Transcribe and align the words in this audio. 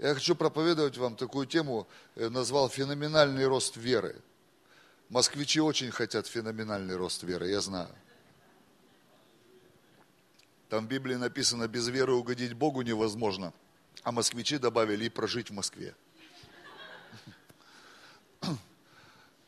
Я 0.00 0.14
хочу 0.14 0.34
проповедовать 0.34 0.96
вам 0.96 1.14
такую 1.14 1.46
тему, 1.46 1.86
э, 2.16 2.30
назвал 2.30 2.70
феноменальный 2.70 3.46
рост 3.46 3.76
веры. 3.76 4.16
Москвичи 5.10 5.60
очень 5.60 5.90
хотят 5.90 6.26
феноменальный 6.26 6.96
рост 6.96 7.22
веры, 7.22 7.50
я 7.50 7.60
знаю. 7.60 7.94
Там 10.70 10.86
в 10.86 10.88
Библии 10.88 11.16
написано, 11.16 11.68
без 11.68 11.88
веры 11.88 12.14
угодить 12.14 12.54
Богу 12.54 12.80
невозможно. 12.80 13.52
А 14.02 14.10
москвичи 14.10 14.56
добавили 14.56 15.04
и 15.04 15.10
прожить 15.10 15.50
в 15.50 15.52
Москве. 15.52 15.94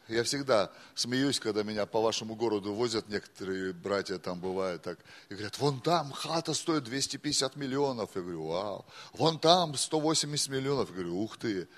Я 0.09 0.25
всегда 0.25 0.71
смеюсь, 0.95 1.39
когда 1.39 1.63
меня 1.63 1.87
по 1.87 2.01
вашему 2.01 2.35
городу 2.35 2.75
возят 2.75 3.09
некоторые 3.09 3.73
братья, 3.73 4.19
там 4.19 4.41
бывают 4.41 4.83
так, 4.83 4.99
и 5.29 5.35
говорят, 5.35 5.57
вон 5.59 5.81
там 5.81 6.11
хата 6.11 6.55
стоит 6.55 6.85
250 6.85 7.57
миллионов. 7.57 8.11
Я 8.15 8.23
говорю, 8.23 8.47
вау. 8.47 8.85
Вон 9.13 9.39
там 9.39 9.77
180 9.77 10.49
миллионов. 10.49 10.89
Я 10.91 10.95
говорю, 10.97 11.21
ух 11.21 11.39
ты. 11.39 11.69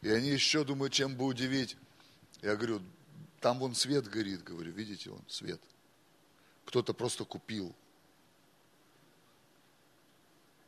И 0.00 0.08
они 0.08 0.28
еще 0.28 0.64
думают, 0.64 0.92
чем 0.92 1.16
бы 1.16 1.24
удивить. 1.24 1.76
Я 2.40 2.56
говорю, 2.56 2.80
там 3.40 3.58
вон 3.58 3.74
свет 3.74 4.06
горит, 4.08 4.44
говорю, 4.44 4.72
видите, 4.72 5.10
он 5.10 5.22
свет. 5.28 5.60
Кто-то 6.64 6.94
просто 6.94 7.24
купил. 7.24 7.74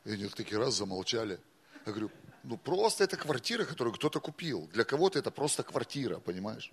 И 0.05 0.13
они 0.13 0.29
такие 0.29 0.59
раз 0.59 0.75
замолчали. 0.75 1.39
Я 1.87 1.93
говорю, 1.93 2.11
ну 2.43 2.59
просто 2.59 3.05
это 3.05 3.17
квартира, 3.17 3.65
которую 3.65 3.95
кто-то 3.95 4.21
купил. 4.21 4.69
Для 4.73 4.85
кого-то 4.85 5.19
это 5.19 5.31
просто 5.31 5.63
квартира, 5.63 6.19
понимаешь? 6.19 6.73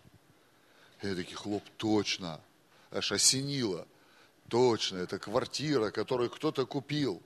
Они 1.01 1.15
такие, 1.15 1.35
хлоп, 1.35 1.63
точно, 1.77 2.39
аж 2.91 3.11
осенило. 3.11 3.87
Точно, 4.49 4.97
это 4.97 5.17
квартира, 5.17 5.91
которую 5.91 6.29
кто-то 6.29 6.65
купил. 6.65 7.21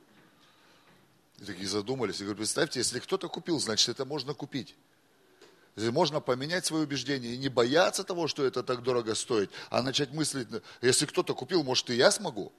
И 1.39 1.43
такие 1.43 1.67
задумались. 1.67 2.19
Я 2.19 2.25
говорю, 2.25 2.37
представьте, 2.37 2.79
если 2.79 2.99
кто-то 2.99 3.27
купил, 3.27 3.59
значит, 3.59 3.89
это 3.89 4.05
можно 4.05 4.33
купить. 4.33 4.75
Можно 5.75 6.21
поменять 6.21 6.65
свое 6.65 6.83
убеждение 6.85 7.33
и 7.33 7.37
не 7.37 7.49
бояться 7.49 8.05
того, 8.05 8.27
что 8.29 8.45
это 8.45 8.63
так 8.63 8.81
дорого 8.81 9.13
стоит, 9.13 9.51
а 9.69 9.81
начать 9.81 10.13
мыслить, 10.13 10.47
если 10.81 11.05
кто-то 11.05 11.33
купил, 11.33 11.63
может 11.63 11.89
и 11.89 11.95
я 11.95 12.11
смогу? 12.11 12.53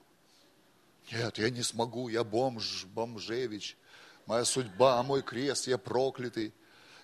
Нет, 1.10 1.38
я 1.38 1.48
не 1.48 1.62
смогу, 1.62 2.08
я 2.08 2.24
бомж, 2.24 2.84
бомжевич, 2.86 3.78
моя 4.26 4.44
судьба, 4.44 5.02
мой 5.02 5.22
крест, 5.22 5.66
я 5.66 5.78
проклятый. 5.78 6.52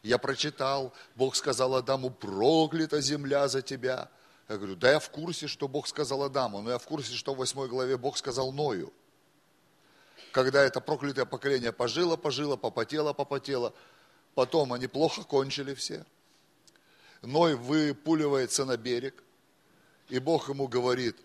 Я 0.03 0.19
прочитал, 0.19 0.92
Бог 1.14 1.36
сказал 1.36 1.77
Адаму, 1.77 2.11
проклята 2.11 3.00
земля 3.00 3.47
за 3.48 3.62
тебя. 3.62 4.09
Я 4.48 4.56
говорю, 4.56 4.75
да 4.75 4.92
я 4.92 4.98
в 4.98 5.11
курсе, 5.11 5.47
что 5.47 5.69
Бог 5.69 5.86
сказал 5.86 6.25
Адаму, 6.25 6.61
но 6.61 6.72
я 6.72 6.78
в 6.78 6.86
курсе, 6.86 7.14
что 7.14 7.34
в 7.34 7.39
восьмой 7.39 7.69
главе 7.69 7.97
Бог 7.97 8.17
сказал 8.17 8.53
Ною. 8.53 8.92
Когда 10.33 10.62
это 10.62 10.81
проклятое 10.81 11.25
поколение 11.25 11.72
пожило, 11.72 12.17
пожило, 12.17 12.56
попотело, 12.56 13.12
попотело, 13.12 13.72
потом 14.34 14.72
они 14.72 14.89
плохо 14.89 15.22
кончили 15.22 15.75
все. 15.75 16.05
Ной 17.22 17.55
выпуливается 17.55 18.64
на 18.64 18.77
берег, 18.77 19.22
и 20.09 20.19
Бог 20.19 20.48
ему 20.48 20.66
говорит, 20.66 21.16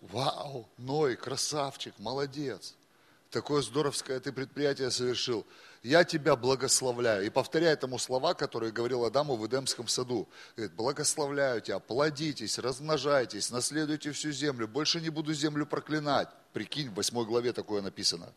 вау, 0.00 0.66
Ной, 0.78 1.16
красавчик, 1.16 1.92
молодец, 1.98 2.74
такое 3.30 3.60
здоровское 3.60 4.18
ты 4.20 4.32
предприятие 4.32 4.90
совершил 4.90 5.44
я 5.84 6.02
тебя 6.02 6.34
благословляю. 6.34 7.26
И 7.26 7.30
повторяет 7.30 7.82
ему 7.82 7.98
слова, 7.98 8.32
которые 8.32 8.72
говорил 8.72 9.04
Адаму 9.04 9.36
в 9.36 9.46
Эдемском 9.46 9.86
саду. 9.86 10.26
Говорит, 10.56 10.74
благословляю 10.74 11.60
тебя, 11.60 11.78
плодитесь, 11.78 12.58
размножайтесь, 12.58 13.50
наследуйте 13.50 14.10
всю 14.12 14.32
землю, 14.32 14.66
больше 14.66 15.02
не 15.02 15.10
буду 15.10 15.34
землю 15.34 15.66
проклинать. 15.66 16.30
Прикинь, 16.54 16.88
в 16.88 16.94
восьмой 16.94 17.26
главе 17.26 17.52
такое 17.52 17.82
написано. 17.82 18.32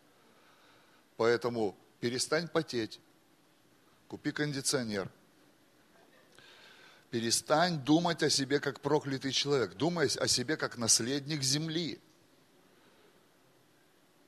Поэтому 1.16 1.78
перестань 2.02 2.50
потеть, 2.50 3.00
купи 4.10 4.34
кондиционер, 4.34 5.10
перестань 7.12 7.80
думать 7.80 8.24
о 8.24 8.30
себе 8.30 8.60
как 8.60 8.82
проклятый 8.82 9.32
человек, 9.32 9.76
думай 9.76 10.08
о 10.08 10.28
себе 10.28 10.58
как 10.58 10.78
наследник 10.78 11.42
земли. 11.44 12.02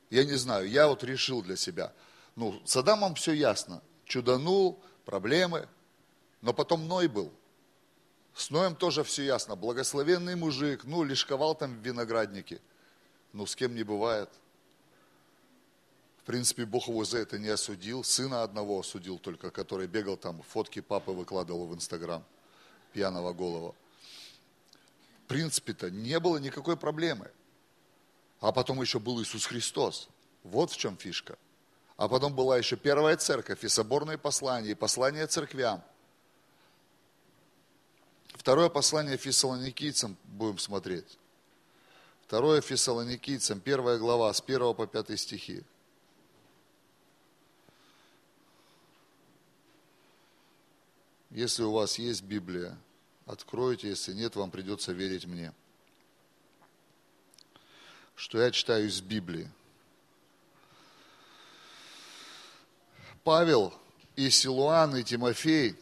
Я 0.09 0.23
не 0.23 0.35
знаю, 0.35 0.69
я 0.69 0.87
вот 0.87 1.03
решил 1.03 1.41
для 1.41 1.57
себя– 1.57 1.91
ну, 2.35 2.61
с 2.65 2.75
Адамом 2.77 3.15
все 3.15 3.33
ясно. 3.33 3.81
Чуданул, 4.05 4.79
проблемы. 5.05 5.67
Но 6.41 6.53
потом 6.53 6.87
Ной 6.87 7.07
был. 7.07 7.31
С 8.33 8.49
Ноем 8.49 8.75
тоже 8.75 9.03
все 9.03 9.23
ясно. 9.23 9.55
Благословенный 9.55 10.35
мужик, 10.35 10.85
ну, 10.85 11.03
лишковал 11.03 11.55
там 11.55 11.75
в 11.75 11.85
винограднике. 11.85 12.61
Ну, 13.33 13.45
с 13.45 13.55
кем 13.55 13.75
не 13.75 13.83
бывает. 13.83 14.29
В 16.21 16.23
принципе, 16.25 16.65
Бог 16.65 16.87
его 16.87 17.03
за 17.03 17.17
это 17.17 17.37
не 17.37 17.49
осудил. 17.49 18.03
Сына 18.03 18.43
одного 18.43 18.79
осудил 18.79 19.17
только, 19.17 19.51
который 19.51 19.87
бегал 19.87 20.15
там, 20.15 20.41
фотки 20.43 20.79
папы 20.79 21.11
выкладывал 21.11 21.67
в 21.67 21.75
Инстаграм. 21.75 22.23
Пьяного 22.93 23.33
голова. 23.33 23.73
В 25.25 25.27
принципе-то 25.27 25.91
не 25.91 26.19
было 26.19 26.37
никакой 26.37 26.77
проблемы. 26.77 27.31
А 28.39 28.51
потом 28.51 28.81
еще 28.81 28.99
был 28.99 29.21
Иисус 29.21 29.45
Христос. 29.45 30.07
Вот 30.43 30.71
в 30.71 30.77
чем 30.77 30.95
фишка– 30.95 31.37
а 31.99 32.07
потом 32.07 32.33
была 32.33 32.57
еще 32.57 32.77
первая 32.77 33.17
церковь, 33.17 33.65
и 33.65 33.67
соборные 33.67 34.17
послания, 34.17 34.71
и 34.71 34.73
послания 34.73 35.27
церквям. 35.27 35.83
Второе 38.35 38.69
послание 38.69 39.17
фессалоникийцам 39.17 40.15
будем 40.23 40.59
смотреть. 40.59 41.17
Второе 42.21 42.61
фессалоникийцам, 42.61 43.59
первая 43.59 43.97
глава, 43.97 44.31
с 44.31 44.39
1 44.39 44.75
по 44.75 44.87
5 44.87 45.19
стихи. 45.19 45.61
Если 51.31 51.63
у 51.63 51.73
вас 51.73 51.99
есть 51.99 52.23
Библия, 52.23 52.77
откройте, 53.25 53.89
если 53.89 54.13
нет, 54.13 54.37
вам 54.37 54.51
придется 54.51 54.93
верить 54.93 55.25
мне. 55.25 55.51
Что 58.15 58.39
я 58.39 58.51
читаю 58.51 58.87
из 58.87 59.01
Библии. 59.01 59.51
Павел 63.23 63.73
и 64.15 64.29
Силуан 64.29 64.95
и 64.95 65.03
Тимофей 65.03 65.75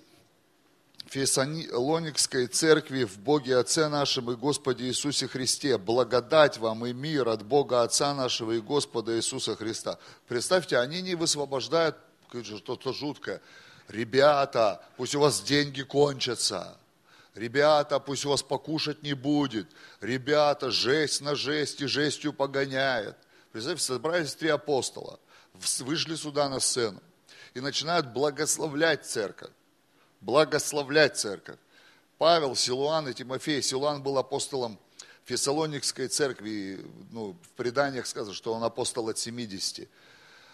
Фессалоникской 1.07 2.47
церкви 2.47 3.05
в 3.05 3.17
Боге 3.19 3.57
Отце 3.57 3.87
нашем 3.87 4.31
и 4.31 4.35
Господе 4.35 4.85
Иисусе 4.85 5.27
Христе. 5.27 5.77
Благодать 5.77 6.57
вам 6.57 6.85
и 6.85 6.93
мир 6.93 7.29
от 7.29 7.45
Бога 7.45 7.83
Отца 7.83 8.13
нашего 8.13 8.53
и 8.53 8.59
Господа 8.59 9.15
Иисуса 9.15 9.55
Христа. 9.55 9.99
Представьте, 10.27 10.77
они 10.79 11.01
не 11.01 11.15
высвобождают 11.15 11.95
что-то 12.43 12.91
жуткое. 12.91 13.41
Ребята, 13.87 14.83
пусть 14.97 15.15
у 15.15 15.21
вас 15.21 15.41
деньги 15.41 15.81
кончатся. 15.81 16.77
Ребята, 17.35 17.99
пусть 17.99 18.25
у 18.25 18.29
вас 18.29 18.43
покушать 18.43 19.01
не 19.03 19.13
будет. 19.13 19.67
Ребята, 20.01 20.71
жесть 20.71 21.21
на 21.21 21.35
жесть 21.35 21.79
и 21.81 21.85
жестью 21.85 22.33
погоняет. 22.33 23.15
Представьте, 23.53 23.83
собрались 23.83 24.35
три 24.35 24.49
апостола, 24.49 25.19
вышли 25.79 26.15
сюда 26.15 26.49
на 26.49 26.59
сцену 26.59 26.99
и 27.57 27.59
начинают 27.59 28.13
благословлять 28.13 29.03
церковь. 29.03 29.49
Благословлять 30.21 31.17
церковь. 31.17 31.57
Павел, 32.19 32.55
Силуан 32.55 33.07
и 33.07 33.15
Тимофей. 33.15 33.63
Силуан 33.63 34.03
был 34.03 34.19
апостолом 34.19 34.77
Фессалоникской 35.25 36.07
церкви. 36.07 36.85
Ну, 37.09 37.35
в 37.41 37.49
преданиях 37.55 38.05
сказано, 38.05 38.35
что 38.35 38.53
он 38.53 38.63
апостол 38.63 39.09
от 39.09 39.17
70. 39.17 39.89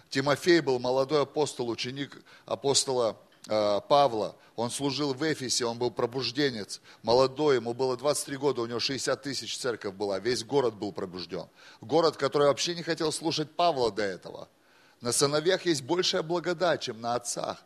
Тимофей 0.10 0.62
был 0.62 0.80
молодой 0.80 1.24
апостол, 1.24 1.68
ученик 1.68 2.22
апостола 2.46 3.18
э, 3.50 3.82
Павла. 3.90 4.38
Он 4.56 4.72
служил 4.72 5.14
в 5.14 5.22
Эфесе, 5.24 5.66
он 5.66 5.78
был 5.78 5.92
пробужденец. 5.92 6.80
Молодой, 7.02 7.56
ему 7.56 7.74
было 7.74 7.98
23 7.98 8.38
года, 8.38 8.62
у 8.62 8.66
него 8.66 8.80
60 8.80 9.22
тысяч 9.22 9.58
церковь 9.58 9.94
была. 9.94 10.20
Весь 10.20 10.46
город 10.46 10.76
был 10.76 10.94
пробужден. 10.94 11.50
Город, 11.82 12.16
который 12.16 12.48
вообще 12.48 12.76
не 12.76 12.84
хотел 12.84 13.12
слушать 13.12 13.52
Павла 13.52 13.92
до 13.92 14.04
этого– 14.04 14.48
на 15.04 15.12
сыновьях 15.12 15.66
есть 15.66 15.84
большая 15.84 16.24
благодать, 16.24 16.84
чем 16.84 17.02
на 17.02 17.16
отцах. 17.16 17.58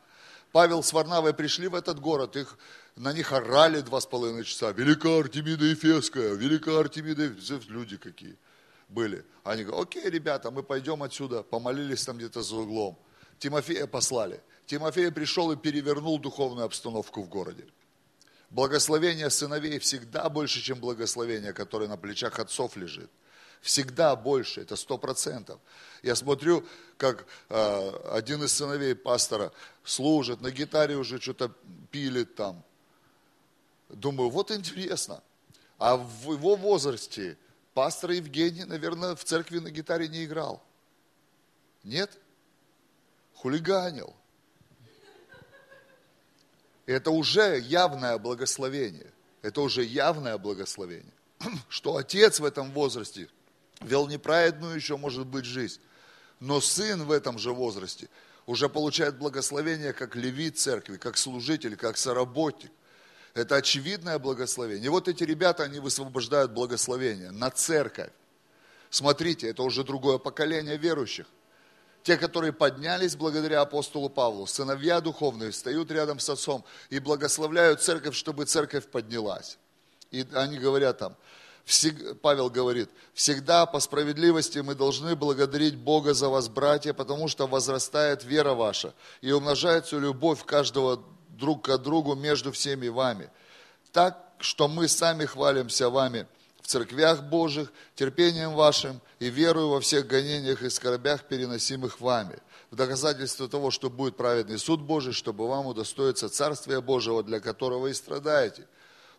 Павел 0.51 0.81
с 0.81 0.91
Варнавой 0.91 1.35
пришли 1.35 1.67
в 1.67 1.75
этот 1.75 1.99
город, 1.99 2.35
их, 2.35 2.57
на 2.95 3.13
них 3.13 3.31
орали 3.31 3.81
два 3.81 4.01
с 4.01 4.07
половиной 4.07 4.43
часа. 4.43 4.71
Велика 4.71 5.19
Артемида 5.19 5.65
Ефеская, 5.65 6.33
велика 6.33 6.79
Артемида 6.79 7.25
Ефеская. 7.25 7.59
Люди 7.67 7.97
какие 7.97 8.35
были. 8.89 9.23
Они 9.43 9.63
говорят, 9.63 9.87
окей, 9.87 10.09
ребята, 10.09 10.49
мы 10.49 10.63
пойдем 10.63 11.03
отсюда. 11.03 11.43
Помолились 11.43 12.03
там 12.03 12.17
где-то 12.17 12.41
за 12.41 12.55
углом. 12.55 12.97
Тимофея 13.37 13.85
послали. 13.85 14.41
Тимофей 14.65 15.11
пришел 15.11 15.51
и 15.51 15.55
перевернул 15.55 16.17
духовную 16.17 16.65
обстановку 16.65 17.21
в 17.21 17.29
городе. 17.29 17.67
Благословение 18.49 19.29
сыновей 19.29 19.77
всегда 19.77 20.27
больше, 20.29 20.59
чем 20.59 20.79
благословение, 20.79 21.53
которое 21.53 21.87
на 21.87 21.97
плечах 21.97 22.39
отцов 22.39 22.75
лежит. 22.77 23.11
Всегда 23.61 24.15
больше, 24.15 24.61
это 24.61 24.75
сто 24.75 24.97
процентов. 24.97 25.59
Я 26.03 26.15
смотрю, 26.15 26.65
как 26.97 27.25
э, 27.49 27.89
один 28.11 28.43
из 28.43 28.53
сыновей 28.53 28.95
пастора 28.95 29.51
служит, 29.83 30.41
на 30.41 30.51
гитаре 30.51 30.95
уже 30.95 31.19
что-то 31.19 31.51
пилит 31.91 32.35
там. 32.35 32.63
Думаю, 33.89 34.29
вот 34.29 34.51
интересно. 34.51 35.21
А 35.77 35.97
в 35.97 36.31
его 36.33 36.55
возрасте 36.55 37.37
пастор 37.73 38.11
Евгений, 38.11 38.63
наверное, 38.63 39.15
в 39.15 39.23
церкви 39.23 39.59
на 39.59 39.69
гитаре 39.69 40.07
не 40.07 40.25
играл. 40.25 40.63
Нет? 41.83 42.17
Хулиганил. 43.35 44.15
Это 46.85 47.11
уже 47.11 47.59
явное 47.59 48.17
благословение. 48.17 49.11
Это 49.41 49.61
уже 49.61 49.83
явное 49.83 50.37
благословение. 50.37 51.13
Что 51.69 51.97
отец 51.97 52.39
в 52.39 52.45
этом 52.45 52.71
возрасте 52.71 53.29
вел 53.81 54.07
неправедную 54.07 54.75
еще, 54.75 54.97
может 54.97 55.27
быть, 55.27 55.45
жизнь. 55.45 55.81
Но 56.39 56.61
сын 56.61 57.03
в 57.03 57.11
этом 57.11 57.39
же 57.39 57.51
возрасте 57.51 58.09
уже 58.45 58.69
получает 58.69 59.17
благословение 59.17 59.93
как 59.93 60.15
левит 60.15 60.57
церкви, 60.57 60.97
как 60.97 61.17
служитель, 61.17 61.75
как 61.75 61.97
соработник. 61.97 62.71
Это 63.33 63.55
очевидное 63.55 64.17
благословение. 64.19 64.85
И 64.85 64.89
вот 64.89 65.07
эти 65.07 65.23
ребята, 65.23 65.63
они 65.63 65.79
высвобождают 65.79 66.51
благословение 66.51 67.31
на 67.31 67.51
церковь. 67.51 68.11
Смотрите, 68.89 69.49
это 69.49 69.63
уже 69.63 69.83
другое 69.83 70.17
поколение 70.17 70.77
верующих. 70.77 71.27
Те, 72.03 72.15
которые 72.15 72.53
поднялись 72.53 73.17
благодаря 73.17 73.61
апостолу 73.61 74.09
Павлу, 74.09 74.47
сыновья 74.47 75.01
духовные, 75.01 75.51
встают 75.51 75.91
рядом 75.91 76.19
с 76.19 76.29
отцом 76.29 76.63
и 76.89 76.99
благословляют 76.99 77.81
церковь, 77.81 78.15
чтобы 78.15 78.45
церковь 78.45 78.87
поднялась. 78.87 79.57
И 80.09 80.25
они 80.33 80.57
говорят 80.57 80.99
там, 80.99 81.17
Павел 82.21 82.49
говорит, 82.49 82.89
всегда 83.13 83.65
по 83.65 83.81
справедливости 83.81 84.59
мы 84.59 84.73
должны 84.73 85.17
благодарить 85.17 85.75
Бога 85.75 86.13
за 86.13 86.29
вас, 86.29 86.47
братья, 86.47 86.93
потому 86.93 87.27
что 87.27 87.45
возрастает 87.45 88.23
вера 88.23 88.53
ваша 88.53 88.93
и 89.19 89.31
умножается 89.33 89.97
любовь 89.97 90.45
каждого 90.45 91.03
друг 91.27 91.65
к 91.65 91.77
другу 91.77 92.15
между 92.15 92.53
всеми 92.53 92.87
вами. 92.87 93.29
Так, 93.91 94.17
что 94.39 94.69
мы 94.69 94.87
сами 94.87 95.25
хвалимся 95.25 95.89
вами 95.89 96.25
в 96.61 96.67
церквях 96.67 97.23
Божьих, 97.23 97.73
терпением 97.95 98.53
вашим 98.53 99.01
и 99.19 99.29
верою 99.29 99.69
во 99.69 99.81
всех 99.81 100.07
гонениях 100.07 100.61
и 100.63 100.69
скорбях, 100.69 101.25
переносимых 101.25 101.99
вами, 101.99 102.39
в 102.71 102.77
доказательство 102.77 103.49
того, 103.49 103.71
что 103.71 103.89
будет 103.89 104.15
праведный 104.15 104.57
суд 104.57 104.79
Божий, 104.79 105.11
чтобы 105.11 105.49
вам 105.49 105.65
удостоиться 105.65 106.29
Царствия 106.29 106.79
Божьего, 106.79 107.23
для 107.23 107.41
которого 107.41 107.87
и 107.87 107.93
страдаете. 107.93 108.67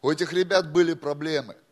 У 0.01 0.11
этих 0.11 0.33
ребят 0.33 0.73
были 0.73 0.95
проблемы– 0.95 1.55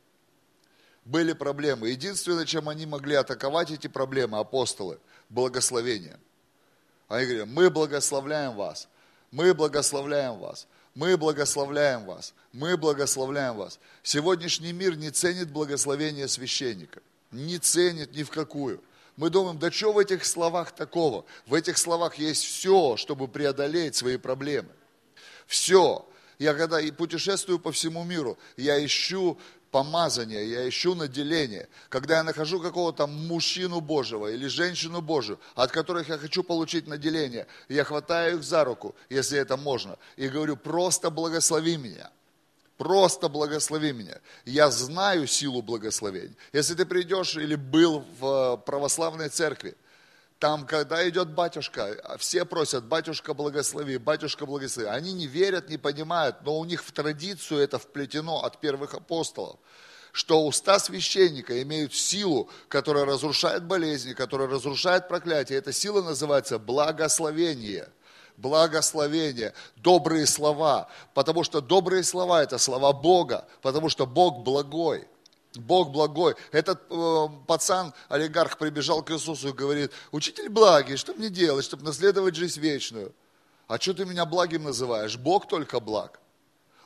были 1.07 1.33
проблемы. 1.33 1.89
Единственное, 1.89 2.45
чем 2.45 2.69
они 2.69 2.85
могли 2.85 3.15
атаковать 3.15 3.71
эти 3.71 3.87
проблемы, 3.87 4.39
апостолы, 4.39 4.99
благословение. 5.31 6.19
Они 7.09 7.27
говорят, 7.27 7.49
мы 7.49 7.71
благословляем 7.71 8.57
вас, 8.57 8.89
мы 9.31 9.55
благословляем 9.55 10.39
вас, 10.39 10.67
мы 10.95 11.17
благословляем 11.17 12.05
вас, 12.05 12.35
мы 12.53 12.77
благословляем 12.77 13.57
вас. 13.57 13.79
Сегодняшний 14.03 14.73
мир 14.73 14.97
не 14.97 15.11
ценит 15.11 15.51
благословение 15.51 16.27
священника, 16.27 17.01
не 17.31 17.59
ценит 17.59 18.13
ни 18.15 18.25
в 18.25 18.31
какую. 18.31 18.83
Мы 19.17 19.31
думаем, 19.31 19.59
да 19.59 19.71
что 19.71 19.93
в 19.93 19.99
этих 19.99 20.27
словах 20.27 20.73
такого? 20.73 21.25
В 21.47 21.55
этих 21.55 21.79
словах 21.79 22.17
есть 22.17 22.45
все, 22.45 22.97
чтобы 22.97 23.29
преодолеть 23.29 23.95
свои 23.95 24.17
проблемы. 24.17 24.71
Все. 25.47 26.05
Я 26.39 26.53
когда 26.53 26.81
и 26.81 26.91
путешествую 26.91 27.59
по 27.59 27.73
всему 27.73 28.05
миру, 28.05 28.37
я 28.57 28.85
ищу 28.85 29.39
помазание, 29.71 30.49
я 30.49 30.69
ищу 30.69 30.95
наделение. 30.95 31.69
Когда 31.89 32.17
я 32.17 32.23
нахожу 32.23 32.61
какого-то 32.61 33.07
мужчину 33.07 33.81
Божьего 33.81 34.29
или 34.29 34.47
женщину 34.47 35.01
Божию, 35.01 35.39
от 35.55 35.71
которых 35.71 36.09
я 36.09 36.19
хочу 36.19 36.43
получить 36.43 36.87
наделение, 36.87 37.47
я 37.69 37.85
хватаю 37.85 38.39
их 38.39 38.45
за 38.45 38.65
руку, 38.65 38.95
если 39.11 39.39
это 39.39 39.57
можно, 39.57 39.97
и 40.17 40.29
говорю, 40.29 40.57
просто 40.57 41.11
благослови 41.11 41.77
меня. 41.77 42.11
Просто 42.77 43.29
благослови 43.29 43.93
меня. 43.93 44.21
Я 44.45 44.71
знаю 44.71 45.27
силу 45.27 45.63
благословения. 45.63 46.37
Если 46.53 46.75
ты 46.75 46.85
придешь 46.85 47.35
или 47.37 47.55
был 47.55 48.05
в 48.21 48.63
православной 48.67 49.31
церкви, 49.31 49.75
там, 50.39 50.67
когда 50.67 51.09
идет 51.09 51.31
батюшка, 51.31 52.17
все 52.19 52.45
просят, 52.45 52.85
батюшка 52.85 53.33
благослови, 53.33 53.97
батюшка 53.97 54.45
благослови. 54.45 54.89
Они 54.89 55.13
не 55.13 55.27
верят, 55.27 55.71
не 55.71 55.79
понимают, 55.79 56.37
но 56.43 56.59
у 56.59 56.65
них 56.65 56.85
в 56.85 56.93
традицию 56.93 57.61
это 57.61 57.79
вплетено 57.79 58.45
от 58.45 58.61
первых 58.61 58.95
апостолов 58.95 59.59
что 60.17 60.47
уста 60.47 60.79
священника 60.79 61.61
имеют 61.61 61.93
силу, 61.93 62.49
которая 62.69 63.05
разрушает 63.05 63.65
болезни, 63.65 64.15
которая 64.15 64.49
разрушает 64.49 65.09
проклятие. 65.09 65.59
Эта 65.59 65.75
сила 65.75 66.01
называется 66.01 66.59
благословение. 66.59 67.91
Благословение, 68.39 69.53
добрые 69.77 70.27
слова, 70.27 70.89
потому 71.13 71.45
что 71.45 71.61
добрые 71.61 72.03
слова– 72.03 72.43
это 72.45 72.57
слова 72.57 72.95
Бога, 72.95 73.47
потому 73.61 73.91
что 73.91 74.07
Бог 74.07 74.43
благой. 74.43 75.07
Бог 75.59 75.91
благой. 75.91 76.35
Этот 76.53 76.83
э, 76.91 77.27
пацан, 77.47 77.95
олигарх, 78.09 78.59
прибежал 78.59 79.03
к 79.03 79.11
Иисусу 79.11 79.49
и 79.49 79.53
говорит, 79.53 79.93
учитель 80.13 80.49
благий, 80.49 80.97
что 80.97 81.15
мне 81.15 81.29
делать, 81.29 81.65
чтобы 81.65 81.85
наследовать 81.85 82.37
жизнь 82.37 82.61
вечную? 82.61 83.13
А 83.67 83.79
что 83.79 83.95
ты 83.95 84.05
меня 84.05 84.25
благим 84.25 84.65
называешь? 84.65 85.17
Бог 85.17 85.49
только 85.49 85.81
благ. 85.81 86.21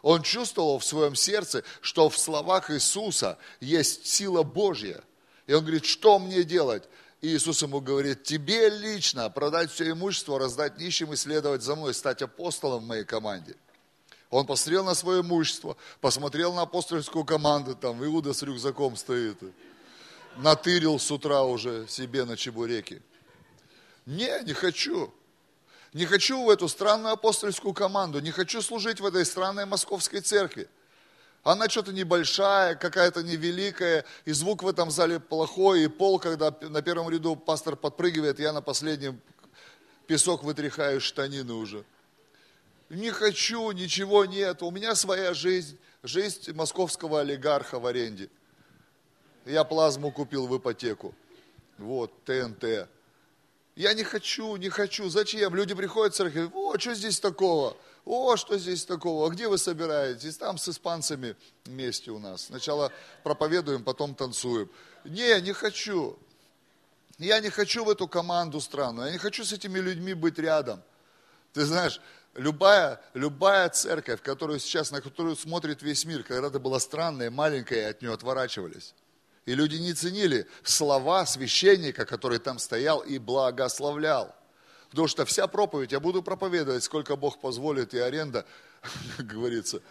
Он 0.03 0.23
чувствовал 0.23 0.79
в 0.79 0.85
своем 0.85 1.15
сердце, 1.15 1.63
что 1.81 2.09
в 2.09 2.19
словах 2.19 2.71
Иисуса 2.71 3.39
есть 3.61 4.07
сила 4.07 4.43
Божья. 4.43 5.03
И 5.47 5.53
он 5.53 5.63
говорит, 5.63 5.85
что 5.85 6.19
мне 6.19 6.43
делать? 6.43 6.85
И 7.21 7.29
Иисус 7.29 7.61
ему 7.63 7.81
говорит, 7.81 8.23
тебе 8.23 8.71
лично 8.71 9.29
продать 9.29 9.71
все 9.71 9.91
имущество, 9.91 10.39
раздать 10.39 10.79
нищим 10.79 11.13
и 11.13 11.17
следовать 11.17 11.63
за 11.63 11.77
мной, 11.77 11.93
стать 11.93 12.23
апостолом 12.23 12.85
в 12.85 12.87
моей 12.87 13.05
команде. 13.05 13.57
Он 14.31 14.47
посмотрел 14.47 14.85
на 14.85 14.95
свое 14.95 15.23
имущество, 15.23 15.77
посмотрел 16.01 16.55
на 16.55 16.63
апостольскую 16.63 17.25
команду, 17.25 17.75
там 17.75 18.03
Иуда 18.05 18.33
с 18.33 18.43
рюкзаком 18.43 18.97
стоит, 18.97 19.39
натырил 20.37 21.01
с 21.01 21.11
утра 21.11 21.43
уже 21.43 21.87
себе 21.89 22.25
на 22.25 22.37
чебуреки. 22.37 23.03
Не, 24.07 24.43
не 24.45 24.53
хочу. 24.53 25.13
Не 25.93 26.07
хочу 26.07 26.45
в 26.45 26.49
эту 26.49 26.69
странную 26.69 27.15
апостольскую 27.15 27.75
команду, 27.75 28.21
не 28.21 28.31
хочу 28.31 28.63
служить 28.63 29.01
в 29.01 29.07
этой 29.07 29.27
странной 29.27 29.67
московской 29.67 30.21
церкви. 30.21 30.69
Она 31.43 31.69
что-то 31.69 31.93
небольшая, 31.93 32.77
какая-то 32.77 33.25
невеликая, 33.25 34.05
и 34.25 34.31
звук 34.31 34.63
в 34.63 34.69
этом 34.69 34.93
зале 34.93 35.19
плохой, 35.19 35.85
и 35.85 35.89
пол, 35.89 36.21
когда 36.21 36.55
на 36.61 36.83
первом 36.83 37.11
ряду 37.11 37.35
пастор 37.35 37.75
подпрыгивает, 37.75 38.39
я 38.39 38.53
на 38.53 38.63
последнем 38.63 39.21
песок 40.07 40.45
вытряхаю 40.45 41.01
штанины 41.01 41.55
уже 41.55 41.85
не 42.91 43.11
хочу, 43.11 43.71
ничего 43.71 44.25
нет, 44.25 44.63
у 44.63 44.71
меня 44.71 44.95
своя 44.95 45.33
жизнь, 45.33 45.79
жизнь 46.03 46.53
московского 46.53 47.21
олигарха 47.21 47.79
в 47.79 47.87
аренде. 47.87 48.29
Я 49.47 49.65
плазму 49.65 50.11
купил 50.11 50.47
в 50.47 50.59
ипотеку, 50.59 51.15
вот, 51.79 52.13
ТНТ. 52.25 52.89
Я 53.77 53.95
не 53.95 54.03
хочу, 54.03 54.57
не 54.57 54.69
хочу, 54.69 55.09
зачем? 55.09 55.55
Люди 55.55 55.75
приходят 55.75 56.13
в 56.13 56.17
церковь, 56.17 56.51
о, 56.53 56.77
что 56.79 56.95
здесь 56.95 57.21
такого? 57.21 57.77
О, 58.05 58.37
что 58.37 58.59
здесь 58.59 58.85
такого? 58.85 59.27
А 59.27 59.31
где 59.31 59.47
вы 59.49 59.57
собираетесь? 59.57 60.37
Там 60.37 60.59
с 60.59 60.69
испанцами 60.69 61.37
вместе 61.65 62.11
у 62.11 62.19
нас. 62.19 62.47
Сначала 62.47 62.93
проповедуем, 63.23 63.85
потом 63.85 64.15
танцуем. 64.15 64.69
Не, 65.05 65.41
не 65.41 65.53
хочу. 65.53 66.19
Я 67.19 67.41
не 67.41 67.51
хочу 67.51 67.85
в 67.85 67.91
эту 67.91 68.09
команду 68.09 68.61
странную. 68.61 69.07
Я 69.07 69.13
не 69.13 69.19
хочу 69.19 69.45
с 69.45 69.53
этими 69.53 69.79
людьми 69.79 70.15
быть 70.15 70.39
рядом. 70.39 70.83
Ты 71.53 71.65
знаешь, 71.65 72.01
любая, 72.35 73.01
любая 73.15 73.69
церковь, 73.69 74.23
которую 74.23 74.59
сейчас, 74.59 74.91
на 74.91 75.01
которую 75.01 75.37
смотрит 75.37 75.83
весь 75.83 76.05
мир, 76.05 76.23
когда-то 76.23 76.59
была 76.59 76.81
странная, 76.81 77.31
маленькая, 77.31 77.81
и 77.81 77.91
от 77.91 78.03
нее 78.03 78.13
отворачивались. 78.13 78.95
И 79.47 79.55
люди 79.55 79.77
не 79.77 79.95
ценили 79.95 80.47
слова 80.63 81.27
священника, 81.27 82.05
который 82.05 82.39
там 82.39 82.59
стоял 82.59 83.01
и 83.01 83.19
благословлял. 83.19 84.35
Потому 84.91 85.09
что 85.09 85.25
вся 85.25 85.47
проповедь, 85.47 85.93
я 85.93 86.01
буду 86.01 86.23
проповедовать, 86.23 86.85
сколько 86.85 87.17
Бог 87.17 87.41
позволит, 87.41 87.95
и 87.95 87.99
аренда, 87.99 88.45
как 89.17 89.27
говорится. 89.27 89.83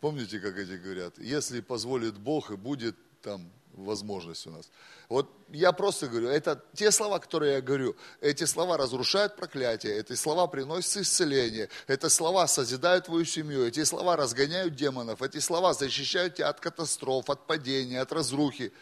Помните, 0.00 0.40
как 0.40 0.58
эти 0.58 0.72
говорят? 0.72 1.18
Если 1.18 1.60
позволит 1.60 2.18
Бог, 2.18 2.50
и 2.50 2.56
будет 2.56 2.96
там 3.22 3.52
возможность 3.72 4.46
у 4.46 4.50
нас. 4.50 4.70
Вот 5.08 5.30
я 5.50 5.72
просто 5.72 6.08
говорю, 6.08 6.28
это 6.28 6.62
те 6.74 6.90
слова, 6.90 7.18
которые 7.18 7.54
я 7.54 7.60
говорю, 7.60 7.96
эти 8.20 8.44
слова 8.44 8.76
разрушают 8.76 9.36
проклятие, 9.36 9.98
эти 9.98 10.14
слова 10.14 10.46
приносят 10.46 11.02
исцеление, 11.02 11.68
эти 11.86 12.08
слова 12.08 12.46
созидают 12.46 13.06
твою 13.06 13.24
семью, 13.24 13.66
эти 13.66 13.84
слова 13.84 14.16
разгоняют 14.16 14.74
демонов, 14.74 15.22
эти 15.22 15.38
слова 15.38 15.74
защищают 15.74 16.36
тебя 16.36 16.48
от 16.48 16.60
катастроф, 16.60 17.28
от 17.30 17.46
падения, 17.46 18.00
от 18.00 18.12
разрухи. 18.12 18.72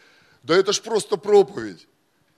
Да 0.43 0.55
это 0.55 0.73
ж 0.73 0.81
просто 0.81 1.17
проповедь. 1.17 1.87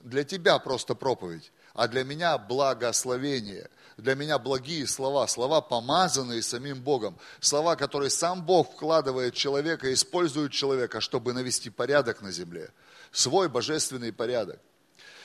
Для 0.00 0.22
тебя 0.22 0.58
просто 0.58 0.94
проповедь, 0.94 1.50
а 1.72 1.88
для 1.88 2.04
меня 2.04 2.36
благословение– 2.36 3.70
для 3.96 4.14
меня 4.14 4.38
благие 4.38 4.86
слова, 4.86 5.26
слова, 5.26 5.60
помазанные 5.60 6.42
самим 6.42 6.80
Богом, 6.80 7.18
слова, 7.40 7.76
которые 7.76 8.10
сам 8.10 8.44
Бог 8.44 8.72
вкладывает 8.72 9.34
в 9.34 9.38
человека, 9.38 9.92
использует 9.92 10.52
человека, 10.52 11.00
чтобы 11.00 11.32
навести 11.32 11.70
порядок 11.70 12.22
на 12.22 12.32
земле, 12.32 12.70
свой 13.12 13.48
божественный 13.48 14.12
порядок. 14.12 14.60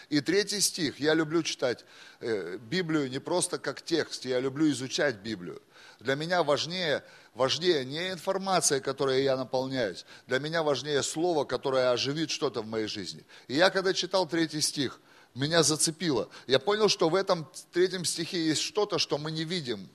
И 0.09 0.21
третий 0.21 0.59
стих, 0.59 0.99
я 0.99 1.13
люблю 1.13 1.43
читать 1.43 1.85
э, 2.19 2.57
Библию 2.57 3.09
не 3.09 3.19
просто 3.19 3.59
как 3.59 3.83
текст, 3.83 4.25
я 4.25 4.39
люблю 4.39 4.69
изучать 4.71 5.17
Библию. 5.17 5.61
Для 5.99 6.15
меня 6.15 6.41
важнее, 6.41 7.03
важнее 7.35 7.85
не 7.85 8.09
информация, 8.09 8.79
которой 8.79 9.23
я 9.23 9.37
наполняюсь, 9.37 10.05
для 10.25 10.39
меня 10.39 10.63
важнее 10.63 11.03
слово, 11.03 11.45
которое 11.45 11.91
оживит 11.91 12.31
что-то 12.31 12.63
в 12.63 12.67
моей 12.67 12.87
жизни. 12.87 13.23
И 13.47 13.55
я 13.55 13.69
когда 13.69 13.93
читал 13.93 14.27
третий 14.27 14.61
стих, 14.61 14.99
меня 15.35 15.63
зацепило. 15.63 16.29
Я 16.47 16.59
понял, 16.59 16.89
что 16.89 17.09
в 17.09 17.15
этом 17.15 17.49
третьем 17.71 18.05
стихе 18.05 18.45
есть 18.45 18.61
что-то, 18.61 18.97
что 18.97 19.17
мы 19.17 19.31
не 19.31 19.43
видим 19.43 19.89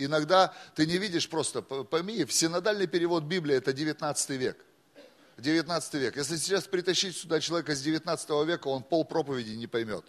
Иногда 0.00 0.54
ты 0.76 0.86
не 0.86 0.96
видишь 0.96 1.28
просто, 1.28 1.60
пойми, 1.60 2.24
синодальный 2.30 2.86
перевод 2.86 3.24
Библии 3.24 3.56
это 3.56 3.72
19 3.72 4.30
век. 4.30 4.64
19 5.38 5.94
век. 5.94 6.16
Если 6.16 6.36
сейчас 6.36 6.68
притащить 6.68 7.16
сюда 7.16 7.40
человека 7.40 7.74
с 7.74 7.82
19 7.82 8.30
века, 8.46 8.68
он 8.68 8.84
пол 8.84 9.04
проповеди 9.04 9.50
не 9.50 9.66
поймет. 9.66 10.04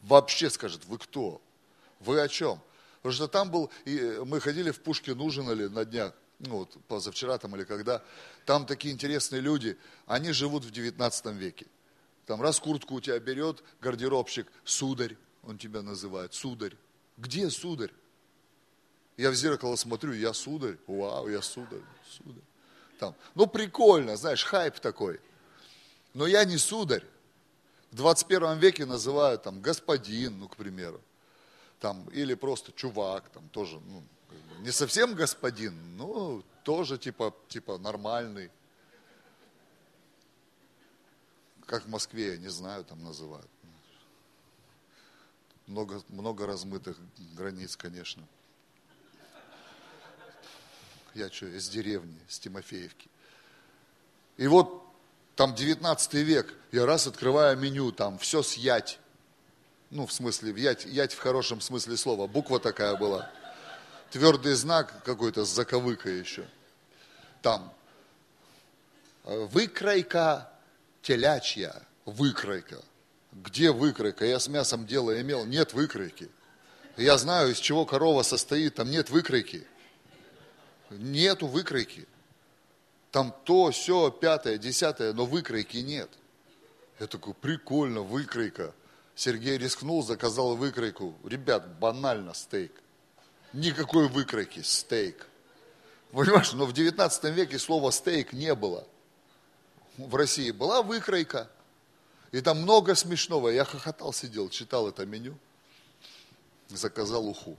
Вообще 0.00 0.50
скажет, 0.50 0.84
вы 0.86 0.98
кто? 0.98 1.40
Вы 2.00 2.20
о 2.20 2.26
чем? 2.26 2.60
Потому 3.02 3.14
что 3.14 3.28
там 3.28 3.52
был, 3.52 3.70
и 3.84 4.20
мы 4.24 4.40
ходили 4.40 4.72
в 4.72 4.80
Пушкин, 4.80 5.20
ужинали 5.20 5.68
на 5.68 5.84
днях, 5.84 6.12
ну 6.40 6.58
вот 6.58 6.76
позавчера 6.88 7.38
там 7.38 7.54
или 7.54 7.62
когда, 7.62 8.02
там 8.46 8.66
такие 8.66 8.92
интересные 8.92 9.40
люди, 9.40 9.78
они 10.06 10.32
живут 10.32 10.64
в 10.64 10.72
19 10.72 11.26
веке. 11.26 11.66
Там 12.26 12.42
раз 12.42 12.58
куртку 12.58 12.96
у 12.96 13.00
тебя 13.00 13.18
берет 13.18 13.62
гардеробщик, 13.80 14.48
сударь, 14.64 15.16
он 15.42 15.58
тебя 15.58 15.82
называет, 15.82 16.34
сударь. 16.34 16.76
Где 17.16 17.48
сударь? 17.50 17.92
Я 19.16 19.30
в 19.30 19.34
зеркало 19.34 19.76
смотрю, 19.76 20.12
я 20.12 20.32
сударь, 20.32 20.76
вау, 20.86 21.28
я 21.28 21.40
сударь, 21.40 21.80
сударь. 22.08 22.42
Там, 22.98 23.14
ну 23.34 23.46
прикольно, 23.46 24.16
знаешь, 24.16 24.44
хайп 24.44 24.80
такой. 24.80 25.20
Но 26.14 26.26
я 26.26 26.44
не 26.44 26.58
сударь. 26.58 27.04
В 27.92 27.96
21 27.96 28.58
веке 28.58 28.84
называют 28.84 29.42
там 29.42 29.60
господин, 29.60 30.40
ну, 30.40 30.48
к 30.48 30.56
примеру. 30.56 31.00
Там, 31.78 32.08
или 32.08 32.34
просто 32.34 32.72
чувак, 32.72 33.28
там 33.28 33.48
тоже, 33.50 33.80
ну, 33.86 34.02
не 34.60 34.72
совсем 34.72 35.14
господин, 35.14 35.96
но 35.96 36.42
тоже 36.64 36.98
типа, 36.98 37.34
типа 37.48 37.78
нормальный. 37.78 38.50
Как 41.66 41.84
в 41.84 41.88
Москве, 41.88 42.32
я 42.32 42.36
не 42.36 42.48
знаю, 42.48 42.84
там 42.84 43.02
называют. 43.02 43.50
Много, 45.66 46.00
много 46.08 46.46
размытых 46.46 46.96
границ, 47.36 47.76
конечно. 47.76 48.22
Я 51.14 51.28
что, 51.30 51.46
из 51.46 51.68
деревни, 51.68 52.20
с 52.28 52.38
Тимофеевки. 52.38 53.08
И 54.36 54.46
вот 54.46 54.84
там 55.34 55.54
19 55.54 56.14
век, 56.14 56.54
я 56.70 56.86
раз 56.86 57.08
открываю 57.08 57.56
меню, 57.58 57.90
там 57.90 58.16
все 58.18 58.42
с 58.42 58.54
ять. 58.54 59.00
Ну, 59.90 60.06
в 60.06 60.12
смысле, 60.12 60.52
ять, 60.60 60.84
ять 60.84 61.14
в 61.14 61.18
хорошем 61.18 61.60
смысле 61.60 61.96
слова. 61.96 62.28
Буква 62.28 62.60
такая 62.60 62.96
была. 62.96 63.30
Твердый 64.10 64.54
знак 64.54 65.02
какой-то 65.04 65.44
с 65.44 65.48
заковыкой 65.48 66.20
еще. 66.20 66.46
Там 67.42 67.72
выкройка 69.24 70.52
телячья, 71.06 71.72
выкройка. 72.04 72.82
Где 73.30 73.70
выкройка? 73.70 74.24
Я 74.24 74.40
с 74.40 74.48
мясом 74.48 74.86
дело 74.86 75.20
имел, 75.20 75.44
нет 75.44 75.72
выкройки. 75.72 76.28
Я 76.96 77.16
знаю, 77.16 77.52
из 77.52 77.58
чего 77.58 77.86
корова 77.86 78.24
состоит, 78.24 78.74
там 78.74 78.90
нет 78.90 79.08
выкройки. 79.10 79.64
Нету 80.90 81.46
выкройки. 81.46 82.08
Там 83.12 83.32
то, 83.44 83.70
все, 83.70 84.10
пятое, 84.10 84.58
десятое, 84.58 85.12
но 85.12 85.26
выкройки 85.26 85.76
нет. 85.76 86.10
Я 86.98 87.06
такой, 87.06 87.34
прикольно, 87.34 88.00
выкройка. 88.00 88.74
Сергей 89.14 89.58
рискнул, 89.58 90.02
заказал 90.02 90.56
выкройку. 90.56 91.14
Ребят, 91.24 91.78
банально 91.78 92.34
стейк. 92.34 92.72
Никакой 93.52 94.08
выкройки, 94.08 94.60
стейк. 94.60 95.28
Понимаешь, 96.10 96.52
но 96.52 96.66
в 96.66 96.72
19 96.72 97.24
веке 97.32 97.60
слова 97.60 97.92
стейк 97.92 98.32
не 98.32 98.54
было. 98.56 98.88
В 99.96 100.14
России 100.14 100.50
была 100.50 100.82
выкройка, 100.82 101.48
и 102.32 102.40
там 102.40 102.62
много 102.62 102.94
смешного. 102.94 103.48
Я 103.48 103.64
хохотал, 103.64 104.12
сидел, 104.12 104.50
читал 104.50 104.88
это 104.88 105.06
меню, 105.06 105.36
заказал 106.68 107.26
уху. 107.26 107.56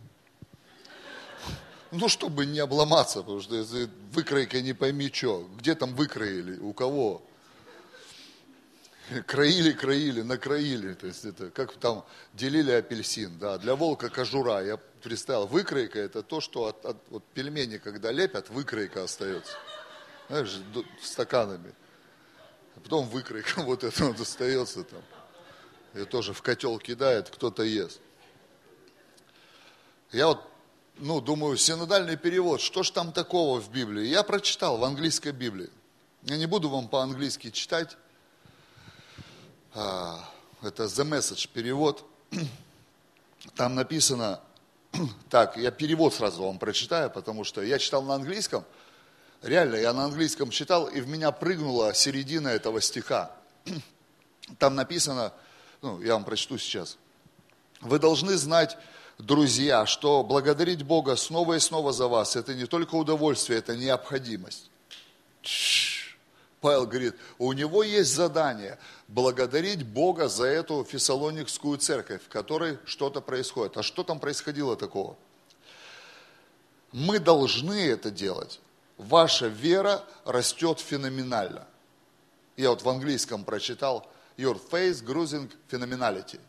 Ну, 1.91 2.09
чтобы 2.09 2.45
не 2.45 2.59
обломаться, 2.59 3.21
потому 3.21 3.41
что 3.41 3.63
выкройка 4.11 4.61
не 4.61 4.73
пойми 4.73 5.11
что. 5.11 5.49
Где 5.57 5.73
там 5.73 5.95
выкроили, 5.95 6.59
у 6.59 6.73
кого? 6.73 7.23
Краили, 9.25 9.71
краили, 9.71 10.21
накроили. 10.21 10.93
То 10.93 11.07
есть 11.07 11.23
это 11.23 11.49
как 11.49 11.73
там 11.77 12.05
делили 12.33 12.71
апельсин. 12.71 13.39
Да. 13.39 13.57
Для 13.57 13.75
волка 13.75 14.09
кожура. 14.09 14.63
Я 14.65 14.77
представил, 15.01 15.47
выкройка 15.47 15.97
это 15.99 16.23
то, 16.23 16.41
что 16.41 16.65
от, 16.65 16.85
от 16.85 16.97
вот 17.09 17.23
пельмени, 17.33 17.77
когда 17.77 18.11
лепят, 18.11 18.49
выкройка 18.49 19.05
остается. 19.05 19.53
Знаешь, 20.27 20.59
стаканами. 21.01 21.73
А 22.77 22.79
потом 22.79 23.09
выкройка 23.09 23.61
вот 23.63 23.83
это 23.83 24.05
вот 24.05 24.19
остается 24.19 24.83
там. 24.83 25.01
И 25.93 26.05
тоже 26.05 26.33
в 26.33 26.41
котел 26.41 26.77
кидает, 26.77 27.29
кто-то 27.29 27.63
ест. 27.63 27.99
Я 30.11 30.27
вот, 30.27 30.41
ну, 30.97 31.19
думаю, 31.19 31.57
синодальный 31.57 32.17
перевод, 32.17 32.61
что 32.61 32.83
ж 32.83 32.91
там 32.91 33.11
такого 33.11 33.59
в 33.59 33.71
Библии? 33.71 34.05
Я 34.05 34.23
прочитал 34.23 34.77
в 34.77 34.83
английской 34.83 35.31
Библии. 35.31 35.69
Я 36.23 36.37
не 36.37 36.45
буду 36.45 36.69
вам 36.69 36.87
по-английски 36.87 37.49
читать. 37.49 37.97
А, 39.73 40.29
это 40.61 40.83
The 40.83 41.03
Message 41.03 41.49
перевод. 41.51 42.05
Там 43.55 43.75
написано, 43.75 44.41
так, 45.29 45.57
я 45.57 45.71
перевод 45.71 46.13
сразу 46.13 46.43
вам 46.43 46.59
прочитаю, 46.59 47.09
потому 47.09 47.43
что 47.43 47.61
я 47.61 47.79
читал 47.79 48.03
на 48.03 48.15
английском, 48.15 48.63
Реально, 49.41 49.75
я 49.75 49.93
на 49.93 50.05
английском 50.05 50.49
читал, 50.49 50.87
и 50.87 50.99
в 50.99 51.07
меня 51.07 51.31
прыгнула 51.31 51.93
середина 51.93 52.47
этого 52.47 52.81
стиха. 52.81 53.31
Там 54.57 54.75
написано, 54.75 55.31
ну, 55.81 56.01
я 56.01 56.13
вам 56.13 56.23
прочту 56.23 56.57
сейчас. 56.57 56.97
Вы 57.81 57.99
должны 57.99 58.35
знать, 58.35 58.77
друзья, 59.19 59.85
что 59.85 60.23
благодарить 60.23 60.81
Бога 60.81 61.15
снова 61.15 61.53
и 61.53 61.59
снова 61.59 61.93
за 61.93 62.07
вас, 62.07 62.35
это 62.35 62.55
не 62.55 62.65
только 62.65 62.95
удовольствие, 62.95 63.59
это 63.59 63.75
необходимость. 63.75 64.71
Павел 66.59 66.87
говорит, 66.87 67.15
у 67.37 67.53
него 67.53 67.83
есть 67.83 68.13
задание 68.13 68.79
благодарить 69.07 69.83
Бога 69.83 70.27
за 70.27 70.45
эту 70.45 70.83
фессалоникскую 70.83 71.77
церковь, 71.77 72.23
в 72.23 72.29
которой 72.29 72.79
что-то 72.85 73.21
происходит. 73.21 73.77
А 73.77 73.83
что 73.83 74.03
там 74.03 74.19
происходило 74.19 74.75
такого? 74.75 75.15
Мы 76.91 77.19
должны 77.19 77.87
это 77.87 78.09
делать 78.09 78.59
ваша 78.97 79.47
вера 79.47 80.03
растет 80.25 80.79
феноменально. 80.79 81.67
Я 82.55 82.69
вот 82.71 82.81
в 82.81 82.89
английском 82.89 83.43
прочитал 83.43 84.09
Your 84.37 84.59
faith 84.71 85.03
growing 85.03 85.51
phenomenality. 85.69 86.39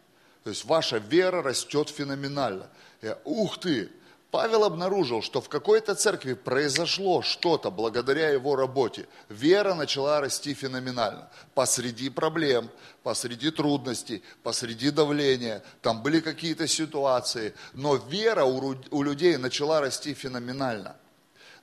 То 0.44 0.50
есть 0.50 0.64
ваша 0.64 0.98
вера 0.98 1.42
растет 1.42 1.88
феноменально. 1.88 2.68
Я, 3.02 3.18
ух 3.24 3.58
ты! 3.58 3.90
Павел 4.30 4.64
обнаружил, 4.64 5.22
что 5.22 5.40
в 5.40 5.48
какой-то 5.48 5.94
церкви 5.94 6.34
произошло 6.34 7.22
что-то 7.22 7.70
благодаря 7.70 8.28
его 8.28 8.56
работе. 8.56 9.08
Вера 9.30 9.72
начала 9.72 10.20
расти 10.20 10.52
феноменально. 10.52 11.30
Посреди 11.54 12.10
проблем, 12.10 12.68
посреди 13.02 13.50
трудностей, 13.50 14.22
посреди 14.42 14.90
давления. 14.90 15.62
Там 15.80 16.02
были 16.02 16.20
какие-то 16.20 16.66
ситуации. 16.66 17.54
Но 17.72 17.96
вера 17.96 18.44
у, 18.44 19.02
людей 19.02 19.38
начала 19.38 19.80
расти 19.80 20.12
феноменально 20.12 20.94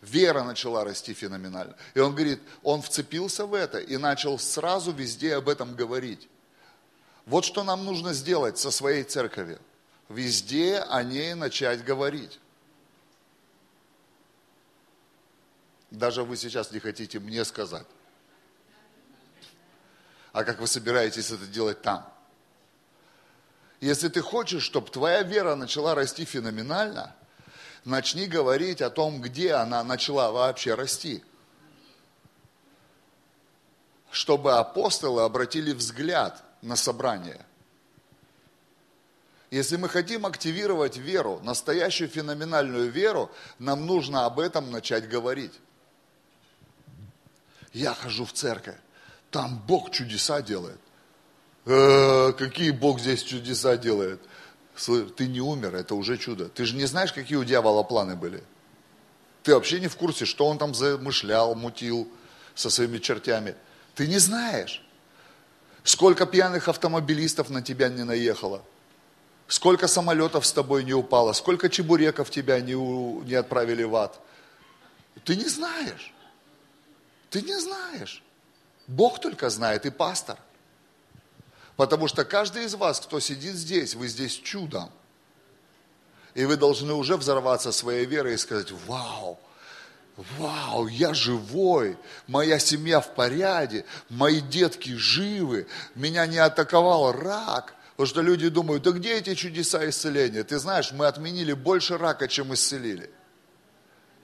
вера 0.06 0.44
начала 0.44 0.84
расти 0.84 1.14
феноменально. 1.14 1.76
И 1.94 2.00
он 2.00 2.14
говорит, 2.14 2.42
он 2.64 2.82
вцепился 2.82 3.46
в 3.46 3.54
это 3.54 3.80
и 3.80 3.98
начал 3.98 4.40
сразу 4.40 4.92
везде 4.92 5.36
об 5.36 5.50
этом 5.50 5.76
говорить. 5.76 6.28
Вот 7.26 7.46
что 7.46 7.64
нам 7.64 7.86
нужно 7.86 8.14
сделать 8.14 8.58
со 8.58 8.72
своей 8.72 9.04
церковью. 9.04 9.60
Везде 10.10 10.80
о 10.80 11.04
ней 11.04 11.34
начать 11.34 11.84
говорить. 11.84 12.40
Даже 15.90 16.24
вы 16.24 16.38
сейчас 16.38 16.72
не 16.72 16.80
хотите 16.80 17.20
мне 17.20 17.44
сказать. 17.46 17.88
А 20.32 20.44
как 20.44 20.60
вы 20.60 20.68
собираетесь 20.68 21.32
это 21.32 21.46
делать 21.48 21.82
там? 21.82 22.12
Если 23.80 24.10
ты 24.10 24.22
хочешь, 24.22 24.64
чтобы 24.64 24.90
твоя 24.90 25.22
вера 25.24 25.56
начала 25.56 25.96
расти 25.96 26.26
феноменально, 26.26 27.16
начни 27.86 28.26
говорить 28.26 28.82
о 28.82 28.90
том, 28.90 29.22
где 29.22 29.54
она 29.54 29.84
начала 29.84 30.32
вообще 30.32 30.74
расти. 30.74 31.24
Чтобы 34.12 34.58
апостолы 34.58 35.22
обратили 35.22 35.72
взгляд 35.72 36.44
на 36.62 36.76
собрание. 36.76 37.46
Если 39.52 39.78
мы 39.78 39.88
хотим 39.88 40.26
активировать 40.26 40.98
веру, 40.98 41.40
настоящую 41.44 42.10
феноменальную 42.10 42.90
веру, 42.90 43.32
нам 43.60 43.86
нужно 43.86 44.26
об 44.26 44.40
этом 44.40 44.72
начать 44.72 45.08
говорить. 45.08 45.54
Я 47.72 47.94
хожу 47.94 48.26
в 48.26 48.34
церковь, 48.34 48.78
там 49.32 49.62
Бог 49.68 49.92
чудеса 49.92 50.42
делает. 50.42 50.80
Э, 51.66 52.32
какие 52.34 52.72
Бог 52.72 53.00
здесь 53.00 53.22
чудеса 53.24 53.78
делает? 53.78 54.22
Ты 54.76 55.28
не 55.28 55.42
умер, 55.42 55.76
это 55.76 55.96
уже 55.96 56.18
чудо. 56.18 56.50
Ты 56.50 56.66
же 56.66 56.76
не 56.76 56.86
знаешь, 56.86 57.14
какие 57.14 57.38
у 57.38 57.44
дьявола 57.44 57.84
планы 57.84 58.16
были. 58.16 58.44
Ты 59.44 59.54
вообще 59.54 59.80
не 59.80 59.88
в 59.88 59.96
курсе, 59.96 60.26
что 60.26 60.48
он 60.48 60.58
там 60.58 60.74
замышлял, 60.74 61.56
мутил 61.56 62.10
со 62.56 62.70
своими 62.70 62.98
чертями. 62.98 63.56
Ты 63.94 64.08
не 64.08 64.18
знаешь. 64.18 64.84
Сколько 65.84 66.26
пьяных 66.26 66.68
автомобилистов 66.68 67.50
на 67.50 67.62
тебя 67.62 67.90
не 67.90 68.04
наехало. 68.04 68.64
Сколько 69.48 69.88
самолетов 69.88 70.46
с 70.46 70.52
тобой 70.52 70.84
не 70.84 70.94
упало, 70.94 71.34
сколько 71.34 71.70
чебуреков 71.70 72.32
тебя 72.32 72.60
не, 72.60 72.74
у, 72.74 73.22
не 73.22 73.36
отправили 73.36 73.84
в 73.84 73.96
ад. 73.96 74.20
Ты 75.24 75.36
не 75.36 75.48
знаешь. 75.48 76.12
Ты 77.30 77.44
не 77.44 77.58
знаешь. 77.60 78.24
Бог 78.88 79.22
только 79.22 79.50
знает 79.50 79.86
и 79.86 79.92
пастор. 79.92 80.38
Потому 81.76 82.08
что 82.08 82.24
каждый 82.24 82.66
из 82.66 82.76
вас, 82.76 83.00
кто 83.00 83.20
сидит 83.20 83.56
здесь, 83.56 83.96
вы 83.96 84.08
здесь 84.08 84.34
чудом. 84.34 84.90
И 86.34 86.46
вы 86.46 86.58
должны 86.58 86.94
уже 86.94 87.18
взорваться 87.18 87.72
своей 87.72 88.06
верой 88.06 88.36
и 88.36 88.38
сказать, 88.38 88.72
вау, 88.88 89.40
вау, 90.38 90.88
я 90.88 91.14
живой, 91.14 91.98
моя 92.28 92.60
семья 92.60 93.00
в 93.00 93.14
порядке, 93.14 93.86
мои 94.10 94.42
детки 94.42 94.94
живы, 94.96 95.68
меня 95.96 96.26
не 96.26 96.38
атаковал 96.38 97.12
рак. 97.12 97.74
Потому 97.96 98.08
что 98.08 98.22
люди 98.22 98.50
думают, 98.50 98.84
да 98.84 98.92
где 98.92 99.14
эти 99.14 99.36
чудеса 99.36 99.90
исцеления? 99.90 100.44
Ты 100.44 100.60
знаешь, 100.60 100.92
мы 100.92 101.08
отменили 101.08 101.54
больше 101.54 101.98
рака, 101.98 102.28
чем 102.28 102.54
исцелили. 102.54 103.10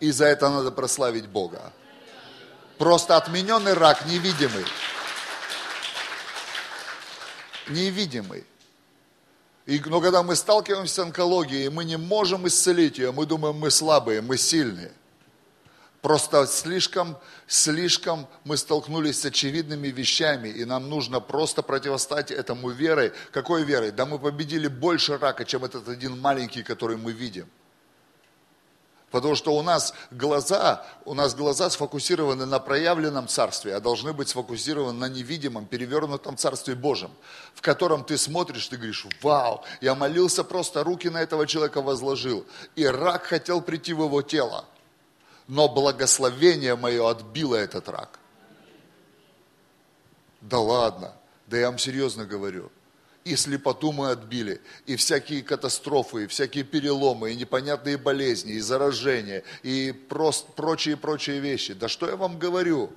И 0.01 0.11
за 0.11 0.25
это 0.25 0.49
надо 0.49 0.71
прославить 0.71 1.27
Бога. 1.27 1.71
Просто 2.77 3.15
отмененный 3.15 3.73
рак 3.73 4.05
невидимый. 4.07 4.65
Невидимый. 7.71 8.43
И, 9.65 9.79
но 9.85 10.01
когда 10.01 10.23
мы 10.23 10.35
сталкиваемся 10.35 10.93
с 10.93 10.99
онкологией, 10.99 11.69
мы 11.69 11.85
не 11.85 11.97
можем 11.97 12.47
исцелить 12.47 12.97
ее, 12.97 13.11
мы 13.11 13.25
думаем, 13.25 13.55
мы 13.57 13.69
слабые, 13.69 14.21
мы 14.21 14.37
сильные. 14.37 14.91
Просто 16.01 16.47
слишком, 16.47 17.15
слишком 17.47 18.27
мы 18.43 18.57
столкнулись 18.57 19.19
с 19.19 19.25
очевидными 19.25 19.89
вещами, 19.89 20.49
и 20.49 20.65
нам 20.65 20.89
нужно 20.89 21.19
просто 21.19 21.61
противостать 21.61 22.31
этому 22.31 22.69
верой. 22.69 23.13
Какой 23.31 23.63
верой? 23.63 23.91
Да 23.91 24.07
мы 24.07 24.17
победили 24.17 24.67
больше 24.67 25.19
рака, 25.19 25.45
чем 25.45 25.63
этот 25.63 25.87
один 25.87 26.19
маленький, 26.19 26.63
который 26.63 26.97
мы 26.97 27.11
видим. 27.11 27.47
Потому 29.11 29.35
что 29.35 29.53
у 29.53 29.61
нас 29.61 29.93
глаза, 30.09 30.85
у 31.03 31.13
нас 31.13 31.35
глаза 31.35 31.69
сфокусированы 31.69 32.45
на 32.45 32.59
проявленном 32.59 33.27
царстве, 33.27 33.75
а 33.75 33.81
должны 33.81 34.13
быть 34.13 34.29
сфокусированы 34.29 34.97
на 34.97 35.09
невидимом, 35.09 35.65
перевернутом 35.65 36.37
царстве 36.37 36.75
Божьем, 36.75 37.11
в 37.53 37.61
котором 37.61 38.05
ты 38.05 38.17
смотришь, 38.17 38.67
ты 38.67 38.77
говоришь, 38.77 39.05
вау, 39.21 39.63
я 39.81 39.95
молился 39.95 40.45
просто, 40.45 40.85
руки 40.85 41.09
на 41.09 41.21
этого 41.21 41.45
человека 41.45 41.81
возложил, 41.81 42.45
и 42.77 42.85
рак 42.85 43.23
хотел 43.23 43.61
прийти 43.61 43.93
в 43.93 44.01
его 44.01 44.21
тело, 44.21 44.63
но 45.47 45.67
благословение 45.67 46.77
мое 46.77 47.09
отбило 47.09 47.55
этот 47.55 47.89
рак. 47.89 48.17
Да 50.39 50.59
ладно, 50.59 51.13
да 51.47 51.57
я 51.57 51.69
вам 51.69 51.77
серьезно 51.77 52.25
говорю– 52.25 52.71
и 53.23 53.35
слепоту 53.35 53.91
мы 53.91 54.11
отбили, 54.11 54.61
и 54.85 54.95
всякие 54.95 55.43
катастрофы, 55.43 56.23
и 56.23 56.27
всякие 56.27 56.63
переломы, 56.63 57.31
и 57.31 57.35
непонятные 57.35 57.97
болезни, 57.97 58.53
и 58.53 58.59
заражения, 58.59 59.43
и 59.61 59.91
прочие-прочие 59.91 61.39
вещи. 61.39 61.73
Да 61.73 61.87
что 61.87 62.07
я 62.07 62.15
вам 62.15 62.39
говорю? 62.39 62.91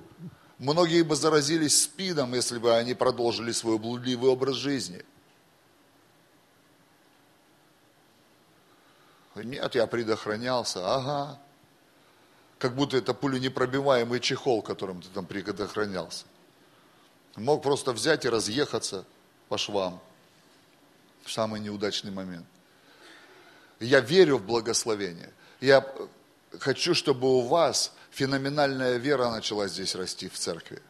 Многие 0.57 1.03
бы 1.03 1.15
заразились 1.15 1.83
спидом, 1.83 2.33
если 2.33 2.57
бы 2.57 2.75
они 2.75 2.93
продолжили 2.93 3.51
свой 3.51 3.77
блудливый 3.77 4.31
образ 4.31 4.55
жизни. 4.55 5.03
Нет, 9.35 9.75
я 9.75 9.85
предохранялся. 9.85 10.95
Ага. 10.95 11.39
Как 12.57 12.73
будто 12.73 12.97
это 12.97 13.13
пуленепробиваемый 13.13 14.21
чехол, 14.21 14.61
которым 14.61 15.01
ты 15.01 15.09
там 15.09 15.25
предохранялся. 15.25 16.25
Мог 17.35 17.61
просто 17.61 17.91
взять 17.91 18.23
и 18.23 18.29
разъехаться 18.29 19.05
по 19.49 19.57
швам 19.57 20.01
в 21.25 21.31
самый 21.31 21.59
неудачный 21.59 22.11
момент. 22.11 22.45
Я 23.79 23.99
верю 23.99 24.37
в 24.37 24.45
благословение. 24.45 25.33
Я 25.59 25.85
хочу, 26.59 26.93
чтобы 26.93 27.27
у 27.27 27.41
вас 27.41 27.91
феноменальная 28.11 28.97
вера 28.97 29.29
начала 29.29 29.67
здесь 29.67 29.95
расти 29.95 30.29
в 30.29 30.37
церкви. 30.37 30.81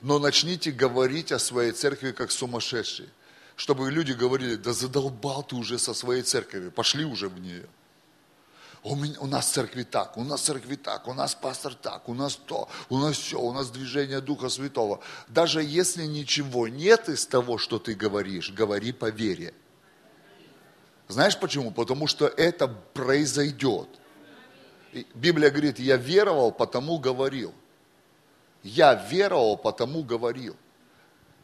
Но 0.00 0.18
начните 0.18 0.72
говорить 0.72 1.30
о 1.30 1.38
своей 1.38 1.72
церкви 1.72 2.10
как 2.10 2.32
сумасшедшие. 2.32 3.08
Чтобы 3.54 3.92
люди 3.92 4.12
говорили, 4.12 4.56
да 4.56 4.72
задолбал 4.72 5.44
ты 5.44 5.54
уже 5.54 5.78
со 5.78 5.94
своей 5.94 6.22
церковью, 6.22 6.72
пошли 6.72 7.04
уже 7.04 7.28
в 7.28 7.38
нее. 7.38 7.68
У, 8.82 8.96
меня, 8.96 9.20
у 9.20 9.26
нас 9.26 9.48
церкви 9.48 9.84
так, 9.84 10.16
у 10.16 10.24
нас 10.24 10.40
церкви 10.40 10.74
так, 10.74 11.06
у 11.06 11.14
нас 11.14 11.36
пастор 11.36 11.74
так, 11.74 12.08
у 12.08 12.14
нас 12.14 12.34
то, 12.34 12.68
у 12.88 12.98
нас 12.98 13.16
все, 13.16 13.38
у 13.38 13.52
нас 13.52 13.70
движение 13.70 14.20
Духа 14.20 14.48
Святого. 14.48 15.00
Даже 15.28 15.62
если 15.62 16.04
ничего 16.04 16.66
нет 16.66 17.08
из 17.08 17.26
того, 17.26 17.58
что 17.58 17.78
ты 17.78 17.94
говоришь, 17.94 18.50
говори 18.50 18.90
по 18.90 19.10
вере. 19.10 19.54
Знаешь 21.08 21.38
почему? 21.38 21.70
Потому 21.70 22.06
что 22.06 22.26
это 22.26 22.68
произойдет. 22.68 23.88
Библия 25.14 25.50
говорит, 25.50 25.78
я 25.78 25.96
веровал, 25.96 26.52
потому 26.52 26.98
говорил. 26.98 27.54
Я 28.62 28.94
веровал, 28.94 29.56
потому 29.56 30.02
говорил. 30.02 30.56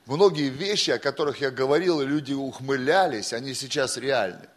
Многие 0.07 0.49
вещи, 0.49 0.91
о 0.91 0.99
которых 0.99 1.41
я 1.41 1.51
говорил, 1.51 2.01
и 2.01 2.07
люди 2.07 2.33
ухмылялись, 2.33 3.33
они 3.33 3.55
сейчас 3.55 3.97
реальны. 3.97 4.49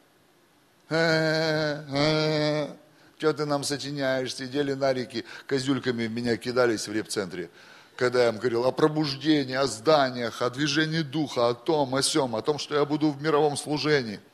Что 3.17 3.33
ты 3.33 3.45
нам 3.45 3.63
сочиняешь? 3.63 4.35
Сидели 4.35 4.73
на 4.73 4.93
реке, 4.93 5.25
козюльками 5.47 6.07
в 6.07 6.11
меня 6.11 6.37
кидались 6.37 6.87
в 6.87 6.93
репцентре. 6.93 7.49
Когда 7.95 8.23
я 8.23 8.29
им 8.29 8.37
говорил 8.37 8.65
о 8.65 8.71
пробуждении, 8.71 9.55
о 9.55 9.67
зданиях, 9.67 10.41
о 10.41 10.49
движении 10.49 11.01
духа, 11.01 11.49
о 11.49 11.53
том, 11.53 11.93
о 11.95 12.01
сем, 12.01 12.35
о 12.35 12.41
том, 12.41 12.57
что 12.57 12.75
я 12.75 12.85
буду 12.85 13.11
в 13.11 13.21
мировом 13.21 13.57
служении– 13.57 14.19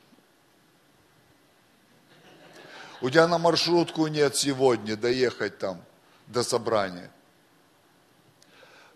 у 3.00 3.10
тебя 3.10 3.28
на 3.28 3.38
маршрутку 3.38 4.06
нет 4.06 4.36
сегодня 4.36 4.96
доехать 4.96 5.58
там 5.58 5.82
до 6.26 6.42
собрания. 6.42 7.10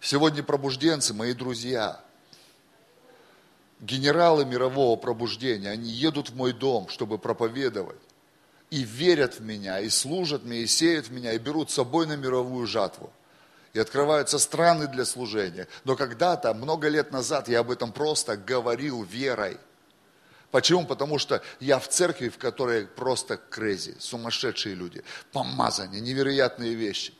Сегодня 0.01 0.43
пробужденцы, 0.43 1.15
мои 1.15 1.33
друзья, 1.33 2.01
генералы 3.81 4.45
мирового 4.45 4.97
пробуждения, 4.97 5.71
они 5.71 5.89
едут 5.89 6.31
в 6.31 6.37
мой 6.37 6.53
дом, 6.53 6.89
чтобы 6.89 7.19
проповедовать. 7.19 8.01
И 8.71 8.83
верят 8.85 9.39
в 9.39 9.43
меня, 9.43 9.81
и 9.81 9.91
служат 9.91 10.45
мне, 10.45 10.61
и 10.61 10.67
сеют 10.67 11.09
в 11.09 11.13
меня, 11.13 11.35
и 11.35 11.39
берут 11.39 11.71
с 11.71 11.75
собой 11.75 12.07
на 12.07 12.17
мировую 12.17 12.67
жатву. 12.67 13.13
И 13.75 13.79
открываются 13.79 14.39
страны 14.39 14.87
для 14.87 15.05
служения. 15.05 15.69
Но 15.85 15.95
когда-то, 15.95 16.53
много 16.55 16.89
лет 16.89 17.13
назад, 17.13 17.49
я 17.49 17.61
об 17.61 17.71
этом 17.71 17.93
просто 17.93 18.37
говорил 18.37 19.03
верой– 19.03 19.59
Почему? 20.53 20.85
Потому 20.85 21.19
что 21.19 21.43
я 21.61 21.79
в 21.79 21.89
церкви, 21.89 22.29
в 22.29 22.37
которой 22.37 22.87
просто 22.87 23.39
крези, 23.39 23.97
сумасшедшие 23.99 24.75
люди, 24.75 25.03
помазания, 25.33 25.99
невероятные 25.99 26.75
вещи. 26.75 27.15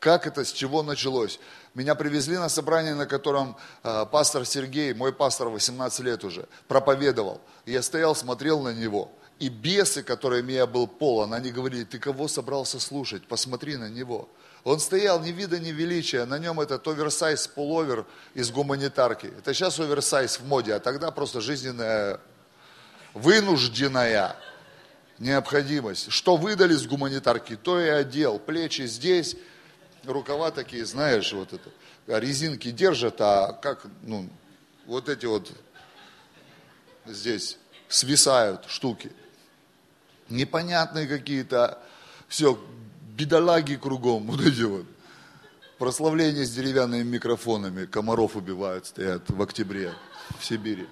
Как 0.00 0.26
это, 0.26 0.44
с 0.44 0.52
чего 0.52 0.82
началось? 0.82 1.38
Меня 1.74 1.94
привезли 1.94 2.38
на 2.38 2.48
собрание, 2.48 2.94
на 2.94 3.06
котором 3.06 3.56
э, 3.84 4.04
пастор 4.10 4.44
Сергей, 4.44 4.94
мой 4.94 5.12
пастор 5.12 5.48
18 5.48 6.00
лет 6.00 6.24
уже, 6.24 6.48
проповедовал. 6.66 7.40
Я 7.66 7.82
стоял, 7.82 8.16
смотрел 8.16 8.60
на 8.62 8.74
него. 8.74 9.12
И 9.38 9.48
бесы, 9.48 10.02
которыми 10.02 10.52
я 10.52 10.66
был 10.66 10.88
полон, 10.88 11.32
они 11.32 11.52
говорили, 11.52 11.84
ты 11.84 12.00
кого 12.00 12.28
собрался 12.28 12.80
слушать? 12.80 13.28
Посмотри 13.28 13.76
на 13.76 13.88
него. 13.88 14.28
Он 14.64 14.80
стоял 14.80 15.20
ни 15.20 15.30
вида, 15.30 15.60
ни 15.60 15.70
величия, 15.70 16.24
на 16.24 16.38
нем 16.38 16.60
этот 16.60 16.86
оверсайз 16.88 17.46
пуловер 17.46 18.06
из 18.34 18.50
гуманитарки. 18.50 19.26
Это 19.38 19.54
сейчас 19.54 19.78
оверсайз 19.78 20.40
в 20.40 20.46
моде, 20.46 20.74
а 20.74 20.80
тогда 20.80 21.10
просто 21.10 21.40
жизненная 21.40 22.20
вынужденная 23.14 24.36
необходимость. 25.18 26.10
Что 26.10 26.36
выдали 26.36 26.74
с 26.74 26.86
гуманитарки, 26.86 27.56
то 27.56 27.80
и 27.80 27.88
одел. 27.88 28.38
Плечи 28.38 28.86
здесь, 28.86 29.36
рукава 30.04 30.50
такие, 30.50 30.84
знаешь, 30.84 31.32
вот 31.32 31.52
это. 31.52 31.70
А 32.06 32.18
резинки 32.18 32.70
держат, 32.70 33.20
а 33.20 33.52
как, 33.52 33.86
ну, 34.02 34.28
вот 34.86 35.08
эти 35.08 35.26
вот 35.26 35.52
здесь 37.06 37.58
свисают 37.88 38.64
штуки. 38.66 39.12
Непонятные 40.28 41.06
какие-то, 41.06 41.78
все, 42.28 42.58
бедолаги 43.16 43.76
кругом, 43.76 44.26
вот 44.30 44.40
эти 44.40 44.62
вот. 44.62 44.86
Прославления 45.78 46.44
с 46.44 46.50
деревянными 46.50 47.02
микрофонами, 47.02 47.86
комаров 47.86 48.36
убивают, 48.36 48.86
стоят 48.86 49.30
в 49.30 49.40
октябре 49.40 49.94
в 50.38 50.44
Сибири. 50.44 50.86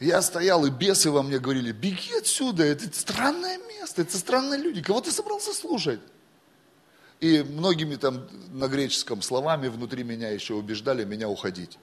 Я 0.00 0.22
стоял, 0.22 0.64
и 0.64 0.70
бесы 0.70 1.10
во 1.10 1.22
мне 1.22 1.38
говорили, 1.38 1.72
беги 1.72 2.16
отсюда, 2.18 2.64
это 2.64 2.90
странное 2.98 3.58
место, 3.58 4.00
это 4.00 4.16
странные 4.16 4.58
люди, 4.58 4.82
кого 4.82 5.02
ты 5.02 5.12
собрался 5.12 5.52
слушать? 5.52 6.00
И 7.20 7.42
многими 7.42 7.96
там 7.96 8.26
на 8.50 8.66
греческом 8.66 9.20
словами 9.20 9.68
внутри 9.68 10.02
меня 10.02 10.30
еще 10.30 10.54
убеждали 10.54 11.04
меня 11.04 11.28
уходить. 11.28 11.78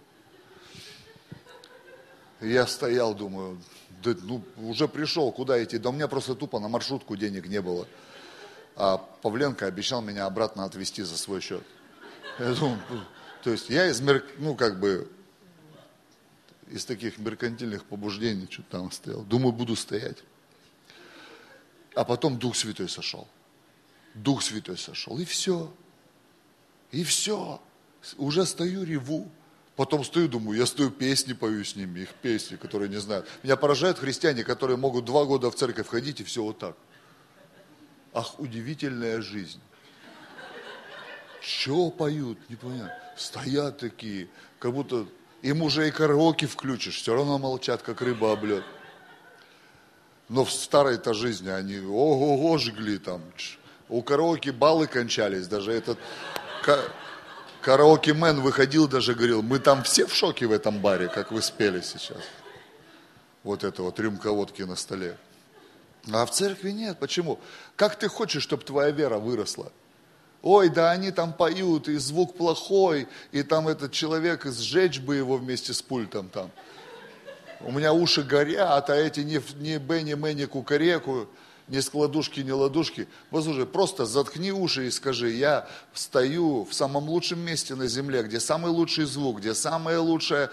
Я 2.41 2.65
стоял, 2.65 3.13
думаю, 3.13 3.61
да, 4.03 4.15
ну, 4.23 4.43
уже 4.57 4.87
пришел, 4.87 5.31
куда 5.31 5.63
идти? 5.63 5.77
Да 5.77 5.89
у 5.89 5.91
меня 5.91 6.07
просто 6.07 6.33
тупо 6.33 6.59
на 6.59 6.67
маршрутку 6.67 7.15
денег 7.15 7.47
не 7.47 7.61
было. 7.61 7.87
А 8.75 8.97
Павленко 8.97 9.67
обещал 9.67 10.01
меня 10.01 10.25
обратно 10.25 10.63
отвезти 10.63 11.03
за 11.03 11.17
свой 11.17 11.39
счет. 11.41 11.63
Я 12.39 12.53
думаю, 12.53 12.79
то 13.43 13.51
есть 13.51 13.69
я 13.69 13.87
из, 13.87 14.01
ну, 14.37 14.55
как 14.55 14.79
бы, 14.79 15.07
из 16.69 16.85
таких 16.85 17.17
меркантильных 17.17 17.85
побуждений 17.85 18.47
что-то 18.49 18.69
там 18.71 18.91
стоял. 18.91 19.23
Думаю, 19.23 19.51
буду 19.51 19.75
стоять. 19.75 20.17
А 21.95 22.03
потом 22.03 22.37
Дух 22.37 22.55
Святой 22.55 22.89
сошел. 22.89 23.27
Дух 24.13 24.43
Святой 24.43 24.77
сошел. 24.77 25.17
И 25.19 25.25
все. 25.25 25.73
И 26.91 27.03
все. 27.03 27.61
Уже 28.17 28.45
стою, 28.45 28.83
реву. 28.83 29.29
Потом 29.75 30.03
стою, 30.03 30.27
думаю, 30.27 30.57
я 30.57 30.65
стою, 30.65 30.89
песни 30.89 31.33
пою 31.33 31.63
с 31.63 31.75
ними, 31.75 31.99
их 31.99 32.13
песни, 32.15 32.55
которые 32.55 32.89
не 32.89 32.99
знают. 32.99 33.27
Меня 33.43 33.55
поражают 33.55 33.99
христиане, 33.99 34.43
которые 34.43 34.75
могут 34.75 35.05
два 35.05 35.23
года 35.25 35.51
в 35.51 35.55
церковь 35.55 35.87
ходить 35.87 36.19
и 36.19 36.23
все 36.23 36.41
вот 36.41 36.57
так. 36.57 36.75
Ах, 38.11 38.39
удивительная 38.39 39.21
жизнь. 39.21 39.61
Что 41.41 41.91
поют, 41.91 42.39
непонятно. 42.49 42.91
Стоят 43.15 43.77
такие, 43.77 44.29
как 44.57 44.73
будто 44.73 45.07
им 45.41 45.61
уже 45.61 45.87
и 45.87 45.91
караоке 45.91 46.47
включишь, 46.47 46.97
все 46.97 47.13
равно 47.13 47.37
молчат, 47.37 47.81
как 47.81 48.01
рыба 48.01 48.31
об 48.31 48.43
лед. 48.45 48.63
Но 50.29 50.43
в 50.43 50.51
старой-то 50.51 51.13
жизни 51.13 51.49
они 51.49 51.79
ого-го 51.79 52.57
жгли 52.57 52.97
там. 52.97 53.21
У 53.89 54.01
караоке 54.01 54.51
баллы 54.51 54.87
кончались, 54.87 55.47
даже 55.47 55.71
этот 55.71 55.97
караоке-мен 57.61 58.41
выходил, 58.41 58.87
даже 58.87 59.13
говорил, 59.13 59.41
мы 59.41 59.59
там 59.59 59.83
все 59.83 60.05
в 60.05 60.13
шоке 60.13 60.47
в 60.47 60.51
этом 60.51 60.79
баре, 60.79 61.07
как 61.07 61.31
вы 61.31 61.41
спели 61.41 61.81
сейчас. 61.81 62.21
Вот 63.43 63.63
это 63.63 63.83
вот 63.83 63.99
рюмка 63.99 64.31
водки 64.31 64.63
на 64.63 64.75
столе. 64.75 65.17
А 66.11 66.25
в 66.25 66.31
церкви 66.31 66.71
нет. 66.71 66.97
Почему? 66.99 67.39
Как 67.75 67.97
ты 67.97 68.07
хочешь, 68.07 68.43
чтобы 68.43 68.63
твоя 68.63 68.91
вера 68.91 69.17
выросла? 69.17 69.71
Ой, 70.49 70.69
да 70.69 70.91
они 70.91 71.11
там 71.11 71.33
поют, 71.33 71.89
и 71.89 71.97
звук 71.97 72.37
плохой, 72.37 73.09
и 73.33 73.43
там 73.43 73.67
этот 73.67 73.91
человек, 73.91 74.45
сжечь 74.45 75.01
бы 75.01 75.17
его 75.17 75.35
вместе 75.35 75.73
с 75.73 75.81
пультом 75.81 76.29
там. 76.29 76.51
У 77.59 77.73
меня 77.73 77.91
уши 77.91 78.23
горят, 78.23 78.89
а 78.89 78.95
эти 78.95 79.19
не, 79.19 79.41
не 79.57 79.77
Бенни 79.77 80.13
Мэнни 80.13 80.45
Кукареку, 80.45 81.27
ни 81.67 81.79
складушки, 81.81 82.39
ни 82.39 82.51
ладушки. 82.51 83.07
Послушай, 83.29 83.65
просто 83.65 84.05
заткни 84.05 84.51
уши 84.51 84.87
и 84.87 84.91
скажи, 84.91 85.31
я 85.31 85.67
стою 85.93 86.63
в 86.63 86.73
самом 86.73 87.09
лучшем 87.09 87.39
месте 87.39 87.75
на 87.75 87.87
земле, 87.87 88.23
где 88.23 88.39
самый 88.39 88.71
лучший 88.71 89.05
звук, 89.05 89.39
где 89.39 89.53
самая 89.53 89.99
лучшая 89.99 90.49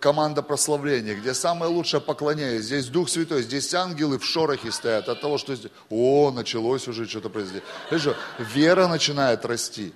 команда 0.00 0.42
прославления, 0.42 1.14
где 1.14 1.32
самое 1.32 1.72
лучшее 1.72 2.00
поклонение. 2.00 2.60
Здесь 2.60 2.86
Дух 2.86 3.08
Святой, 3.08 3.42
здесь 3.42 3.72
ангелы 3.72 4.18
в 4.18 4.24
шорохе 4.24 4.70
стоят 4.70 5.08
от 5.08 5.20
того, 5.20 5.38
что 5.38 5.54
здесь... 5.56 5.72
О, 5.88 6.30
началось 6.30 6.86
уже 6.86 7.06
что-то 7.06 7.30
произойти. 7.30 7.64
Видишь, 7.90 8.14
вера 8.38 8.88
начинает 8.88 9.46
расти. 9.46 9.94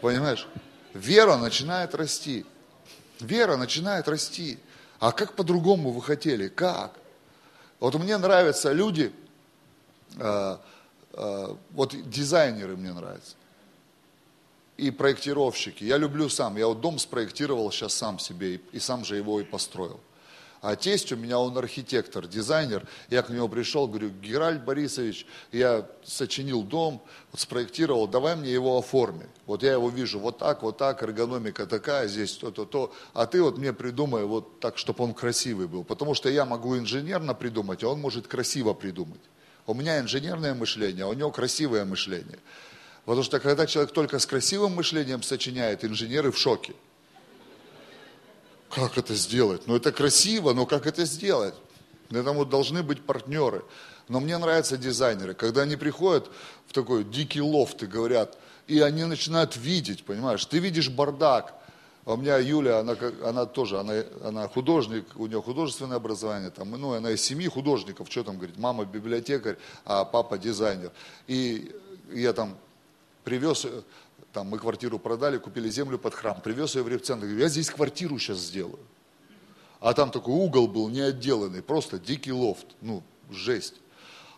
Понимаешь? 0.00 0.46
Вера 0.94 1.36
начинает 1.36 1.94
расти. 1.96 2.46
Вера 3.18 3.56
начинает 3.56 4.08
расти. 4.08 4.58
А 5.00 5.10
как 5.10 5.34
по-другому 5.34 5.90
вы 5.90 6.00
хотели? 6.00 6.46
Как? 6.46 6.92
Вот 7.80 7.96
мне 7.96 8.16
нравятся 8.18 8.70
люди, 8.70 9.12
Э, 9.12 9.14
э, 9.14 9.21
вот 10.18 11.94
дизайнеры 12.10 12.76
мне 12.76 12.92
нравятся. 12.92 13.36
И 14.76 14.90
проектировщики. 14.90 15.84
Я 15.84 15.98
люблю 15.98 16.28
сам. 16.28 16.56
Я 16.56 16.66
вот 16.66 16.80
дом 16.80 16.98
спроектировал 16.98 17.70
сейчас 17.70 17.94
сам 17.94 18.18
себе 18.18 18.54
и, 18.54 18.60
и 18.72 18.80
сам 18.80 19.04
же 19.04 19.16
его 19.16 19.40
и 19.40 19.44
построил. 19.44 20.00
А 20.62 20.76
тесть 20.76 21.10
у 21.10 21.16
меня, 21.16 21.40
он 21.40 21.58
архитектор, 21.58 22.26
дизайнер. 22.28 22.86
Я 23.10 23.22
к 23.22 23.30
нему 23.30 23.48
пришел, 23.48 23.88
говорю, 23.88 24.10
Геральд 24.10 24.64
Борисович, 24.64 25.26
я 25.50 25.88
сочинил 26.04 26.62
дом, 26.62 27.02
вот 27.32 27.40
спроектировал, 27.40 28.06
давай 28.06 28.36
мне 28.36 28.52
его 28.52 28.78
оформи. 28.78 29.26
Вот 29.46 29.64
я 29.64 29.72
его 29.72 29.88
вижу 29.90 30.20
вот 30.20 30.38
так, 30.38 30.62
вот 30.62 30.78
так, 30.78 31.02
эргономика 31.02 31.66
такая, 31.66 32.06
здесь 32.06 32.36
то-то, 32.36 32.64
то. 32.64 32.92
А 33.12 33.26
ты 33.26 33.42
вот 33.42 33.58
мне 33.58 33.72
придумай 33.72 34.24
вот 34.24 34.60
так, 34.60 34.78
чтобы 34.78 35.02
он 35.02 35.14
красивый 35.14 35.66
был. 35.66 35.82
Потому 35.82 36.14
что 36.14 36.28
я 36.28 36.44
могу 36.44 36.78
инженерно 36.78 37.34
придумать, 37.34 37.82
а 37.82 37.88
он 37.88 38.00
может 38.00 38.28
красиво 38.28 38.72
придумать. 38.72 39.20
У 39.66 39.74
меня 39.74 40.00
инженерное 40.00 40.54
мышление, 40.54 41.04
а 41.04 41.08
у 41.08 41.12
него 41.12 41.30
красивое 41.30 41.84
мышление. 41.84 42.38
Потому 43.04 43.22
что 43.22 43.40
когда 43.40 43.66
человек 43.66 43.92
только 43.92 44.18
с 44.18 44.26
красивым 44.26 44.74
мышлением 44.74 45.22
сочиняет, 45.22 45.84
инженеры 45.84 46.30
в 46.30 46.38
шоке. 46.38 46.74
Как 48.70 48.96
это 48.96 49.14
сделать? 49.14 49.66
Ну 49.66 49.76
это 49.76 49.92
красиво, 49.92 50.52
но 50.52 50.66
как 50.66 50.86
это 50.86 51.04
сделать? 51.04 51.54
Этому 52.10 52.44
должны 52.44 52.82
быть 52.82 53.02
партнеры. 53.02 53.64
Но 54.08 54.20
мне 54.20 54.36
нравятся 54.38 54.76
дизайнеры, 54.76 55.34
когда 55.34 55.62
они 55.62 55.76
приходят 55.76 56.30
в 56.66 56.72
такой 56.72 57.04
дикий 57.04 57.40
лофт 57.40 57.82
и 57.82 57.86
говорят, 57.86 58.38
и 58.66 58.80
они 58.80 59.04
начинают 59.04 59.56
видеть, 59.56 60.04
понимаешь, 60.04 60.44
ты 60.44 60.58
видишь 60.58 60.88
бардак, 60.88 61.54
а 62.04 62.14
у 62.14 62.16
меня 62.16 62.38
Юля, 62.38 62.80
она, 62.80 62.96
она 63.24 63.46
тоже, 63.46 63.78
она, 63.78 64.02
она 64.24 64.48
художник, 64.48 65.06
у 65.14 65.26
нее 65.26 65.40
художественное 65.40 65.98
образование, 65.98 66.50
там, 66.50 66.70
ну, 66.72 66.94
она 66.94 67.12
из 67.12 67.22
семьи 67.22 67.46
художников, 67.46 68.10
что 68.10 68.24
там 68.24 68.38
говорит, 68.38 68.58
мама 68.58 68.84
библиотекарь, 68.84 69.56
а 69.84 70.04
папа 70.04 70.36
дизайнер. 70.36 70.90
И 71.28 71.70
я 72.12 72.32
там 72.32 72.56
привез, 73.22 73.66
там, 74.32 74.48
мы 74.48 74.58
квартиру 74.58 74.98
продали, 74.98 75.38
купили 75.38 75.68
землю 75.70 75.96
под 75.96 76.14
храм, 76.14 76.40
привез 76.40 76.74
ее 76.74 76.82
в 76.82 76.88
репцентр, 76.88 77.26
говорю, 77.26 77.40
я 77.40 77.48
здесь 77.48 77.70
квартиру 77.70 78.18
сейчас 78.18 78.38
сделаю. 78.38 78.80
А 79.78 79.94
там 79.94 80.10
такой 80.10 80.34
угол 80.34 80.66
был 80.66 80.88
не 80.88 81.00
отделанный, 81.00 81.62
просто 81.62 82.00
дикий 82.00 82.32
лофт, 82.32 82.66
ну, 82.80 83.04
жесть. 83.30 83.74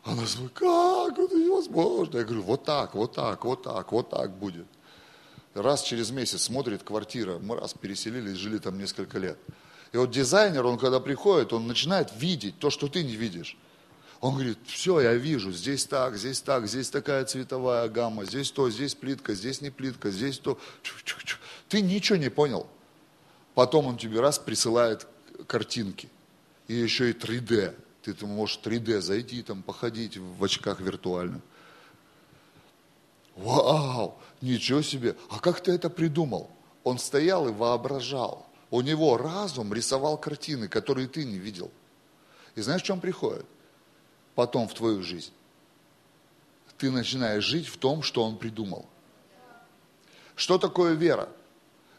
Она 0.03 0.17
говорит, 0.17 0.53
как 0.53 1.19
это 1.19 1.35
невозможно? 1.35 2.19
Я 2.19 2.25
говорю, 2.25 2.43
вот 2.43 2.65
так, 2.65 2.95
вот 2.95 3.13
так, 3.13 3.43
вот 3.47 3.63
так, 3.63 3.91
вот 3.91 4.11
так 4.11 4.37
будет 4.37 4.67
раз 5.55 5.83
через 5.83 6.11
месяц 6.11 6.43
смотрит 6.43 6.83
квартира, 6.83 7.39
мы 7.39 7.57
раз 7.57 7.75
переселились, 7.75 8.37
жили 8.37 8.59
там 8.59 8.79
несколько 8.79 9.19
лет. 9.19 9.39
И 9.93 9.97
вот 9.97 10.11
дизайнер, 10.11 10.67
он 10.67 10.79
когда 10.79 10.99
приходит, 10.99 11.53
он 11.53 11.67
начинает 11.69 12.11
видеть 12.17 12.59
то, 12.59 12.71
что 12.71 12.89
ты 12.89 13.05
не 13.05 13.15
видишь. 13.15 13.57
Он 14.21 14.35
говорит, 14.35 14.59
все, 14.65 15.01
я 15.01 15.15
вижу, 15.15 15.53
здесь 15.53 15.85
так, 15.85 16.17
здесь 16.17 16.41
так, 16.41 16.67
здесь 16.67 16.89
такая 16.89 17.25
цветовая 17.27 17.89
гамма, 17.89 18.25
здесь 18.25 18.51
то, 18.51 18.71
здесь 18.71 18.95
плитка, 18.95 19.35
здесь 19.35 19.61
не 19.61 19.71
плитка, 19.71 20.11
здесь 20.11 20.39
то. 20.39 20.59
Ты 21.69 21.83
ничего 21.83 22.17
не 22.17 22.31
понял. 22.31 22.67
Потом 23.55 23.87
он 23.87 23.99
тебе 23.99 24.21
раз 24.21 24.39
присылает 24.39 25.07
картинки. 25.47 26.09
И 26.69 26.75
еще 26.75 27.11
и 27.11 27.13
3D. 27.13 27.75
Ты 28.03 28.15
там 28.15 28.31
можешь 28.31 28.59
3D 28.65 29.01
зайти, 29.01 29.43
там 29.43 29.63
походить 29.63 30.17
в 30.17 30.43
очках 30.43 30.81
виртуальных. 30.81 31.43
Вау, 33.37 34.17
ничего 34.41 34.83
себе, 34.83 35.17
а 35.31 35.41
как 35.41 35.61
ты 35.61 35.73
это 35.73 35.91
придумал? 35.91 36.51
Он 36.85 36.99
стоял 36.99 37.49
и 37.49 37.53
воображал. 37.53 38.47
У 38.71 38.81
него 38.81 39.17
разум 39.17 39.73
рисовал 39.73 40.19
картины, 40.19 40.69
которые 40.69 41.09
ты 41.09 41.25
не 41.25 41.39
видел. 41.39 41.71
И 42.55 42.61
знаешь, 42.61 42.83
в 42.83 42.85
чем 42.87 43.01
приходит? 43.01 43.47
Потом 44.35 44.69
в 44.69 44.75
твою 44.75 45.03
жизнь. 45.03 45.33
Ты 46.79 46.91
начинаешь 46.91 47.45
жить 47.45 47.67
в 47.67 47.77
том, 47.77 48.03
что 48.03 48.25
он 48.25 48.37
придумал. 48.37 48.87
Что 50.35 50.59
такое 50.59 50.95
вера? 50.95 51.29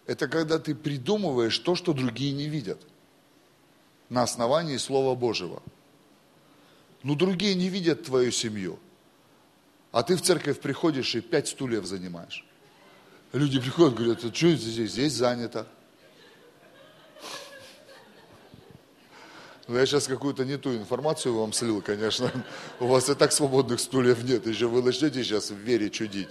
Это 0.05 0.27
когда 0.27 0.59
ты 0.59 0.75
придумываешь 0.75 1.57
то, 1.59 1.75
что 1.75 1.93
другие 1.93 2.33
не 2.33 2.47
видят. 2.47 2.81
На 4.09 4.23
основании 4.23 4.77
Слова 4.77 5.15
Божьего. 5.15 5.63
Но 7.03 7.15
другие 7.15 7.55
не 7.55 7.69
видят 7.69 8.03
твою 8.03 8.31
семью. 8.31 8.79
А 9.95 10.03
ты 10.03 10.17
в 10.17 10.21
церковь 10.21 10.59
приходишь 10.59 11.15
и 11.15 11.21
пять 11.21 11.47
стульев 11.47 11.85
занимаешь. 11.85 12.45
Люди 13.31 13.61
приходят, 13.61 13.95
говорят, 13.95 14.25
а 14.25 14.35
что 14.35 14.53
здесь? 14.53 14.91
Здесь 14.91 15.13
занято. 15.13 15.65
Ну, 19.69 19.77
я 19.77 19.85
сейчас 19.85 20.07
какую-то 20.07 20.43
не 20.43 20.57
ту 20.57 20.75
информацию 20.75 21.33
вам 21.33 21.53
слил, 21.53 21.81
конечно. 21.81 22.29
У 22.81 22.87
вас 22.87 23.07
и 23.07 23.15
так 23.15 23.31
свободных 23.31 23.79
стульев 23.79 24.21
нет. 24.25 24.45
Еще 24.47 24.67
вы 24.67 24.83
начнете 24.83 25.23
сейчас 25.23 25.51
в 25.51 25.55
вере 25.55 25.89
чудить. 25.89 26.27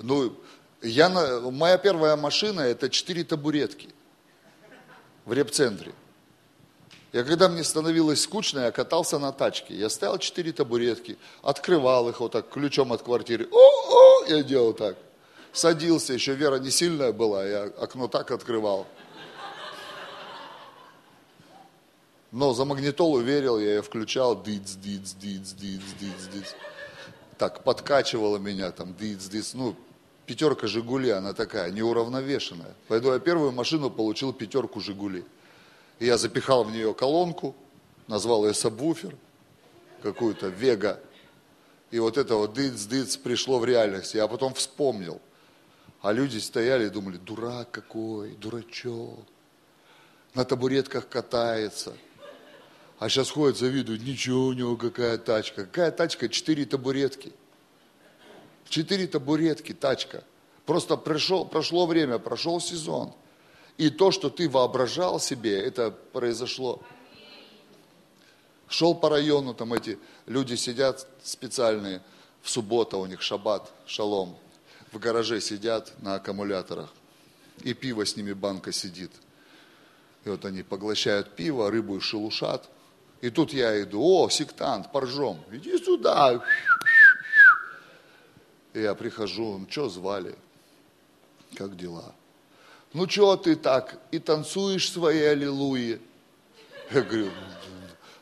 Ну, 0.00 0.36
я, 0.82 1.08
моя 1.08 1.78
первая 1.78 2.16
машина– 2.16 2.60
это 2.62 2.90
четыре 2.90 3.22
табуретки 3.22 3.90
в 5.24 5.32
репцентре. 5.32 5.92
Я 7.16 7.24
когда 7.24 7.48
мне 7.48 7.64
становилось 7.64 8.20
скучно, 8.20 8.58
я 8.58 8.70
катался 8.70 9.18
на 9.18 9.32
тачке. 9.32 9.74
Я 9.74 9.88
ставил 9.88 10.18
четыре 10.18 10.52
табуретки, 10.52 11.16
открывал 11.42 12.10
их 12.10 12.20
вот 12.20 12.32
так 12.32 12.50
ключом 12.50 12.92
от 12.92 13.00
квартиры. 13.00 13.48
О-о, 13.50 14.26
я 14.26 14.42
делал 14.42 14.74
так. 14.74 14.98
Садился, 15.50 16.12
еще 16.12 16.34
Вера 16.34 16.58
не 16.58 16.70
сильная 16.70 17.14
была, 17.14 17.42
я 17.46 17.62
окно 17.80 18.08
так 18.08 18.30
открывал. 18.32 18.86
Но 22.32 22.52
за 22.52 22.66
магнитолу 22.66 23.20
верил, 23.20 23.58
я 23.58 23.76
ее 23.76 23.82
включал, 23.82 24.42
диц, 24.42 24.72
диц, 24.72 25.14
диц, 25.14 25.52
диц, 25.52 25.80
диц, 25.98 26.28
диц. 26.34 26.54
Так, 27.38 27.64
подкачивала 27.64 28.36
меня 28.36 28.72
там, 28.72 28.94
диц, 28.94 29.24
диц. 29.24 29.54
Ну, 29.54 29.74
пятерка 30.26 30.66
Жигули, 30.66 31.08
она 31.08 31.32
такая, 31.32 31.70
неуравновешенная. 31.70 32.74
Поэтому 32.88 33.14
я 33.14 33.20
первую 33.20 33.52
машину 33.52 33.88
получил 33.88 34.34
пятерку 34.34 34.80
Жигули. 34.80 35.24
И 35.98 36.06
я 36.06 36.18
запихал 36.18 36.64
в 36.64 36.70
нее 36.70 36.92
колонку, 36.94 37.54
назвал 38.06 38.46
ее 38.46 38.54
сабвуфер, 38.54 39.16
какую-то 40.02 40.48
Вега. 40.48 41.00
И 41.90 41.98
вот 41.98 42.18
это 42.18 42.34
вот 42.34 42.52
дыц-дыц 42.54 43.16
пришло 43.16 43.58
в 43.58 43.64
реальность. 43.64 44.14
Я 44.14 44.28
потом 44.28 44.54
вспомнил. 44.54 45.20
А 46.02 46.12
люди 46.12 46.38
стояли 46.38 46.86
и 46.86 46.90
думали, 46.90 47.16
дурак 47.16 47.70
какой, 47.70 48.32
дурачок. 48.32 49.24
на 50.34 50.44
табуретках 50.44 51.08
катается. 51.08 51.96
А 52.98 53.08
сейчас 53.08 53.30
ходят, 53.30 53.58
завидуют, 53.58 54.02
ничего 54.02 54.46
у 54.46 54.52
него 54.52 54.76
какая 54.76 55.18
тачка. 55.18 55.64
Какая 55.64 55.90
тачка? 55.90 56.28
Четыре 56.28 56.64
табуретки. 56.64 57.32
Четыре 58.68 59.06
табуретки, 59.06 59.72
тачка. 59.72 60.24
Просто 60.64 60.96
пришел, 60.96 61.44
прошло 61.46 61.86
время, 61.86 62.18
прошел 62.18 62.60
сезон. 62.60 63.14
И 63.78 63.90
то, 63.90 64.10
что 64.10 64.30
ты 64.30 64.48
воображал 64.48 65.20
себе, 65.20 65.60
это 65.60 65.90
произошло. 65.90 66.82
Шел 68.68 68.94
по 68.94 69.10
району, 69.10 69.54
там 69.54 69.74
эти 69.74 69.98
люди 70.26 70.54
сидят 70.54 71.06
специальные, 71.22 72.02
в 72.42 72.50
субботу 72.50 72.98
у 72.98 73.06
них 73.06 73.22
шаббат, 73.22 73.70
шалом. 73.86 74.36
В 74.92 74.98
гараже 74.98 75.40
сидят 75.40 75.92
на 76.00 76.14
аккумуляторах. 76.14 76.92
И 77.62 77.74
пиво 77.74 78.04
с 78.06 78.16
ними 78.16 78.32
банка 78.32 78.72
сидит. 78.72 79.12
И 80.24 80.28
вот 80.28 80.44
они 80.44 80.62
поглощают 80.62 81.36
пиво, 81.36 81.70
рыбу 81.70 82.00
шелушат. 82.00 82.68
И 83.20 83.30
тут 83.30 83.52
я 83.52 83.80
иду, 83.82 84.02
о, 84.02 84.28
сектант, 84.28 84.90
поржем, 84.90 85.40
иди 85.50 85.78
сюда. 85.78 86.42
И 88.72 88.80
я 88.80 88.94
прихожу, 88.94 89.58
ну 89.58 89.66
что 89.70 89.88
звали? 89.88 90.34
Как 91.56 91.76
дела? 91.76 92.14
Ну 92.96 93.06
что 93.06 93.36
ты 93.36 93.56
так 93.56 94.00
и 94.10 94.18
танцуешь 94.18 94.90
свои 94.90 95.20
аллилуйи? 95.20 96.00
Я 96.90 97.02
говорю, 97.02 97.30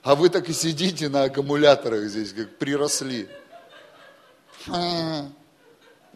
а 0.02 0.16
вы 0.16 0.28
так 0.28 0.48
и 0.48 0.52
сидите 0.52 1.08
на 1.08 1.22
аккумуляторах 1.22 2.08
здесь, 2.08 2.32
как 2.32 2.58
приросли. 2.58 3.28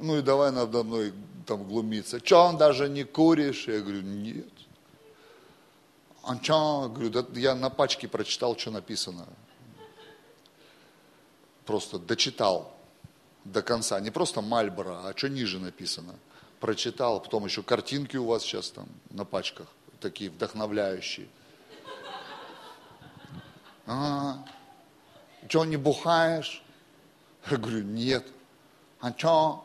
Ну 0.00 0.16
и 0.16 0.22
давай 0.22 0.52
надо 0.52 0.84
мной 0.84 1.12
там 1.44 1.64
глумиться. 1.64 2.20
Че, 2.20 2.36
он 2.36 2.56
даже 2.56 2.88
не 2.88 3.02
куришь? 3.02 3.66
Я 3.66 3.80
говорю, 3.80 4.02
нет. 4.02 4.46
А 6.22 6.36
че? 6.38 6.52
Говорю, 6.88 7.10
да 7.10 7.26
я 7.34 7.56
на 7.56 7.68
пачке 7.68 8.06
прочитал, 8.06 8.56
что 8.56 8.70
написано. 8.70 9.26
Просто 11.64 11.98
дочитал 11.98 12.76
до 13.44 13.62
конца. 13.62 13.98
Не 14.00 14.10
просто 14.10 14.40
Мальборо, 14.40 15.00
а 15.04 15.12
что 15.16 15.28
ниже 15.28 15.58
написано. 15.58 16.14
Прочитал, 16.60 17.20
потом 17.20 17.44
еще 17.44 17.62
картинки 17.62 18.16
у 18.16 18.26
вас 18.26 18.42
сейчас 18.42 18.70
там 18.70 18.88
на 19.10 19.24
пачках, 19.24 19.68
такие 20.00 20.30
вдохновляющие. 20.30 21.28
А, 23.86 24.44
что, 25.48 25.64
не 25.64 25.76
бухаешь? 25.76 26.62
Я 27.50 27.56
говорю, 27.56 27.84
нет. 27.84 28.26
А 29.00 29.12
что? 29.16 29.64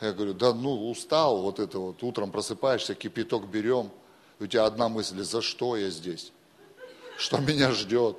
Я 0.00 0.12
говорю, 0.12 0.32
да 0.32 0.54
ну 0.54 0.90
устал, 0.90 1.42
вот 1.42 1.60
это 1.60 1.78
вот, 1.78 2.02
утром 2.02 2.30
просыпаешься, 2.30 2.94
кипяток 2.94 3.46
берем, 3.46 3.90
у 4.38 4.46
тебя 4.46 4.64
одна 4.64 4.88
мысль, 4.88 5.22
за 5.22 5.42
что 5.42 5.76
я 5.76 5.90
здесь? 5.90 6.32
Что 7.18 7.36
меня 7.38 7.70
ждет? 7.72 8.16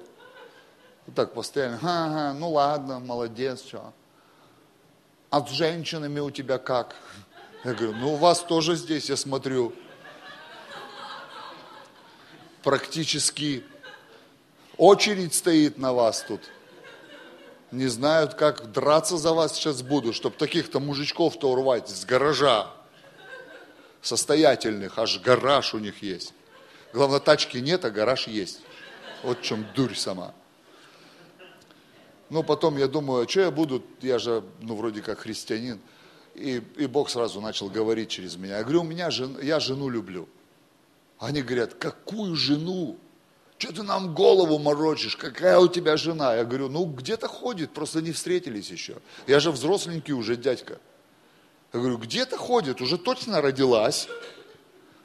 Вот 1.07 1.15
так 1.15 1.33
постоянно, 1.33 1.79
ага, 1.81 2.37
ну 2.37 2.51
ладно, 2.51 2.99
молодец, 2.99 3.65
что? 3.65 3.93
А 5.31 5.45
с 5.45 5.49
женщинами 5.49 6.19
у 6.19 6.29
тебя 6.29 6.59
как? 6.59 6.95
Я 7.63 7.73
говорю, 7.73 7.93
ну 7.93 8.13
у 8.13 8.17
вас 8.17 8.39
тоже 8.39 8.75
здесь, 8.75 9.09
я 9.09 9.17
смотрю, 9.17 9.73
практически 12.63 13.63
очередь 14.77 15.33
стоит 15.33 15.77
на 15.77 15.93
вас 15.93 16.23
тут 16.27 16.41
не 17.71 17.87
знают, 17.87 18.33
как 18.33 18.71
драться 18.71 19.17
за 19.17 19.33
вас 19.33 19.55
сейчас 19.55 19.81
буду, 19.81 20.13
чтобы 20.13 20.35
таких-то 20.35 20.79
мужичков-то 20.79 21.49
урвать 21.49 21.89
с 21.89 22.05
гаража. 22.05 22.67
Состоятельных, 24.01 24.97
аж 24.99 25.19
гараж 25.21 25.73
у 25.73 25.79
них 25.79 26.01
есть. 26.01 26.33
Главное, 26.91 27.19
тачки 27.19 27.57
нет, 27.57 27.85
а 27.85 27.91
гараж 27.91 28.27
есть. 28.27 28.59
Вот 29.23 29.39
в 29.39 29.41
чем 29.41 29.65
дурь 29.75 29.95
сама. 29.95 30.33
Ну, 32.29 32.43
потом 32.43 32.77
я 32.77 32.87
думаю, 32.87 33.25
а 33.25 33.29
что 33.29 33.41
я 33.41 33.51
буду, 33.51 33.83
я 34.01 34.19
же, 34.19 34.43
ну, 34.61 34.75
вроде 34.75 35.01
как 35.01 35.19
христианин. 35.19 35.79
И, 36.35 36.61
и 36.77 36.85
Бог 36.87 37.09
сразу 37.09 37.41
начал 37.41 37.69
говорить 37.69 38.09
через 38.09 38.35
меня. 38.35 38.57
Я 38.57 38.63
говорю, 38.63 38.81
у 38.81 38.85
меня 38.85 39.11
жен, 39.11 39.37
я 39.41 39.59
жену 39.59 39.89
люблю. 39.89 40.27
Они 41.19 41.41
говорят, 41.41 41.73
какую 41.75 42.35
жену? 42.35 42.97
что 43.61 43.73
ты 43.73 43.83
нам 43.83 44.15
голову 44.15 44.57
морочишь, 44.57 45.15
какая 45.15 45.59
у 45.59 45.67
тебя 45.67 45.95
жена? 45.95 46.35
Я 46.35 46.45
говорю, 46.45 46.67
ну 46.67 46.83
где-то 46.85 47.27
ходит, 47.27 47.71
просто 47.71 48.01
не 48.01 48.11
встретились 48.11 48.71
еще. 48.71 48.95
Я 49.27 49.39
же 49.39 49.51
взросленький 49.51 50.13
уже 50.13 50.35
дядька. 50.35 50.79
Я 51.71 51.79
говорю, 51.79 51.97
где-то 51.99 52.37
ходит, 52.37 52.81
уже 52.81 52.97
точно 52.97 53.39
родилась. 53.39 54.07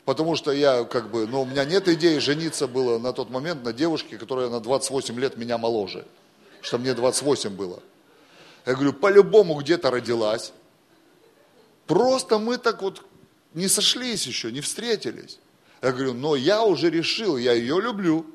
Потому 0.06 0.36
что 0.36 0.52
я 0.52 0.84
как 0.84 1.10
бы, 1.10 1.26
ну 1.26 1.42
у 1.42 1.44
меня 1.44 1.64
нет 1.64 1.86
идеи 1.88 2.18
жениться 2.18 2.66
было 2.66 2.98
на 2.98 3.12
тот 3.12 3.28
момент 3.28 3.62
на 3.62 3.74
девушке, 3.74 4.16
которая 4.16 4.48
на 4.48 4.60
28 4.60 5.20
лет 5.20 5.36
меня 5.36 5.58
моложе. 5.58 6.06
Что 6.62 6.78
мне 6.78 6.94
28 6.94 7.50
было. 7.50 7.82
Я 8.64 8.74
говорю, 8.74 8.94
по-любому 8.94 9.54
где-то 9.56 9.90
родилась. 9.90 10.52
Просто 11.86 12.38
мы 12.38 12.58
так 12.58 12.82
вот 12.82 13.04
не 13.54 13.68
сошлись 13.68 14.26
еще, 14.26 14.50
не 14.52 14.60
встретились. 14.60 15.38
Я 15.82 15.92
говорю, 15.92 16.14
но 16.14 16.36
я 16.36 16.64
уже 16.64 16.90
решил, 16.90 17.36
я 17.36 17.52
ее 17.52 17.80
люблю. 17.80 18.26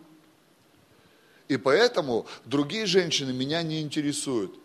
И 1.48 1.58
поэтому 1.58 2.26
другие 2.46 2.86
женщины 2.86 3.34
меня 3.34 3.62
не 3.62 3.82
интересуют. 3.82 4.56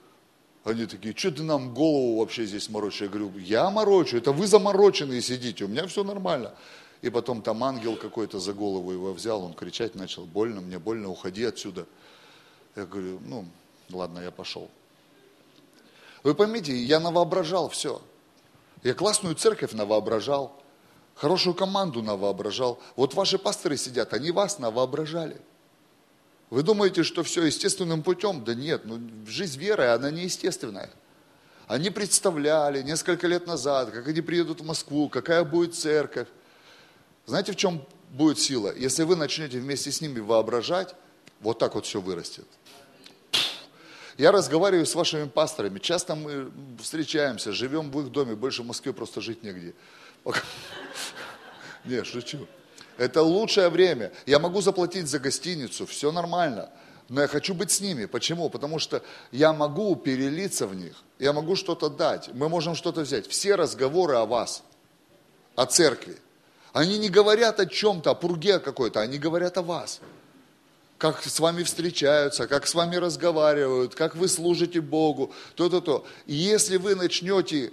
Они 0.62 0.86
такие, 0.86 1.16
что 1.16 1.30
ты 1.30 1.42
нам 1.42 1.74
голову 1.74 2.18
вообще 2.18 2.44
здесь 2.44 2.68
морочишь? 2.68 3.02
Я 3.02 3.08
говорю, 3.08 3.32
я 3.38 3.70
морочу, 3.70 4.16
это 4.16 4.32
вы 4.32 4.46
замороченные 4.46 5.20
сидите, 5.20 5.64
у 5.64 5.68
меня 5.68 5.86
все 5.86 6.04
нормально. 6.04 6.54
И 7.02 7.10
потом 7.10 7.42
там 7.42 7.62
ангел 7.62 7.96
какой-то 7.96 8.40
за 8.40 8.52
голову 8.52 8.92
его 8.92 9.12
взял, 9.12 9.44
он 9.44 9.54
кричать 9.54 9.94
начал, 9.94 10.24
больно, 10.24 10.60
мне 10.60 10.78
больно, 10.78 11.08
уходи 11.08 11.44
отсюда. 11.44 11.86
Я 12.74 12.86
говорю, 12.86 13.20
ну, 13.24 13.44
ладно, 13.90 14.20
я 14.20 14.30
пошел. 14.30 14.70
Вы 16.22 16.34
поймите, 16.34 16.76
я 16.76 16.98
навоображал 17.00 17.68
все. 17.68 18.02
Я 18.82 18.94
классную 18.94 19.34
церковь 19.34 19.72
навоображал, 19.72 20.62
хорошую 21.14 21.54
команду 21.54 22.02
навоображал. 22.02 22.80
Вот 22.94 23.14
ваши 23.14 23.38
пасторы 23.38 23.76
сидят, 23.76 24.12
они 24.12 24.30
вас 24.30 24.58
навоображали. 24.58 25.40
Вы 26.50 26.62
думаете, 26.62 27.02
что 27.02 27.22
все 27.22 27.44
естественным 27.44 28.02
путем? 28.02 28.44
Да 28.44 28.54
нет, 28.54 28.82
ну, 28.84 29.00
жизнь 29.26 29.58
веры, 29.58 29.86
она 29.86 30.10
неестественная. 30.10 30.90
Они 31.66 31.90
представляли 31.90 32.82
несколько 32.82 33.26
лет 33.26 33.46
назад, 33.46 33.90
как 33.90 34.06
они 34.06 34.20
приедут 34.20 34.60
в 34.60 34.64
Москву, 34.64 35.08
какая 35.08 35.42
будет 35.42 35.74
церковь. 35.74 36.28
Знаете, 37.26 37.52
в 37.52 37.56
чем 37.56 37.84
будет 38.10 38.38
сила? 38.38 38.72
Если 38.76 39.02
вы 39.02 39.16
начнете 39.16 39.58
вместе 39.58 39.90
с 39.90 40.00
ними 40.00 40.20
воображать, 40.20 40.94
вот 41.40 41.58
так 41.58 41.74
вот 41.74 41.84
все 41.86 42.00
вырастет. 42.00 42.46
Я 44.18 44.32
разговариваю 44.32 44.86
с 44.86 44.94
вашими 44.94 45.28
пасторами, 45.28 45.78
часто 45.78 46.14
мы 46.14 46.50
встречаемся, 46.80 47.52
живем 47.52 47.90
в 47.90 48.00
их 48.00 48.10
доме, 48.10 48.34
больше 48.34 48.62
в 48.62 48.66
Москве 48.66 48.92
просто 48.92 49.20
жить 49.20 49.42
негде. 49.42 49.74
Не, 51.84 52.02
шучу. 52.04 52.46
Это 52.96 53.22
лучшее 53.22 53.68
время. 53.68 54.12
Я 54.24 54.38
могу 54.38 54.62
заплатить 54.62 55.06
за 55.06 55.18
гостиницу, 55.18 55.84
все 55.86 56.12
нормально. 56.12 56.70
Но 57.08 57.20
я 57.20 57.28
хочу 57.28 57.54
быть 57.54 57.70
с 57.70 57.80
ними. 57.80 58.06
Почему? 58.06 58.48
Потому 58.48 58.78
что 58.78 59.02
я 59.30 59.52
могу 59.52 59.94
перелиться 59.96 60.66
в 60.66 60.74
них. 60.74 60.96
Я 61.18 61.32
могу 61.32 61.54
что-то 61.54 61.88
дать. 61.88 62.30
Мы 62.34 62.48
можем 62.48 62.74
что-то 62.74 63.02
взять. 63.02 63.28
Все 63.28 63.54
разговоры 63.54 64.14
о 64.16 64.24
вас, 64.24 64.62
о 65.54 65.66
церкви. 65.66 66.16
Они 66.72 66.98
не 66.98 67.08
говорят 67.08 67.60
о 67.60 67.66
чем-то, 67.66 68.10
о 68.10 68.14
пурге 68.14 68.58
какой-то, 68.58 69.00
они 69.00 69.18
говорят 69.18 69.56
о 69.56 69.62
вас. 69.62 70.00
Как 70.98 71.22
с 71.22 71.40
вами 71.40 71.62
встречаются, 71.62 72.46
как 72.46 72.66
с 72.66 72.74
вами 72.74 72.96
разговаривают, 72.96 73.94
как 73.94 74.16
вы 74.16 74.28
служите 74.28 74.80
Богу, 74.80 75.32
то-то-то. 75.54 76.06
Если 76.26 76.78
вы 76.78 76.94
начнете 76.94 77.72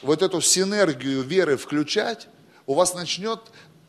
вот 0.00 0.22
эту 0.22 0.40
синергию 0.40 1.22
веры 1.22 1.58
включать, 1.58 2.28
у 2.66 2.74
вас 2.74 2.94
начнет 2.94 3.40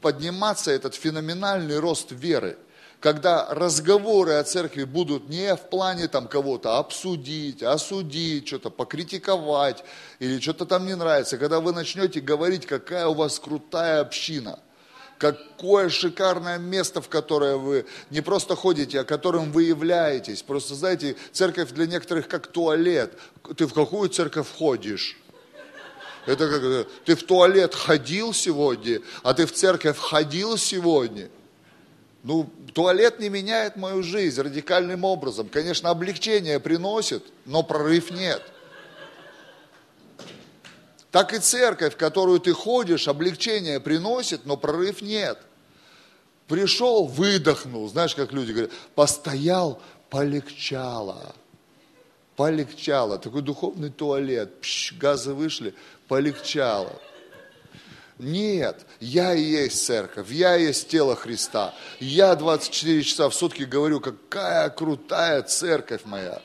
подниматься 0.02 0.72
этот 0.72 0.96
феноменальный 0.96 1.80
рост 1.80 2.12
веры, 2.12 2.58
когда 3.00 3.48
разговоры 3.54 4.34
о 4.34 4.44
церкви 4.44 4.84
будут 4.84 5.30
не 5.30 5.56
в 5.56 5.70
плане 5.70 6.10
там 6.10 6.28
кого-то 6.28 6.78
обсудить, 6.78 7.64
осудить, 7.64 8.48
что-то 8.48 8.70
покритиковать 8.70 9.84
или 10.20 10.40
что-то 10.40 10.66
там 10.66 10.86
не 10.86 10.96
нравится, 10.96 11.38
когда 11.38 11.62
вы 11.62 11.72
начнете 11.72 12.20
говорить, 12.20 12.66
какая 12.66 13.08
у 13.08 13.14
вас 13.14 13.40
крутая 13.40 14.02
община, 14.02 14.60
какое 15.24 15.88
шикарное 15.88 16.58
место, 16.58 17.02
в 17.02 17.08
которое 17.08 17.56
вы 17.56 17.86
не 18.10 18.20
просто 18.20 18.58
ходите, 18.58 19.00
а 19.00 19.04
которым 19.06 19.54
вы 19.54 19.64
являетесь. 19.64 20.44
Просто, 20.44 20.76
знаете, 20.76 21.16
церковь 21.32 21.72
для 21.72 21.86
некоторых 21.86 22.28
как 22.28 22.48
туалет. 22.48 23.14
Ты 23.56 23.66
в 23.66 23.74
какую 23.74 24.10
церковь 24.10 24.48
ходишь? 24.58 25.18
Это 26.26 26.50
как 26.50 26.88
ты 27.06 27.16
в 27.16 27.24
туалет 27.24 27.74
ходил 27.74 28.34
сегодня, 28.34 29.00
а 29.24 29.34
ты 29.34 29.46
в 29.46 29.54
церковь 29.54 29.98
ходил 29.98 30.58
сегодня. 30.58 31.30
Ну, 32.24 32.50
туалет 32.74 33.20
не 33.20 33.30
меняет 33.30 33.78
мою 33.78 34.04
жизнь 34.04 34.42
радикальным 34.42 35.06
образом. 35.06 35.48
Конечно, 35.48 35.90
облегчение 35.90 36.60
приносит, 36.60 37.24
но 37.46 37.64
прорыв 37.64 38.12
нет. 38.12 38.42
Так 41.14 41.32
и 41.32 41.38
церковь, 41.38 41.94
в 41.94 41.98
которую 41.98 42.40
ты 42.40 42.54
ходишь, 42.54 43.08
облегчение 43.08 43.80
приносит, 43.80 44.48
но 44.48 44.58
прорыв 44.58 45.04
нет. 45.04 45.38
Пришел, 46.48 47.06
выдохнул, 47.06 47.88
знаешь, 47.88 48.16
как 48.16 48.32
люди 48.32 48.52
говорят, 48.52 48.72
постоял, 48.96 49.80
полегчало. 50.10 51.36
Полегчало. 52.36 53.20
Такой 53.20 53.44
духовный 53.44 53.92
туалет, 53.92 54.60
пш, 54.62 54.94
газы 54.94 55.36
вышли, 55.36 55.76
полегчало. 56.08 57.00
Нет, 58.18 58.84
я 59.00 59.36
и 59.36 59.44
есть 59.44 59.86
церковь, 59.86 60.32
я 60.32 60.58
и 60.58 60.64
есть 60.64 60.90
тело 60.90 61.16
Христа. 61.16 61.76
Я 62.00 62.34
24 62.34 63.04
часа 63.04 63.30
в 63.30 63.36
сутки 63.36 63.62
говорю, 63.62 64.00
какая 64.00 64.68
крутая 64.72 65.44
церковь 65.44 66.06
моя. 66.06 66.42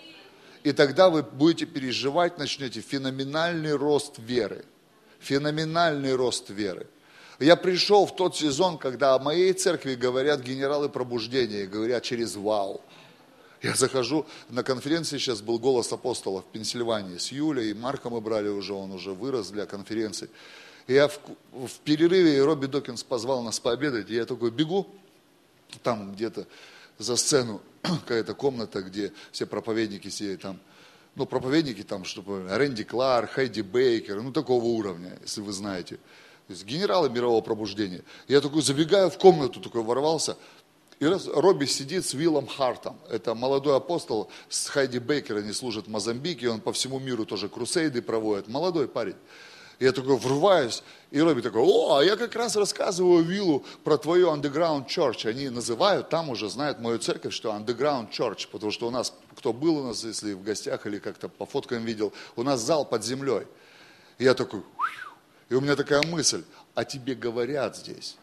И 0.64 0.72
тогда 0.72 1.10
вы 1.10 1.22
будете 1.22 1.66
переживать, 1.66 2.38
начнете 2.38 2.80
феноменальный 2.80 3.74
рост 3.74 4.18
веры. 4.18 4.64
Феноменальный 5.20 6.14
рост 6.14 6.50
веры. 6.50 6.86
Я 7.38 7.54
пришел 7.56 8.06
в 8.06 8.16
тот 8.16 8.36
сезон, 8.36 8.78
когда 8.78 9.14
о 9.14 9.18
моей 9.18 9.52
церкви 9.52 9.94
говорят 9.94 10.40
генералы 10.40 10.88
пробуждения, 10.88 11.66
говорят 11.66 12.02
через 12.02 12.34
«Вау». 12.34 12.80
Я 13.62 13.74
захожу, 13.74 14.26
на 14.48 14.62
конференции 14.62 15.18
сейчас 15.18 15.40
был 15.40 15.58
«Голос 15.58 15.92
апостола» 15.92 16.42
в 16.42 16.46
Пенсильвании 16.46 17.18
с 17.18 17.32
Юлей, 17.32 17.70
и 17.70 17.74
Марка 17.74 18.10
мы 18.10 18.20
брали 18.20 18.48
уже, 18.48 18.72
он 18.72 18.92
уже 18.92 19.12
вырос 19.12 19.50
для 19.50 19.66
конференции. 19.66 20.30
И 20.86 20.94
я 20.94 21.08
в, 21.08 21.18
в 21.52 21.78
перерыве, 21.84 22.42
Робби 22.42 22.66
Докинс 22.66 23.02
позвал 23.02 23.42
нас 23.42 23.60
пообедать, 23.60 24.10
и 24.10 24.14
я 24.14 24.26
такой 24.26 24.50
бегу, 24.50 24.86
там 25.82 26.14
где-то 26.14 26.46
за 26.98 27.16
сцену, 27.16 27.60
какая-то 27.82 28.34
комната, 28.34 28.82
где 28.82 29.12
все 29.32 29.46
проповедники 29.46 30.08
сидят 30.08 30.40
там, 30.42 30.60
ну, 31.14 31.26
проповедники 31.26 31.82
там, 31.82 32.04
чтобы 32.04 32.46
Рэнди 32.48 32.84
Кларк, 32.84 33.30
Хайди 33.30 33.62
Бейкер, 33.62 34.22
ну, 34.22 34.32
такого 34.32 34.64
уровня, 34.64 35.18
если 35.22 35.40
вы 35.40 35.52
знаете. 35.52 35.96
То 36.46 36.52
есть 36.52 36.64
генералы 36.64 37.10
мирового 37.10 37.40
пробуждения. 37.40 38.02
Я 38.26 38.40
такой 38.40 38.62
забегаю 38.62 39.10
в 39.10 39.18
комнату, 39.18 39.60
такой 39.60 39.82
ворвался, 39.82 40.36
и 41.00 41.06
раз 41.06 41.28
Робби 41.28 41.66
сидит 41.66 42.04
с 42.04 42.14
Виллом 42.14 42.46
Хартом. 42.46 42.96
Это 43.08 43.34
молодой 43.34 43.76
апостол 43.76 44.30
с 44.48 44.68
Хайди 44.68 44.98
Бейкер, 44.98 45.36
они 45.36 45.52
служат 45.52 45.86
в 45.86 45.90
Мозамбике, 45.90 46.48
он 46.48 46.60
по 46.60 46.72
всему 46.72 46.98
миру 46.98 47.24
тоже 47.24 47.48
крусейды 47.48 48.02
проводит. 48.02 48.48
Молодой 48.48 48.88
парень. 48.88 49.16
Я 49.78 49.92
такой 49.92 50.16
врываюсь, 50.16 50.82
и 51.12 51.20
Робби 51.20 51.40
такой, 51.40 51.62
о, 51.62 51.98
а 51.98 52.04
я 52.04 52.16
как 52.16 52.34
раз 52.34 52.56
рассказываю 52.56 53.22
Виллу 53.22 53.64
про 53.84 53.96
твою 53.96 54.34
underground 54.34 54.88
church. 54.88 55.28
Они 55.28 55.48
называют, 55.50 56.08
там 56.08 56.30
уже 56.30 56.50
знают 56.50 56.80
мою 56.80 56.98
церковь, 56.98 57.32
что 57.32 57.50
underground 57.50 58.10
church, 58.10 58.48
потому 58.50 58.72
что 58.72 58.88
у 58.88 58.90
нас, 58.90 59.14
кто 59.36 59.52
был 59.52 59.76
у 59.76 59.86
нас, 59.86 60.02
если 60.02 60.32
в 60.32 60.42
гостях 60.42 60.84
или 60.86 60.98
как-то 60.98 61.28
по 61.28 61.46
фоткам 61.46 61.84
видел, 61.84 62.12
у 62.34 62.42
нас 62.42 62.60
зал 62.60 62.84
под 62.84 63.04
землей. 63.04 63.46
И 64.18 64.24
я 64.24 64.34
такой, 64.34 64.62
и 65.48 65.54
у 65.54 65.60
меня 65.60 65.76
такая 65.76 66.02
мысль, 66.02 66.42
а 66.74 66.84
тебе 66.84 67.14
говорят 67.14 67.76
здесь. 67.76 68.16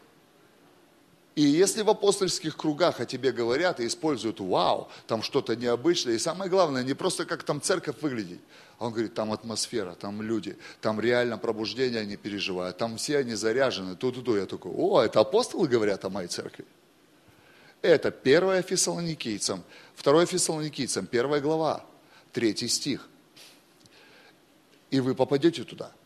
И 1.36 1.42
если 1.42 1.82
в 1.82 1.90
апостольских 1.90 2.56
кругах 2.56 2.98
о 2.98 3.04
тебе 3.04 3.30
говорят 3.30 3.78
и 3.78 3.86
используют 3.86 4.40
вау, 4.40 4.88
там 5.06 5.22
что-то 5.22 5.54
необычное, 5.54 6.14
и 6.14 6.18
самое 6.18 6.50
главное, 6.50 6.82
не 6.82 6.94
просто 6.94 7.26
как 7.26 7.42
там 7.42 7.60
церковь 7.60 7.96
выглядит, 8.00 8.40
а 8.78 8.86
он 8.86 8.92
говорит, 8.92 9.12
там 9.12 9.30
атмосфера, 9.30 9.94
там 9.94 10.22
люди, 10.22 10.56
там 10.80 10.98
реально 10.98 11.36
пробуждение 11.36 12.00
они 12.00 12.16
переживают, 12.16 12.78
там 12.78 12.96
все 12.96 13.18
они 13.18 13.34
заряжены, 13.34 13.96
ту-ту-ту. 13.96 14.36
Я 14.36 14.46
такой, 14.46 14.72
о, 14.74 15.02
это 15.02 15.20
апостолы 15.20 15.68
говорят 15.68 16.06
о 16.06 16.08
моей 16.08 16.28
церкви. 16.28 16.64
Это 17.82 18.10
первое 18.10 18.62
Фессалоникийцам, 18.62 19.62
второе 19.94 20.24
Фессалоникийцам, 20.24 21.06
первая 21.06 21.42
глава, 21.42 21.84
третий 22.32 22.68
стих. 22.68 23.06
И 24.90 25.00
вы 25.00 25.14
попадете 25.14 25.64
туда– 25.64 25.92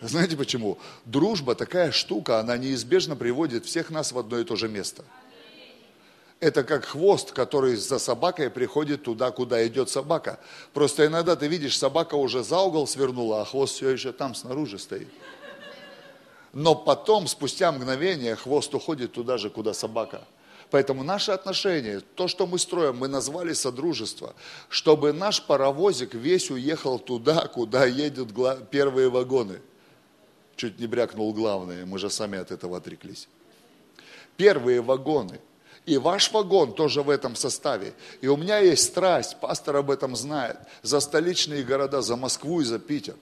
знаете 0.00 0.36
почему? 0.36 0.78
Дружба 1.04 1.54
такая 1.54 1.92
штука, 1.92 2.40
она 2.40 2.56
неизбежно 2.56 3.16
приводит 3.16 3.64
всех 3.64 3.90
нас 3.90 4.12
в 4.12 4.18
одно 4.18 4.38
и 4.38 4.44
то 4.44 4.56
же 4.56 4.68
место. 4.68 5.04
Это 6.40 6.62
как 6.62 6.84
хвост, 6.84 7.32
который 7.32 7.76
за 7.76 7.98
собакой 7.98 8.50
приходит 8.50 9.04
туда, 9.04 9.30
куда 9.30 9.66
идет 9.66 9.88
собака. 9.88 10.38
Просто 10.74 11.06
иногда 11.06 11.36
ты 11.36 11.46
видишь, 11.46 11.78
собака 11.78 12.16
уже 12.16 12.42
за 12.42 12.58
угол 12.60 12.86
свернула, 12.86 13.42
а 13.42 13.44
хвост 13.44 13.76
все 13.76 13.90
еще 13.90 14.12
там 14.12 14.34
снаружи 14.34 14.78
стоит. 14.78 15.08
Но 16.52 16.74
потом, 16.74 17.26
спустя 17.26 17.72
мгновение, 17.72 18.36
хвост 18.36 18.74
уходит 18.74 19.12
туда 19.12 19.38
же, 19.38 19.48
куда 19.48 19.72
собака. 19.72 20.26
Поэтому 20.70 21.02
наши 21.02 21.30
отношения, 21.30 22.00
то, 22.14 22.28
что 22.28 22.46
мы 22.46 22.58
строим, 22.58 22.98
мы 22.98 23.08
назвали 23.08 23.52
содружество, 23.52 24.34
чтобы 24.68 25.12
наш 25.12 25.42
паровозик 25.42 26.14
весь 26.14 26.50
уехал 26.50 26.98
туда, 26.98 27.46
куда 27.46 27.86
едут 27.86 28.30
первые 28.70 29.08
вагоны– 29.08 29.62
чуть 30.56 30.78
не 30.78 30.86
брякнул 30.86 31.32
главное, 31.32 31.86
мы 31.86 31.98
же 31.98 32.10
сами 32.10 32.38
от 32.38 32.50
этого 32.50 32.76
отреклись. 32.76 33.28
Первые 34.36 34.80
вагоны. 34.80 35.40
И 35.86 35.98
ваш 35.98 36.32
вагон 36.32 36.74
тоже 36.74 37.02
в 37.02 37.10
этом 37.10 37.36
составе. 37.36 37.92
И 38.22 38.26
у 38.26 38.36
меня 38.36 38.58
есть 38.58 38.84
страсть, 38.84 39.36
пастор 39.40 39.76
об 39.76 39.90
этом 39.90 40.16
знает, 40.16 40.56
за 40.82 41.00
столичные 41.00 41.62
города, 41.62 42.00
за 42.00 42.16
Москву 42.16 42.62
и 42.62 42.64
за 42.64 42.78
Питер. 42.78 43.16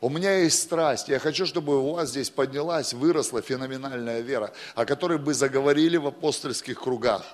У 0.00 0.08
меня 0.08 0.38
есть 0.38 0.62
страсть. 0.62 1.08
Я 1.08 1.18
хочу, 1.18 1.44
чтобы 1.44 1.78
у 1.82 1.92
вас 1.92 2.10
здесь 2.10 2.30
поднялась, 2.30 2.94
выросла 2.94 3.42
феноменальная 3.42 4.20
вера, 4.20 4.52
о 4.74 4.86
которой 4.86 5.18
бы 5.18 5.34
заговорили 5.34 5.96
в 5.96 6.06
апостольских 6.06 6.80
кругах. 6.80 7.24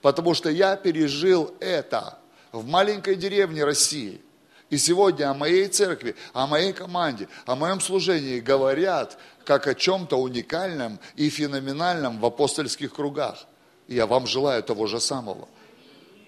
Потому 0.00 0.34
что 0.34 0.48
я 0.48 0.76
пережил 0.76 1.54
это 1.58 2.18
в 2.52 2.64
маленькой 2.66 3.16
деревне 3.16 3.64
России– 3.64 4.20
и 4.70 4.76
сегодня 4.76 5.30
о 5.30 5.34
моей 5.34 5.66
церкви, 5.68 6.14
о 6.34 6.46
моей 6.46 6.72
команде, 6.72 7.28
о 7.46 7.54
моем 7.54 7.80
служении 7.80 8.38
говорят 8.38 9.18
как 9.44 9.66
о 9.66 9.74
чем-то 9.74 10.16
уникальном 10.16 10.98
и 11.16 11.30
феноменальном 11.30 12.20
в 12.20 12.26
апостольских 12.26 12.92
кругах. 12.92 13.46
Я 13.86 14.06
вам 14.06 14.26
желаю 14.26 14.62
того 14.62 14.86
же 14.86 15.00
самого. 15.00 15.48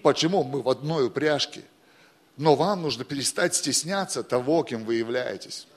Почему? 0.01 0.43
Мы 0.43 0.63
в 0.63 0.69
одной 0.69 1.05
упряжке. 1.05 1.61
Но 2.37 2.55
вам 2.55 2.81
нужно 2.81 3.03
перестать 3.03 3.53
стесняться 3.53 4.23
того, 4.23 4.63
кем 4.63 4.85
вы 4.85 4.95
являетесь. 4.95 5.67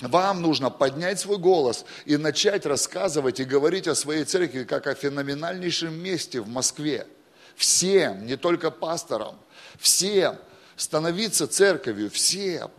Вам 0.00 0.40
нужно 0.40 0.70
поднять 0.70 1.18
свой 1.18 1.38
голос 1.38 1.84
и 2.04 2.16
начать 2.16 2.64
рассказывать 2.64 3.40
и 3.40 3.44
говорить 3.44 3.88
о 3.88 3.96
своей 3.96 4.24
церкви 4.24 4.62
как 4.62 4.86
о 4.86 4.94
феноменальнейшем 4.94 5.94
месте 5.94 6.40
в 6.40 6.48
Москве. 6.48 7.08
Всем, 7.56 8.24
не 8.24 8.36
только 8.36 8.70
пасторам, 8.70 9.36
всем– 9.80 10.36
становиться 10.82 11.46
церковью 11.46 12.10
всем. 12.10 12.70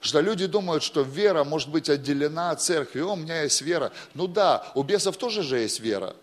Что 0.00 0.20
люди 0.20 0.46
думают, 0.46 0.82
что 0.82 1.02
вера 1.02 1.44
может 1.44 1.70
быть 1.70 1.88
отделена 1.88 2.50
от 2.50 2.60
церкви. 2.60 3.00
О, 3.00 3.12
у 3.12 3.16
меня 3.16 3.42
есть 3.42 3.62
вера. 3.62 3.92
Ну 4.14 4.26
да, 4.26 4.70
у 4.74 4.82
бесов 4.82 5.16
тоже 5.16 5.42
же 5.42 5.58
есть 5.58 5.80
вера. 5.80 6.14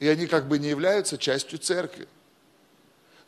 И 0.00 0.08
они 0.08 0.26
как 0.26 0.48
бы 0.48 0.58
не 0.58 0.68
являются 0.68 1.18
частью 1.18 1.58
церкви. 1.58 2.08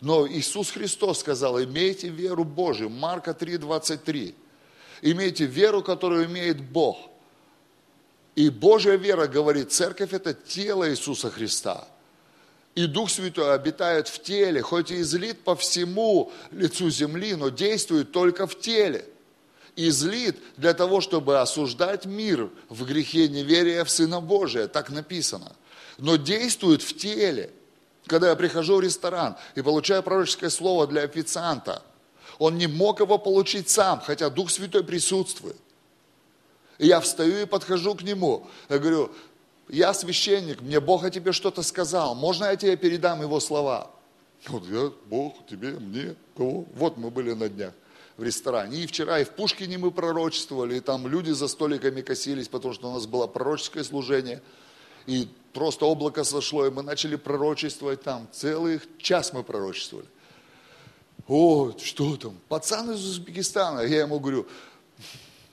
Но 0.01 0.27
Иисус 0.27 0.71
Христос 0.71 1.21
сказал, 1.21 1.63
имейте 1.63 2.09
веру 2.09 2.45
Божию. 2.45 2.91
Марка 2.91 3.33
3, 3.33 3.59
23. 3.59 4.35
Имейте 5.03 5.45
веру, 5.45 5.83
которую 5.83 6.27
имеет 6.27 6.61
Бог. 6.61 6.99
И 8.35 8.51
Божья 8.51 8.97
вера 8.97 9.27
говорит, 9.27 9.73
церковь 9.73 10.13
это 10.13 10.35
тело 10.35 10.91
Иисуса 10.91 11.31
Христа 11.31 11.87
и 12.77 12.87
Дух 12.87 13.11
Святой 13.11 13.55
обитает 13.55 14.07
в 14.07 14.23
теле, 14.23 14.61
хоть 14.61 14.91
и 14.91 15.01
излит 15.01 15.43
по 15.43 15.57
всему 15.57 16.31
лицу 16.51 16.91
земли, 16.91 17.35
но 17.35 17.49
действует 17.49 18.13
только 18.13 18.47
в 18.47 18.61
теле. 18.61 19.09
Излит 19.77 20.37
для 20.59 20.75
того, 20.75 21.01
чтобы 21.01 21.41
осуждать 21.41 22.05
мир 22.05 22.51
в 22.69 22.85
грехе 22.85 23.29
неверия 23.29 23.83
в 23.83 23.91
Сына 23.91 24.21
Божия, 24.21 24.69
так 24.69 24.91
написано. 24.91 25.57
Но 25.97 26.17
действует 26.17 26.83
в 26.83 26.95
теле. 26.95 27.51
Когда 28.07 28.29
я 28.29 28.37
прихожу 28.37 28.77
в 28.77 28.83
ресторан 28.83 29.37
и 29.55 29.63
получаю 29.63 30.03
пророческое 30.03 30.51
слово 30.51 30.87
для 30.87 31.03
официанта, 31.03 31.83
он 32.39 32.59
не 32.59 32.67
мог 32.67 33.01
его 33.01 33.17
получить 33.17 33.71
сам, 33.71 34.03
хотя 34.03 34.29
Дух 34.29 34.51
Святой 34.51 34.85
присутствует. 34.85 35.57
И 36.79 36.87
я 36.87 37.01
встаю 37.01 37.39
и 37.39 37.47
подхожу 37.47 37.95
к 37.95 38.03
нему. 38.03 38.47
Я 38.69 38.79
говорю, 38.79 39.11
я 39.69 39.95
священник, 39.95 40.61
мне 40.61 40.81
Бог 40.81 41.05
о 41.05 41.11
тебе 41.11 41.33
что-то 41.33 41.63
сказал, 41.63 42.15
можно 42.15 42.47
я 42.47 42.57
тебе 42.57 42.77
передам 42.77 43.23
его 43.23 43.41
слова? 43.41 43.91
Вот 44.49 44.65
я, 44.69 44.93
Бог, 45.07 45.47
тебе, 45.47 45.73
мне, 45.73 46.15
кого? 46.37 46.67
Вот 46.75 46.97
мы 46.97 47.11
были 47.11 47.33
на 47.33 47.49
днях 47.49 47.73
в 48.17 48.23
ресторане. 48.23 48.79
И 48.79 48.87
вчера, 48.87 49.21
и 49.21 49.25
в 49.25 49.31
Пушкине 49.31 49.79
мы 49.79 49.91
пророчествовали, 49.91 50.77
и 50.77 50.81
там 50.81 51.07
люди 51.07 51.31
за 51.33 51.49
столиками 51.49 52.01
косились, 52.01 52.49
потому 52.49 52.75
что 52.75 52.91
у 52.91 52.95
нас 52.95 53.07
было 53.07 53.27
пророческое 53.27 53.85
служение. 53.85 54.43
И 55.07 55.29
просто 55.53 55.87
облако 55.87 56.25
сошло, 56.25 56.67
и 56.67 56.71
мы 56.71 56.83
начали 56.83 57.17
пророчествовать 57.17 58.03
там. 58.03 58.29
Целый 58.33 58.81
час 58.99 59.33
мы 59.33 59.43
пророчествовали. 59.43 60.09
О, 61.29 61.73
что 61.83 62.17
там? 62.17 62.39
Пацан 62.49 62.91
из 62.93 63.05
Узбекистана. 63.05 63.81
Я 63.81 64.01
ему 64.01 64.19
говорю, 64.21 64.47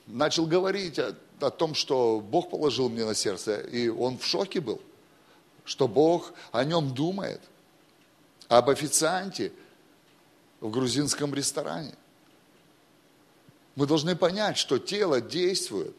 начал 0.08 0.46
говорить 0.46 1.00
о 1.44 1.52
том, 1.52 1.76
что 1.76 2.20
Бог 2.20 2.50
положил 2.50 2.90
мне 2.90 3.06
на 3.06 3.14
сердце, 3.14 3.60
и 3.60 3.88
он 3.88 4.18
в 4.18 4.26
шоке 4.26 4.62
был, 4.62 4.82
что 5.66 5.88
Бог 5.88 6.34
о 6.52 6.64
нем 6.64 6.94
думает, 6.94 7.42
об 8.48 8.70
официанте 8.70 9.52
в 10.60 10.70
грузинском 10.70 11.34
ресторане. 11.34 11.94
Мы 13.76 13.88
должны 13.88 14.16
понять, 14.16 14.58
что 14.58 14.78
тело 14.78 15.22
действует, 15.22 15.98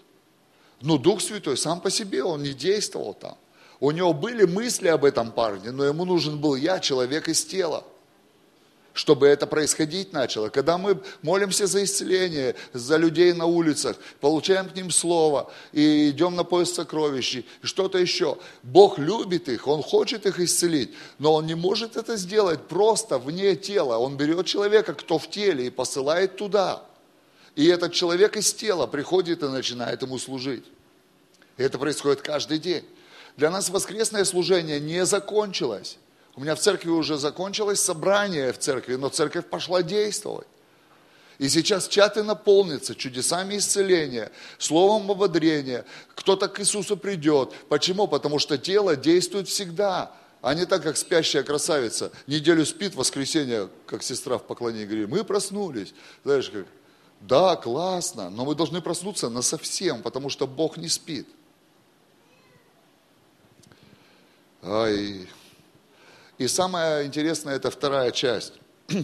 но 0.80 0.98
Дух 0.98 1.20
Святой 1.20 1.56
сам 1.56 1.80
по 1.80 1.90
себе, 1.90 2.22
он 2.22 2.42
не 2.42 2.52
действовал 2.52 3.14
там. 3.14 3.36
У 3.80 3.90
него 3.90 4.12
были 4.12 4.44
мысли 4.44 4.88
об 4.88 5.04
этом 5.04 5.32
парне, 5.32 5.70
но 5.70 5.84
ему 5.84 6.04
нужен 6.04 6.40
был 6.40 6.54
я, 6.54 6.78
человек 6.78 7.28
из 7.28 7.44
тела 7.44 7.84
чтобы 8.94 9.26
это 9.26 9.46
происходить 9.46 10.12
начало. 10.12 10.48
Когда 10.48 10.78
мы 10.78 11.02
молимся 11.20 11.66
за 11.66 11.84
исцеление, 11.84 12.54
за 12.72 12.96
людей 12.96 13.32
на 13.32 13.44
улицах, 13.44 13.96
получаем 14.20 14.68
к 14.68 14.74
ним 14.74 14.90
слово 14.90 15.52
и 15.72 16.10
идем 16.10 16.36
на 16.36 16.44
поиск 16.44 16.76
сокровищей, 16.76 17.44
и 17.62 17.66
что-то 17.66 17.98
еще. 17.98 18.38
Бог 18.62 18.98
любит 18.98 19.48
их, 19.48 19.66
Он 19.66 19.82
хочет 19.82 20.26
их 20.26 20.38
исцелить, 20.38 20.92
но 21.18 21.34
Он 21.34 21.46
не 21.46 21.56
может 21.56 21.96
это 21.96 22.16
сделать 22.16 22.66
просто 22.68 23.18
вне 23.18 23.56
тела. 23.56 23.98
Он 23.98 24.16
берет 24.16 24.46
человека, 24.46 24.94
кто 24.94 25.18
в 25.18 25.28
теле, 25.28 25.66
и 25.66 25.70
посылает 25.70 26.36
туда. 26.36 26.84
И 27.56 27.66
этот 27.66 27.92
человек 27.92 28.36
из 28.36 28.52
тела 28.54 28.86
приходит 28.86 29.42
и 29.42 29.48
начинает 29.48 30.02
ему 30.02 30.18
служить. 30.18 30.64
И 31.56 31.62
это 31.62 31.78
происходит 31.78 32.22
каждый 32.22 32.58
день. 32.58 32.84
Для 33.36 33.50
нас 33.50 33.70
воскресное 33.70 34.24
служение 34.24 34.78
не 34.78 35.04
закончилось. 35.04 35.98
У 36.36 36.40
меня 36.40 36.54
в 36.56 36.60
церкви 36.60 36.90
уже 36.90 37.16
закончилось 37.16 37.80
собрание 37.80 38.52
в 38.52 38.58
церкви, 38.58 38.96
но 38.96 39.08
церковь 39.08 39.46
пошла 39.46 39.82
действовать. 39.82 40.48
И 41.38 41.48
сейчас 41.48 41.88
чаты 41.88 42.22
наполнятся 42.22 42.94
чудесами 42.94 43.58
исцеления, 43.58 44.30
словом 44.58 45.10
ободрения. 45.10 45.84
Кто-то 46.14 46.48
к 46.48 46.60
Иисусу 46.60 46.96
придет. 46.96 47.52
Почему? 47.68 48.06
Потому 48.06 48.38
что 48.38 48.56
тело 48.56 48.96
действует 48.96 49.48
всегда, 49.48 50.12
а 50.42 50.54
не 50.54 50.64
так, 50.64 50.82
как 50.82 50.96
спящая 50.96 51.42
красавица. 51.42 52.12
Неделю 52.26 52.64
спит, 52.66 52.94
воскресенье, 52.94 53.68
как 53.86 54.02
сестра 54.02 54.38
в 54.38 54.44
поклонении 54.44 54.86
говорит, 54.86 55.08
мы 55.08 55.24
проснулись. 55.24 55.94
Знаешь, 56.22 56.50
как, 56.50 56.66
да, 57.20 57.56
классно, 57.56 58.30
но 58.30 58.44
мы 58.44 58.54
должны 58.54 58.80
проснуться 58.80 59.28
на 59.28 59.42
совсем, 59.42 60.02
потому 60.02 60.28
что 60.28 60.46
Бог 60.46 60.76
не 60.76 60.88
спит. 60.88 61.26
Ай, 64.62 65.26
и 66.38 66.48
самое 66.48 67.06
интересное, 67.06 67.56
это 67.56 67.70
вторая 67.70 68.10
часть. 68.10 68.54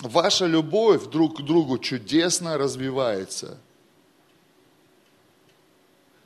Ваша 0.00 0.46
любовь 0.46 1.06
друг 1.06 1.38
к 1.38 1.42
другу 1.42 1.78
чудесно 1.78 2.58
развивается. 2.58 3.58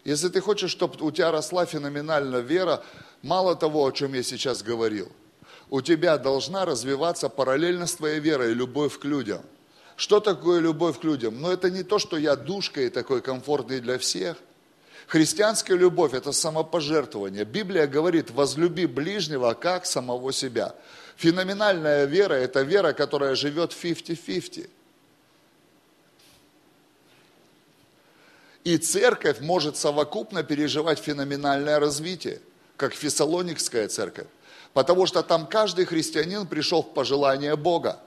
Если 0.04 0.28
ты 0.28 0.40
хочешь, 0.40 0.70
чтобы 0.70 1.04
у 1.04 1.10
тебя 1.10 1.30
росла 1.30 1.66
феноменальная 1.66 2.40
вера, 2.40 2.82
мало 3.22 3.54
того, 3.54 3.84
о 3.84 3.92
чем 3.92 4.14
я 4.14 4.22
сейчас 4.22 4.62
говорил, 4.62 5.12
у 5.68 5.82
тебя 5.82 6.18
должна 6.18 6.64
развиваться 6.64 7.28
параллельно 7.28 7.86
с 7.86 7.94
твоей 7.94 8.18
верой 8.18 8.54
любовь 8.54 8.98
к 8.98 9.04
людям. 9.04 9.42
Что 9.96 10.18
такое 10.18 10.60
любовь 10.60 10.98
к 10.98 11.04
людям? 11.04 11.40
Но 11.40 11.48
ну, 11.48 11.52
это 11.52 11.70
не 11.70 11.82
то, 11.82 11.98
что 11.98 12.16
я 12.16 12.34
душка 12.34 12.80
и 12.80 12.88
такой 12.88 13.20
комфортный 13.20 13.80
для 13.80 13.98
всех– 13.98 14.36
Христианская 15.10 15.76
любовь– 15.76 16.12
это 16.14 16.30
самопожертвование. 16.30 17.44
Библия 17.44 17.88
говорит, 17.88 18.30
возлюби 18.30 18.86
ближнего, 18.86 19.54
как 19.54 19.84
самого 19.84 20.32
себя. 20.32 20.76
Феноменальная 21.16 22.04
вера– 22.04 22.34
это 22.34 22.60
вера, 22.62 22.92
которая 22.92 23.34
живет 23.34 23.72
50-50. 23.72 24.70
И 28.62 28.78
церковь 28.78 29.40
может 29.40 29.76
совокупно 29.76 30.44
переживать 30.44 31.00
феноменальное 31.00 31.80
развитие, 31.80 32.40
как 32.76 32.94
Фессалоникская 32.94 33.88
церковь. 33.88 34.28
Потому 34.74 35.06
что 35.06 35.24
там 35.24 35.48
каждый 35.48 35.86
христианин 35.86 36.46
пришел 36.46 36.84
в 36.84 36.94
пожелание 36.94 37.56
Бога, 37.56 37.98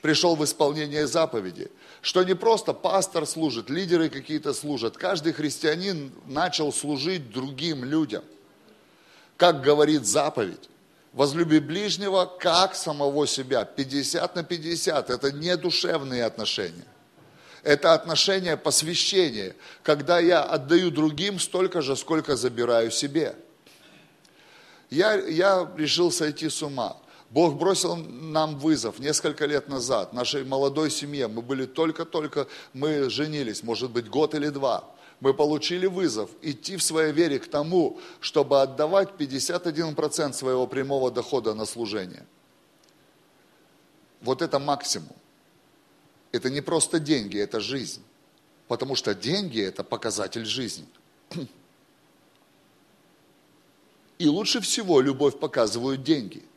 пришел 0.00 0.36
в 0.36 0.44
исполнение 0.44 1.06
заповеди 1.06 1.70
что 2.00 2.22
не 2.22 2.34
просто 2.34 2.72
пастор 2.72 3.26
служит, 3.26 3.70
лидеры 3.70 4.08
какие-то 4.08 4.54
служат. 4.54 4.96
Каждый 4.96 5.32
христианин 5.32 6.12
начал 6.26 6.72
служить 6.72 7.30
другим 7.30 7.84
людям. 7.84 8.24
Как 9.36 9.62
говорит 9.62 10.06
заповедь, 10.06 10.68
возлюби 11.12 11.58
ближнего, 11.58 12.24
как 12.24 12.74
самого 12.74 13.26
себя. 13.26 13.64
50 13.64 14.34
на 14.36 14.44
50, 14.44 15.10
это 15.10 15.32
не 15.32 15.56
душевные 15.56 16.24
отношения. 16.24 16.86
Это 17.64 17.92
отношение 17.92 18.56
посвящения, 18.56 19.54
когда 19.82 20.20
я 20.20 20.42
отдаю 20.42 20.90
другим 20.90 21.38
столько 21.38 21.82
же, 21.82 21.96
сколько 21.96 22.36
забираю 22.36 22.90
себе. 22.90 23.34
Я, 24.90 25.14
я 25.14 25.70
решил 25.76 26.10
сойти 26.10 26.48
с 26.48 26.62
ума. 26.62 26.96
Бог 27.30 27.56
бросил 27.56 27.96
нам 27.96 28.58
вызов 28.58 28.98
несколько 28.98 29.44
лет 29.44 29.68
назад, 29.68 30.12
нашей 30.14 30.44
молодой 30.44 30.90
семье. 30.90 31.28
Мы 31.28 31.42
были 31.42 31.66
только-только, 31.66 32.48
мы 32.72 33.10
женились, 33.10 33.62
может 33.62 33.90
быть, 33.90 34.08
год 34.08 34.34
или 34.34 34.48
два. 34.48 34.84
Мы 35.20 35.34
получили 35.34 35.86
вызов 35.86 36.30
идти 36.40 36.76
в 36.76 36.82
своей 36.82 37.12
вере 37.12 37.38
к 37.38 37.48
тому, 37.48 38.00
чтобы 38.20 38.62
отдавать 38.62 39.10
51% 39.18 40.32
своего 40.32 40.66
прямого 40.66 41.10
дохода 41.10 41.54
на 41.54 41.66
служение. 41.66 42.24
Вот 44.22 44.40
это 44.40 44.58
максимум. 44.58 45.14
Это 46.32 46.48
не 46.50 46.62
просто 46.62 46.98
деньги, 46.98 47.38
это 47.38 47.60
жизнь. 47.60 48.02
Потому 48.68 48.94
что 48.94 49.14
деньги– 49.14 49.60
это 49.62 49.84
показатель 49.84 50.44
жизни. 50.44 50.86
И 54.18 54.28
лучше 54.28 54.60
всего 54.60 55.00
любовь 55.02 55.38
показывают 55.38 56.02
деньги– 56.02 56.42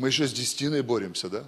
Мы 0.00 0.08
еще 0.08 0.26
с 0.26 0.32
десятиной 0.32 0.80
боремся, 0.80 1.28
да? 1.28 1.44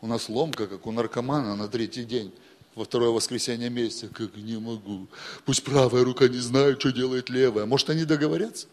У 0.00 0.06
нас 0.06 0.28
ломка, 0.28 0.68
как 0.68 0.86
у 0.86 0.92
наркомана 0.92 1.56
на 1.56 1.66
третий 1.66 2.04
день, 2.04 2.32
во 2.76 2.84
второе 2.84 3.10
воскресенье 3.10 3.68
месяца. 3.70 4.06
Как 4.06 4.36
не 4.36 4.56
могу. 4.56 5.08
Пусть 5.44 5.64
правая 5.64 6.04
рука 6.04 6.28
не 6.28 6.38
знает, 6.38 6.78
что 6.78 6.92
делает 6.92 7.28
левая. 7.28 7.66
Может, 7.66 7.90
они 7.90 8.04
договорятся? 8.04 8.68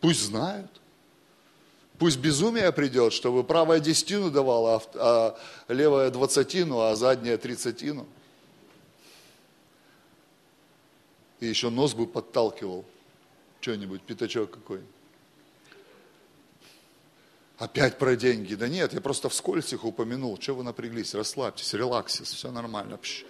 Пусть 0.00 0.20
знают. 0.20 0.70
Пусть 1.98 2.18
безумие 2.18 2.70
придет, 2.72 3.14
чтобы 3.14 3.42
правая 3.42 3.80
десятину 3.80 4.30
давала, 4.30 4.82
а, 4.96 5.38
а 5.66 5.72
левая 5.72 6.10
двадцатину, 6.10 6.80
а 6.80 6.94
задняя 6.94 7.38
тридцатину. 7.38 8.06
И 11.40 11.46
еще 11.46 11.70
нос 11.70 11.94
бы 11.94 12.06
подталкивал. 12.06 12.84
Что-нибудь, 13.62 14.02
пятачок 14.02 14.50
какой-нибудь. 14.50 14.95
Опять 17.58 17.96
про 17.96 18.16
деньги. 18.16 18.54
Да 18.54 18.68
нет, 18.68 18.92
я 18.92 19.00
просто 19.00 19.28
вскользь 19.28 19.72
их 19.72 19.84
упомянул. 19.84 20.36
Чего 20.36 20.58
вы 20.58 20.64
напряглись? 20.64 21.14
Расслабьтесь, 21.14 21.72
релаксис, 21.72 22.32
все 22.32 22.50
нормально. 22.50 22.98
Пш. 22.98 23.24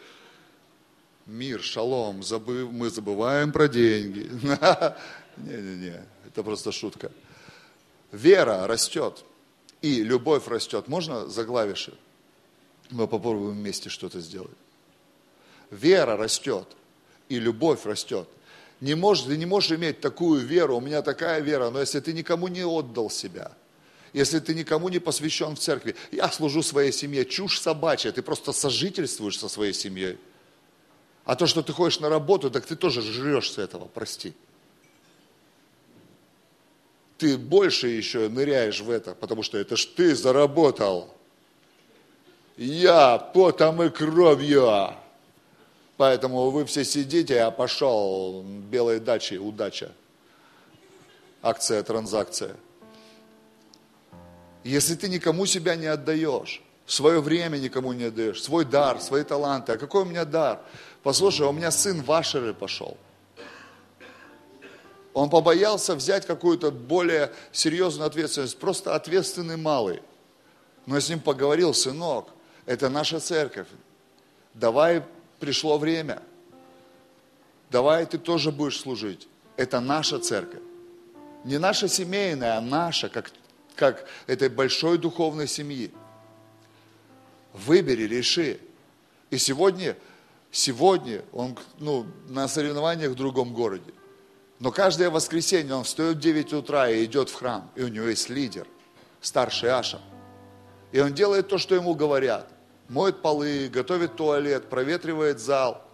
Мир, 1.27 1.61
шалом, 1.61 2.22
забыв, 2.22 2.70
мы 2.72 2.91
забываем 2.91 3.53
про 3.53 3.68
деньги. 3.68 4.31
Не-не-не, 5.37 6.03
это 6.27 6.43
просто 6.43 6.72
шутка. 6.72 7.11
Вера 8.12 8.66
растет, 8.66 9.24
и 9.83 10.03
любовь 10.03 10.47
растет. 10.49 10.89
Можно 10.89 11.27
заглавишь? 11.27 11.91
Мы 12.91 13.09
попробуем 13.09 13.55
вместе 13.55 13.91
что-то 13.91 14.20
сделать. 14.20 14.57
Вера 15.70 16.16
растет, 16.16 16.68
и 17.29 17.41
любовь 17.41 17.85
растет. 17.85 18.29
Не 18.81 18.95
можешь, 18.95 19.24
ты 19.24 19.37
не 19.37 19.47
можешь 19.47 19.72
иметь 19.72 20.01
такую 20.01 20.47
веру, 20.47 20.77
у 20.77 20.81
меня 20.81 21.03
такая 21.03 21.41
вера, 21.41 21.70
но 21.70 21.81
если 21.81 21.99
ты 21.99 22.12
никому 22.12 22.49
не 22.49 22.64
отдал 22.64 23.09
себя– 23.09 23.53
если 24.17 24.39
ты 24.39 24.55
никому 24.55 24.89
не 24.89 24.99
посвящен 24.99 25.55
в 25.55 25.59
церкви. 25.59 25.95
Я 26.11 26.31
служу 26.31 26.62
своей 26.62 26.91
семье, 26.91 27.27
чушь 27.27 27.61
собачья, 27.61 28.12
ты 28.12 28.23
просто 28.23 28.53
сожительствуешь 28.53 29.39
со 29.39 29.47
своей 29.47 29.75
семьей. 29.75 30.17
А 31.27 31.37
то, 31.37 31.47
что 31.47 31.62
ты 31.62 31.75
ходишь 31.75 32.01
на 32.01 32.09
работу, 32.09 32.51
так 32.51 32.64
ты 32.64 32.77
тоже 32.77 33.03
жрешь 33.03 33.53
с 33.53 33.59
этого, 33.59 33.85
прости. 33.85 34.33
Ты 37.19 37.37
больше 37.37 37.89
еще 37.89 38.31
ныряешь 38.31 38.81
в 38.81 38.89
это, 38.91 39.14
потому 39.14 39.43
что 39.43 39.59
это 39.59 39.77
ж 39.77 39.85
ты 39.85 40.14
заработал. 40.14 41.14
Я 42.57 43.19
потом 43.19 43.83
и 43.83 43.91
кровью. 43.91 44.95
Поэтому 45.99 46.49
вы 46.49 46.64
все 46.64 46.87
сидите, 46.87 47.35
я 47.35 47.51
пошел, 47.51 48.43
белой 48.43 48.99
дачи, 48.99 49.35
удача. 49.35 49.93
Акция, 51.43 51.83
транзакция. 51.83 52.57
Если 54.67 54.97
ты 54.97 55.09
никому 55.09 55.47
себя 55.47 55.77
не 55.77 55.87
отдаешь, 55.87 56.61
свое 56.87 57.21
время 57.21 57.57
никому 57.57 57.93
не 57.93 58.05
отдаешь, 58.05 58.43
свой 58.43 58.64
дар, 58.64 59.01
свои 59.01 59.23
таланты. 59.23 59.73
А 59.73 59.79
какой 59.79 60.03
у 60.03 60.05
меня 60.05 60.25
дар? 60.25 60.61
Послушай, 61.05 61.47
у 61.47 61.53
меня 61.53 61.71
сын 61.71 62.03
в 62.03 62.11
Ашеры 62.11 62.53
пошел. 62.53 62.97
Он 65.14 65.31
побоялся 65.31 65.95
взять 65.95 66.27
какую-то 66.27 66.73
более 66.73 67.33
серьезную 67.53 68.09
ответственность, 68.09 68.59
просто 68.59 68.97
ответственный 68.97 69.57
малый. 69.57 70.03
Но 70.85 70.97
я 70.97 71.01
с 71.01 71.09
ним 71.09 71.21
поговорил, 71.21 71.73
сынок, 71.73 72.31
это 72.67 72.89
наша 72.89 73.21
церковь. 73.21 73.69
Давай, 74.53 75.05
пришло 75.39 75.79
время. 75.79 76.21
Давай 77.71 78.05
ты 78.05 78.19
тоже 78.19 78.51
будешь 78.51 78.81
служить. 78.81 79.29
Это 79.57 79.79
наша 79.79 80.19
церковь. 80.19 80.62
Не 81.45 81.59
наша 81.59 81.87
семейная, 81.87 82.59
а 82.59 82.61
наша, 82.61 83.09
как 83.09 83.31
как 83.77 84.07
этой 84.27 84.49
большой 84.49 84.99
духовной 84.99 85.47
семьи. 85.47 85.93
Выбери, 87.53 88.03
реши. 88.03 88.59
И 89.31 89.39
сегодня, 89.39 89.97
Сегодня 90.57 91.22
он 91.35 91.59
ну, 91.79 92.07
на 92.29 92.49
соревнованиях 92.49 93.11
в 93.11 93.14
другом 93.14 93.53
городе. 93.53 93.93
Но 94.59 94.70
каждое 94.72 95.11
воскресенье 95.11 95.74
он 95.74 95.85
встает 95.85 96.16
в 96.16 96.20
9 96.20 96.55
утра 96.55 96.89
и 96.89 97.05
идет 97.05 97.29
в 97.29 97.35
храм. 97.35 97.70
И 97.74 97.83
у 97.83 97.89
него 97.89 98.07
есть 98.07 98.31
лидер, 98.31 98.66
старший 99.20 99.70
Аша. 99.70 100.01
И 100.93 100.99
он 101.01 101.12
делает 101.12 101.49
то, 101.49 101.59
что 101.59 101.74
ему 101.74 101.95
говорят. 101.95 102.49
Моет 102.89 103.20
полы, 103.20 103.68
готовит 103.68 104.16
туалет, 104.16 104.70
проветривает 104.70 105.41
зал, 105.41 105.85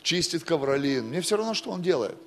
чистит 0.00 0.44
ковролин. 0.44 1.06
Мне 1.06 1.20
все 1.20 1.36
равно, 1.36 1.54
что 1.54 1.70
он 1.70 1.82
делает. 1.82 2.18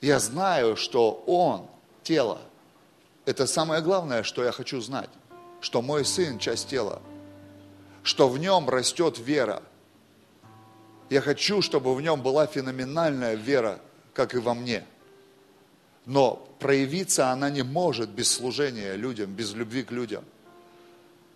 Я 0.00 0.18
знаю, 0.18 0.74
что 0.74 1.22
он, 1.28 1.68
тело, 2.08 2.40
это 3.26 3.46
самое 3.46 3.82
главное, 3.82 4.22
что 4.22 4.42
я 4.42 4.50
хочу 4.50 4.80
знать. 4.80 5.10
Что 5.60 5.82
мой 5.82 6.06
сын– 6.06 6.38
часть 6.40 6.68
тела. 6.68 7.02
Что 8.02 8.28
в 8.28 8.38
нем 8.38 8.70
растет 8.70 9.18
вера. 9.18 9.62
Я 11.10 11.20
хочу, 11.20 11.60
чтобы 11.60 11.94
в 11.94 12.00
нем 12.00 12.22
была 12.22 12.46
феноменальная 12.46 13.34
вера, 13.34 13.80
как 14.14 14.34
и 14.34 14.38
во 14.38 14.54
мне. 14.54 14.86
Но 16.06 16.36
проявиться 16.58 17.30
она 17.30 17.50
не 17.50 17.62
может 17.62 18.08
без 18.08 18.32
служения 18.32 18.96
людям, 18.96 19.30
без 19.34 19.52
любви 19.52 19.82
к 19.82 19.90
людям. 19.90 20.24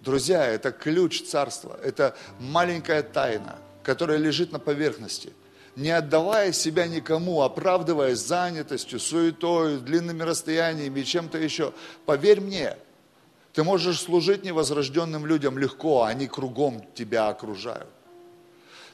Друзья, 0.00 0.46
это 0.46 0.72
ключ 0.72 1.22
царства, 1.22 1.78
это 1.82 2.16
маленькая 2.40 3.02
тайна, 3.02 3.58
которая 3.82 4.16
лежит 4.16 4.52
на 4.52 4.58
поверхности. 4.58 5.32
Не 5.74 5.90
отдавая 5.90 6.52
себя 6.52 6.86
никому, 6.86 7.42
оправдываясь 7.42 8.18
занятостью, 8.18 9.00
суетой, 9.00 9.78
длинными 9.78 10.22
расстояниями 10.22 11.00
и 11.00 11.04
чем-то 11.04 11.38
еще, 11.38 11.72
поверь 12.04 12.42
мне, 12.42 12.76
ты 13.54 13.64
можешь 13.64 14.00
служить 14.00 14.44
невозрожденным 14.44 15.24
людям 15.24 15.56
легко, 15.56 16.02
а 16.02 16.08
они 16.08 16.26
кругом 16.26 16.84
тебя 16.94 17.28
окружают. 17.28 17.88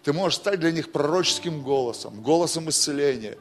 Ты 0.02 0.12
можешь 0.12 0.38
стать 0.38 0.60
для 0.60 0.70
них 0.70 0.92
пророческим 0.92 1.62
голосом, 1.62 2.22
голосом 2.22 2.68
исцеления. 2.68 3.38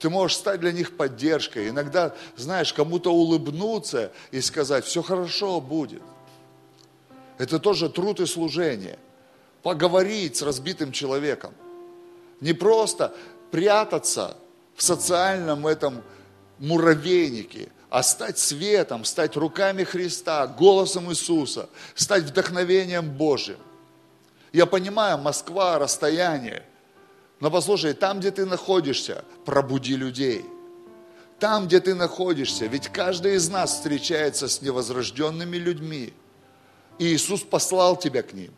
Ты 0.00 0.10
можешь 0.10 0.36
стать 0.36 0.60
для 0.60 0.72
них 0.72 0.96
поддержкой. 0.96 1.68
Иногда, 1.68 2.14
знаешь, 2.36 2.72
кому-то 2.72 3.12
улыбнуться 3.12 4.12
и 4.32 4.40
сказать, 4.40 4.84
все 4.84 5.02
хорошо 5.02 5.60
будет. 5.60 6.02
Это 7.38 7.60
тоже 7.60 7.88
труд 7.88 8.18
и 8.18 8.26
служение. 8.26 8.98
Поговорить 9.62 10.36
с 10.36 10.42
разбитым 10.42 10.90
человеком. 10.90 11.54
Не 12.42 12.52
просто 12.52 13.14
прятаться 13.52 14.36
в 14.74 14.82
социальном 14.82 15.64
этом 15.64 16.02
муравейнике, 16.58 17.68
а 17.88 18.02
стать 18.02 18.36
светом, 18.36 19.04
стать 19.04 19.36
руками 19.36 19.84
Христа, 19.84 20.48
голосом 20.48 21.10
Иисуса, 21.10 21.68
стать 21.94 22.24
вдохновением 22.24 23.10
Божьим. 23.10 23.58
Я 24.52 24.66
понимаю, 24.66 25.18
Москва, 25.18 25.78
расстояние. 25.78 26.64
Но 27.38 27.48
послушай, 27.48 27.94
там, 27.94 28.18
где 28.18 28.32
ты 28.32 28.44
находишься, 28.44 29.24
пробуди 29.44 29.94
людей. 29.94 30.44
Там, 31.38 31.66
где 31.66 31.78
ты 31.78 31.94
находишься, 31.94 32.66
ведь 32.66 32.88
каждый 32.88 33.36
из 33.36 33.48
нас 33.50 33.74
встречается 33.74 34.48
с 34.48 34.60
невозрожденными 34.62 35.58
людьми. 35.58 36.12
И 36.98 37.06
Иисус 37.14 37.42
послал 37.42 37.96
тебя 37.96 38.22
к 38.24 38.32
ним. 38.32 38.52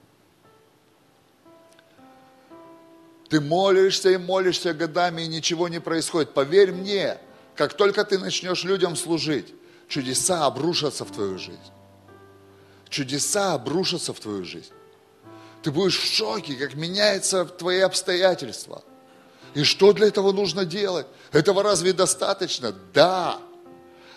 Ты 3.28 3.40
молишься 3.40 4.10
и 4.10 4.16
молишься 4.16 4.74
годами, 4.74 5.22
и 5.22 5.28
ничего 5.28 5.68
не 5.68 5.80
происходит. 5.80 6.34
Поверь 6.34 6.72
мне, 6.72 7.18
как 7.56 7.74
только 7.74 8.04
ты 8.04 8.18
начнешь 8.18 8.64
людям 8.64 8.96
служить, 8.96 9.54
чудеса 9.88 10.46
обрушатся 10.46 11.04
в 11.04 11.10
твою 11.10 11.38
жизнь. 11.38 11.58
Чудеса 12.88 13.54
обрушатся 13.54 14.12
в 14.12 14.20
твою 14.20 14.44
жизнь. 14.44 14.72
Ты 15.62 15.70
будешь 15.70 15.98
в 15.98 16.04
шоке, 16.04 16.54
как 16.54 16.74
меняются 16.74 17.44
твои 17.44 17.80
обстоятельства. 17.80 18.82
И 19.54 19.62
что 19.62 19.92
для 19.92 20.08
этого 20.08 20.32
нужно 20.32 20.64
делать? 20.64 21.06
Этого 21.32 21.62
разве 21.62 21.92
достаточно? 21.92 22.74
Да. 22.92 23.38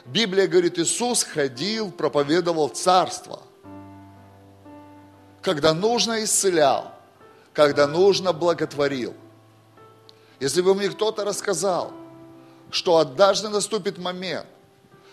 Библия 0.06 0.48
говорит, 0.48 0.78
Иисус 0.78 1.24
ходил, 1.24 1.92
проповедовал 1.92 2.70
царство. 2.70 3.42
Когда 5.42 5.74
нужно, 5.74 6.24
исцелял. 6.24 6.97
Когда 7.58 7.88
нужно, 7.88 8.34
благотворил. 8.34 9.16
Если 10.40 10.62
бы 10.62 10.76
мне 10.76 10.90
кто-то 10.90 11.26
рассказал, 11.26 11.92
что 12.70 12.98
однажды 12.98 13.50
наступит 13.50 13.98
момент, 13.98 14.46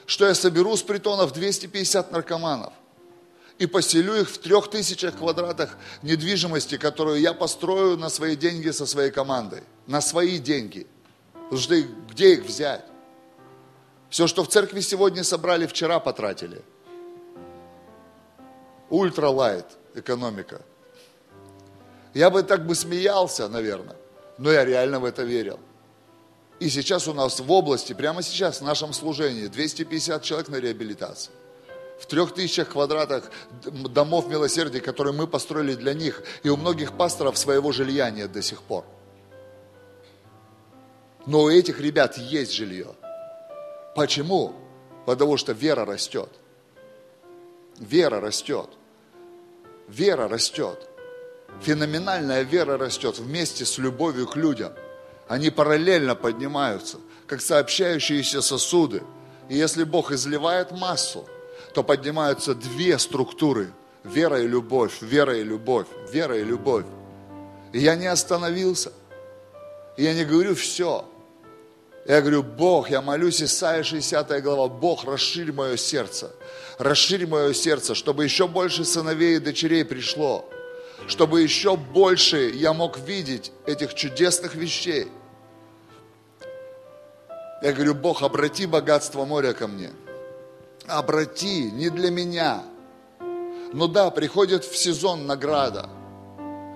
что 0.04 0.26
я 0.26 0.34
соберу 0.34 0.76
с 0.76 0.82
притонов 0.82 1.32
250 1.32 2.12
наркоманов, 2.12 2.74
и 3.56 3.66
поселю 3.66 4.16
их 4.16 4.28
в 4.28 4.36
трех 4.36 4.68
тысячах 4.68 5.16
квадратах 5.16 5.78
недвижимости, 6.02 6.76
которую 6.76 7.18
я 7.18 7.32
построю 7.32 7.96
на 7.96 8.10
свои 8.10 8.36
деньги 8.36 8.68
со 8.72 8.84
своей 8.84 9.10
командой. 9.10 9.62
На 9.86 10.02
свои 10.02 10.38
деньги. 10.38 10.86
Потому 11.32 11.58
что 11.58 11.80
где 12.10 12.34
их 12.34 12.44
взять? 12.44 12.84
Все, 14.10 14.26
что 14.26 14.44
в 14.44 14.48
церкви 14.48 14.80
сегодня 14.80 15.24
собрали, 15.24 15.66
вчера 15.66 15.98
потратили. 15.98 16.60
Ultralight 18.90 19.64
экономика. 19.94 20.60
Я 22.14 22.30
бы 22.30 22.42
так 22.42 22.66
бы 22.66 22.74
смеялся, 22.74 23.48
наверное, 23.48 23.96
но 24.38 24.50
я 24.50 24.64
реально 24.64 25.00
в 25.00 25.04
это 25.04 25.22
верил. 25.22 25.58
И 26.60 26.68
сейчас 26.68 27.08
у 27.08 27.12
нас 27.12 27.40
в 27.40 27.50
области, 27.50 27.92
прямо 27.92 28.22
сейчас 28.22 28.60
в 28.60 28.64
нашем 28.64 28.92
служении 28.92 29.48
250 29.48 30.22
человек 30.22 30.48
на 30.48 30.56
реабилитации 30.56 31.32
в 31.98 32.06
трех 32.06 32.34
тысячах 32.34 32.70
квадратах 32.70 33.30
домов 33.62 34.28
милосердия, 34.28 34.80
которые 34.80 35.14
мы 35.14 35.26
построили 35.26 35.74
для 35.74 35.94
них. 35.94 36.22
И 36.42 36.48
у 36.48 36.56
многих 36.56 36.96
пасторов 36.96 37.38
своего 37.38 37.72
жилья 37.72 38.10
нет 38.10 38.32
до 38.32 38.42
сих 38.42 38.62
пор. 38.62 38.84
Но 41.26 41.42
у 41.42 41.50
этих 41.50 41.80
ребят 41.80 42.18
есть 42.18 42.52
жилье. 42.52 42.94
Почему? 43.94 44.54
Потому 45.06 45.36
что 45.36 45.52
вера 45.52 45.84
растет. 45.84 46.28
Вера 47.78 48.20
растет. 48.20 48.68
Вера 49.88 50.28
растет. 50.28 50.88
Феноменальная 51.62 52.42
вера 52.42 52.76
растет 52.76 53.18
вместе 53.18 53.64
с 53.64 53.78
любовью 53.78 54.26
к 54.26 54.36
людям. 54.36 54.72
Они 55.28 55.50
параллельно 55.50 56.14
поднимаются, 56.14 56.98
как 57.26 57.40
сообщающиеся 57.40 58.42
сосуды. 58.42 59.02
И 59.48 59.56
если 59.56 59.84
Бог 59.84 60.12
изливает 60.12 60.72
массу, 60.72 61.26
то 61.72 61.82
поднимаются 61.82 62.54
две 62.54 62.98
структуры. 62.98 63.72
Вера 64.04 64.40
и 64.40 64.46
любовь, 64.46 65.00
вера 65.00 65.36
и 65.36 65.42
любовь, 65.42 65.86
вера 66.12 66.38
и 66.38 66.44
любовь. 66.44 66.84
И 67.72 67.78
я 67.78 67.96
не 67.96 68.06
остановился. 68.06 68.92
И 69.96 70.04
я 70.04 70.12
не 70.12 70.24
говорю 70.24 70.54
все. 70.54 71.06
Я 72.06 72.20
говорю, 72.20 72.42
Бог, 72.42 72.90
я 72.90 73.00
молюсь, 73.00 73.42
Исайя 73.42 73.82
60 73.82 74.42
глава, 74.42 74.68
Бог, 74.68 75.04
расширь 75.04 75.52
мое 75.52 75.78
сердце. 75.78 76.32
Расширь 76.78 77.26
мое 77.26 77.54
сердце, 77.54 77.94
чтобы 77.94 78.24
еще 78.24 78.46
больше 78.46 78.84
сыновей 78.84 79.36
и 79.36 79.38
дочерей 79.38 79.84
пришло. 79.86 80.46
Чтобы 81.06 81.42
еще 81.42 81.76
больше 81.76 82.50
я 82.50 82.72
мог 82.72 82.98
видеть 82.98 83.52
этих 83.66 83.94
чудесных 83.94 84.54
вещей. 84.54 85.08
Я 87.62 87.72
говорю, 87.72 87.94
Бог, 87.94 88.22
обрати 88.22 88.66
богатство 88.66 89.24
моря 89.24 89.52
ко 89.52 89.66
мне– 89.66 89.90
обрати, 90.86 91.70
не 91.70 91.90
для 91.90 92.10
меня. 92.10 92.62
Ну 93.72 93.88
да, 93.88 94.10
приходит 94.10 94.64
в 94.64 94.76
сезон 94.76 95.26
награда. 95.26 95.88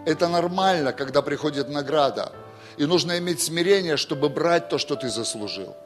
Это 0.07 0.29
нормально, 0.29 0.93
когда 0.93 1.22
приходит 1.22 1.68
награда. 1.68 2.33
И 2.76 2.87
нужно 2.87 3.18
иметь 3.18 3.43
смирение, 3.43 3.97
чтобы 3.97 4.29
брать 4.29 4.68
то, 4.68 4.79
что 4.79 4.97
ты 4.97 5.09
заслужил. 5.09 5.76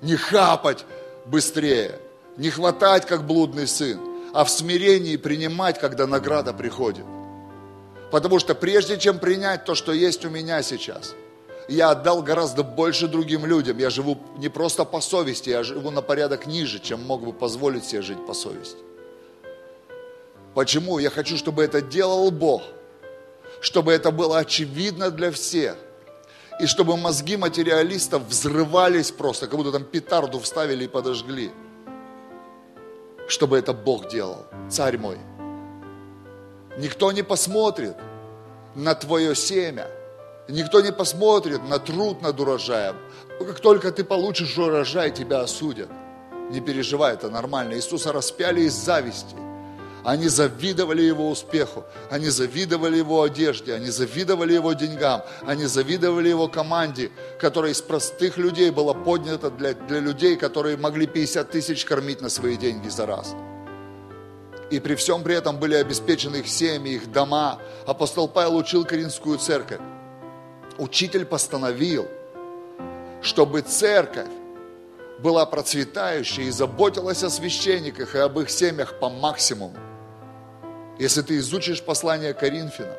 Не 0.00 0.16
хапать 0.16 0.84
быстрее, 1.26 1.98
не 2.36 2.50
хватать, 2.50 3.06
как 3.06 3.24
блудный 3.24 3.66
сын, 3.66 4.00
а 4.34 4.44
в 4.44 4.50
смирении 4.50 5.16
принимать, 5.16 5.78
когда 5.78 6.06
награда 6.06 6.52
приходит. 6.52 7.04
Потому 8.12 8.38
что 8.38 8.54
прежде 8.54 8.96
чем 8.98 9.18
принять 9.18 9.64
то, 9.64 9.74
что 9.74 9.92
есть 9.92 10.24
у 10.24 10.30
меня 10.30 10.62
сейчас– 10.62 11.14
я 11.68 11.90
отдал 11.90 12.22
гораздо 12.22 12.62
больше 12.62 13.08
другим 13.08 13.46
людям. 13.46 13.78
Я 13.78 13.90
живу 13.90 14.18
не 14.36 14.48
просто 14.48 14.84
по 14.84 15.00
совести, 15.00 15.50
я 15.50 15.62
живу 15.62 15.90
на 15.90 16.02
порядок 16.02 16.46
ниже, 16.46 16.78
чем 16.78 17.02
мог 17.02 17.24
бы 17.24 17.32
позволить 17.32 17.84
себе 17.84 18.02
жить 18.02 18.26
по 18.26 18.34
совести. 18.34 18.78
Почему? 20.54 20.98
Я 20.98 21.10
хочу, 21.10 21.36
чтобы 21.36 21.64
это 21.64 21.80
делал 21.80 22.30
Бог. 22.30 22.62
Чтобы 23.60 23.92
это 23.92 24.10
было 24.10 24.38
очевидно 24.38 25.10
для 25.10 25.30
всех. 25.30 25.76
И 26.60 26.66
чтобы 26.66 26.96
мозги 26.96 27.36
материалистов 27.36 28.22
взрывались 28.28 29.10
просто, 29.10 29.46
как 29.46 29.56
будто 29.56 29.72
там 29.72 29.84
петарду 29.84 30.38
вставили 30.40 30.84
и 30.84 30.88
подожгли. 30.88 31.50
Чтобы 33.28 33.56
это 33.56 33.72
Бог 33.72 34.08
делал, 34.08 34.44
царь 34.68 34.98
мой. 34.98 35.16
Никто 36.78 37.12
не 37.12 37.22
посмотрит 37.22 37.96
на 38.74 38.94
твое 38.94 39.34
семя– 39.34 39.88
Никто 40.48 40.80
не 40.80 40.92
посмотрит 40.92 41.62
на 41.68 41.78
труд 41.78 42.20
над 42.20 42.40
урожаем. 42.40 42.96
Как 43.38 43.60
только 43.60 43.92
ты 43.92 44.04
получишь 44.04 44.58
урожай, 44.58 45.10
тебя 45.10 45.40
осудят. 45.40 45.88
Не 46.50 46.60
переживай, 46.60 47.14
это 47.14 47.30
нормально. 47.30 47.74
Иисуса 47.74 48.12
распяли 48.12 48.62
из 48.62 48.72
зависти. 48.72 49.36
Они 50.04 50.26
завидовали 50.26 51.00
его 51.00 51.30
успеху, 51.30 51.84
они 52.10 52.28
завидовали 52.28 52.96
его 52.96 53.22
одежде, 53.22 53.72
они 53.72 53.86
завидовали 53.86 54.52
его 54.52 54.72
деньгам, 54.72 55.22
они 55.46 55.66
завидовали 55.66 56.28
его 56.28 56.48
команде, 56.48 57.12
которая 57.40 57.70
из 57.70 57.80
простых 57.80 58.36
людей 58.36 58.70
была 58.70 58.94
поднята 58.94 59.48
для, 59.48 59.74
для 59.74 60.00
людей, 60.00 60.34
которые 60.36 60.76
могли 60.76 61.06
50 61.06 61.48
тысяч 61.52 61.84
кормить 61.84 62.20
на 62.20 62.28
свои 62.28 62.56
деньги 62.56 62.88
за 62.88 63.06
раз. 63.06 63.36
И 64.72 64.80
при 64.80 64.94
всем 64.94 65.22
при 65.22 65.34
этом 65.34 65.58
были 65.58 65.74
обеспечены 65.74 66.36
их 66.36 66.48
семьи, 66.48 66.94
их 66.94 67.12
дома. 67.12 67.58
Апостол 67.86 68.26
Павел 68.26 68.56
учил 68.56 68.86
Коринфскую 68.86 69.36
церковь. 69.36 69.80
Учитель 70.78 71.26
постановил, 71.26 72.08
чтобы 73.20 73.60
церковь 73.60 74.30
была 75.18 75.44
процветающей 75.44 76.44
и 76.44 76.50
заботилась 76.50 77.22
о 77.22 77.28
священниках 77.28 78.14
и 78.14 78.18
об 78.18 78.40
их 78.40 78.48
семьях 78.48 78.98
по 78.98 79.10
максимуму. 79.10 79.76
Если 80.98 81.20
ты 81.20 81.36
изучишь 81.36 81.82
послание 81.82 82.32
Коринфянам, 82.32 82.96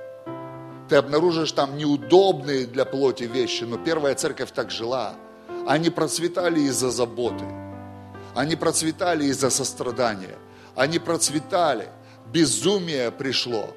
ты 0.89 0.97
обнаружишь 0.97 1.53
там 1.53 1.75
неудобные 1.75 2.67
для 2.67 2.85
плоти 2.85 3.23
вещи, 3.23 3.63
но 3.63 3.79
первая 3.79 4.13
церковь 4.13 4.51
так 4.51 4.69
жила. 4.69 5.15
Они 5.65 5.89
процветали 5.89 6.59
из-за 6.59 6.91
заботы. 6.91 7.45
Они 8.35 8.55
процветали 8.55 9.25
из-за 9.25 9.49
сострадания. 9.49 10.37
Они 10.75 10.99
процветали. 10.99 11.89
Безумие 12.31 13.11
пришло 13.11 13.75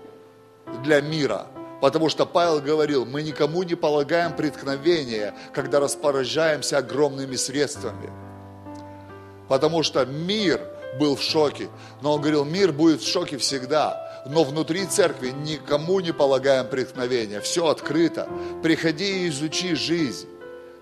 для 0.83 1.01
мира. 1.01 1.47
Потому 1.81 2.09
что 2.09 2.25
Павел 2.25 2.61
говорил, 2.61 3.05
мы 3.05 3.23
никому 3.23 3.63
не 3.63 3.75
полагаем 3.75 4.35
преткновения, 4.35 5.35
когда 5.53 5.79
распоряжаемся 5.79 6.79
огромными 6.79 7.37
средствами. 7.37 8.11
Потому 9.49 9.83
что 9.83 10.07
мир 10.07 10.61
был 10.99 11.17
в 11.17 11.23
шоке. 11.23 11.69
Но 12.01 12.15
он 12.15 12.21
говорил, 12.21 12.45
мир 12.45 12.73
будет 12.73 13.03
в 13.03 13.09
шоке 13.09 13.37
всегда 13.37 14.07
но 14.29 14.45
внутри 14.45 14.87
церкви 14.87 15.31
никому 15.31 16.01
не 16.01 16.13
полагаем 16.13 16.69
преткновения. 16.69 17.41
Все 17.41 17.67
открыто. 17.69 18.29
Приходи 18.63 19.25
и 19.25 19.29
изучи 19.29 19.75
жизнь 19.75 20.29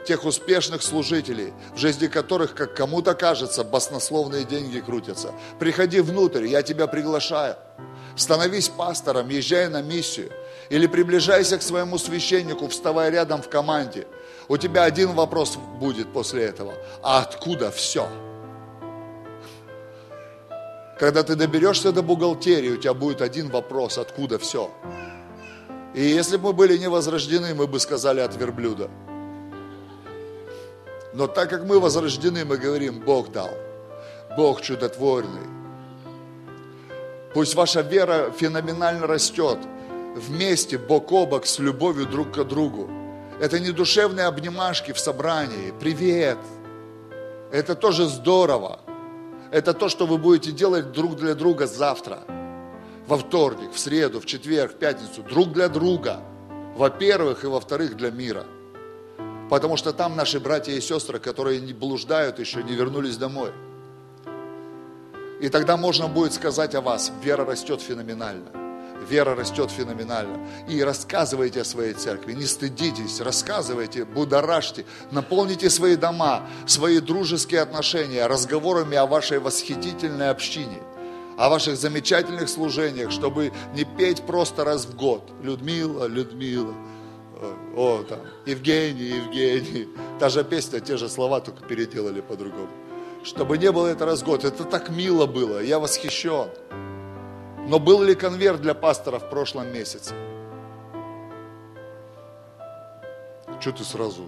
тех 0.05 0.24
успешных 0.24 0.82
служителей, 0.82 1.52
в 1.74 1.78
жизни 1.78 2.07
которых, 2.07 2.55
как 2.55 2.74
кому-то 2.74 3.14
кажется, 3.14 3.64
баснословные 3.64 4.44
деньги 4.44 4.80
крутятся. 4.80 5.32
Приходи 5.59 6.00
внутрь, 6.00 6.46
я 6.46 6.62
тебя 6.62 6.86
приглашаю. 6.86 7.57
Становись 8.16 8.68
пастором, 8.68 9.28
езжай 9.28 9.68
на 9.68 9.82
миссию. 9.82 10.30
Или 10.70 10.86
приближайся 10.86 11.59
к 11.59 11.62
своему 11.62 11.98
священнику, 11.98 12.68
вставай 12.68 13.11
рядом 13.11 13.42
в 13.42 13.48
команде. 13.48 14.07
У 14.48 14.57
тебя 14.57 14.84
один 14.84 15.12
вопрос 15.12 15.57
будет 15.80 16.12
после 16.12 16.44
этого. 16.44 16.74
А 17.02 17.20
откуда 17.20 17.70
все? 17.70 18.09
Когда 20.98 21.24
ты 21.24 21.34
доберешься 21.34 21.92
до 21.92 22.02
бухгалтерии, 22.02 22.70
у 22.70 22.76
тебя 22.76 22.94
будет 22.94 23.20
один 23.20 23.50
вопрос, 23.50 23.98
откуда 23.98 24.38
все. 24.38 24.70
И 25.92 26.02
если 26.02 26.36
бы 26.36 26.48
мы 26.48 26.52
были 26.52 26.78
не 26.78 26.88
возрождены, 26.88 27.55
мы 27.55 27.66
бы 27.66 27.80
сказали 27.80 28.20
от 28.20 28.36
верблюда. 28.36 28.90
Но 31.14 31.28
так 31.28 31.48
как 31.48 31.64
мы 31.64 31.78
возрождены, 31.78 32.44
мы 32.44 32.56
говорим, 32.56 33.00
Бог 33.00 33.30
дал. 33.30 33.50
Бог 34.36 34.60
чудотворный. 34.60 35.48
Пусть 37.32 37.54
ваша 37.54 37.82
вера 37.82 38.32
феноменально 38.36 39.06
растет 39.06 39.58
вместе, 40.16 40.76
бок 40.76 41.12
о 41.12 41.26
бок, 41.26 41.46
с 41.46 41.60
любовью 41.60 42.06
друг 42.06 42.32
к 42.32 42.44
другу. 42.44 42.90
Это 43.40 43.60
не 43.60 43.70
душевные 43.70 44.26
обнимашки 44.26 44.92
в 44.92 44.98
собрании. 44.98 45.72
Привет. 45.78 46.38
Это 47.52 47.76
тоже 47.76 48.06
здорово. 48.06 48.80
Это 49.52 49.72
то, 49.72 49.88
что 49.88 50.06
вы 50.06 50.18
будете 50.18 50.50
делать 50.50 50.90
друг 50.90 51.14
для 51.14 51.34
друга 51.34 51.68
завтра. 51.68 52.24
Во 53.06 53.18
вторник, 53.18 53.72
в 53.72 53.78
среду, 53.78 54.20
в 54.20 54.26
четверг, 54.26 54.72
в 54.72 54.76
пятницу. 54.76 55.22
Друг 55.22 55.52
для 55.52 55.68
друга. 55.68 56.20
Во-первых 56.76 57.44
и 57.44 57.46
во-вторых 57.46 57.96
для 57.96 58.10
мира. 58.10 58.46
Потому 59.51 59.76
что 59.76 59.92
там 59.92 60.16
наши 60.16 60.40
братья 60.40 60.72
и 60.72 60.80
сестры, 60.80 61.18
которые 61.18 61.61
не 61.61 61.72
блуждают 61.72 62.38
еще, 62.38 62.62
не 62.62 62.74
вернулись 62.74 63.16
домой. 63.16 63.53
И 65.40 65.49
тогда 65.49 65.76
можно 65.76 66.09
будет 66.09 66.32
сказать 66.32 66.74
о 66.74 66.80
вас, 66.80 67.12
вера 67.22 67.45
растет 67.45 67.82
феноменально 67.82 68.64
вера 69.05 69.34
растет 69.34 69.70
феноменально. 69.70 70.38
И 70.68 70.82
рассказывайте 70.82 71.61
о 71.61 71.64
своей 71.64 71.92
церкви, 71.95 72.32
не 72.32 72.47
стыдитесь, 72.47 73.20
рассказывайте, 73.20 74.05
будоражьте, 74.05 74.84
наполните 75.11 75.70
свои 75.70 75.97
дома, 75.97 76.47
свои 76.66 77.01
дружеские 77.01 77.61
отношения 77.61 78.26
разговорами 78.26 78.97
о 78.97 79.07
вашей 79.07 79.38
восхитительной 79.38 80.30
общине, 80.30 80.82
о 81.36 81.49
ваших 81.49 81.76
замечательных 81.76 82.49
служениях, 82.49 83.11
чтобы 83.11 83.53
не 83.74 83.84
петь 83.84 84.22
просто 84.22 84.64
раз 84.64 84.86
в 84.86 84.97
год. 84.97 85.30
Людмила, 85.42 86.07
Людмила, 86.07 86.74
о, 87.76 88.03
там, 88.09 88.20
Евгений, 88.47 89.16
Евгений. 89.16 89.89
Та 90.18 90.28
же 90.28 90.45
песня, 90.45 90.80
те 90.80 90.97
же 90.97 91.09
слова, 91.09 91.41
только 91.41 91.64
переделали 91.66 92.20
по-другому. 92.20 92.68
Чтобы 93.24 93.59
не 93.59 93.72
было 93.72 93.89
это 93.89 94.07
раз 94.07 94.22
в 94.22 94.24
год. 94.24 94.45
Это 94.45 94.64
так 94.64 94.91
мило 94.91 95.26
было, 95.26 95.61
я 95.61 95.78
восхищен. 95.78 96.51
Но 97.66 97.78
был 97.78 98.03
ли 98.03 98.14
конверт 98.14 98.61
для 98.61 98.74
пастора 98.74 99.18
в 99.18 99.30
прошлом 99.30 99.72
месяце? 99.72 100.14
Что 103.61 103.72
ты 103.72 103.85
сразу 103.85 104.24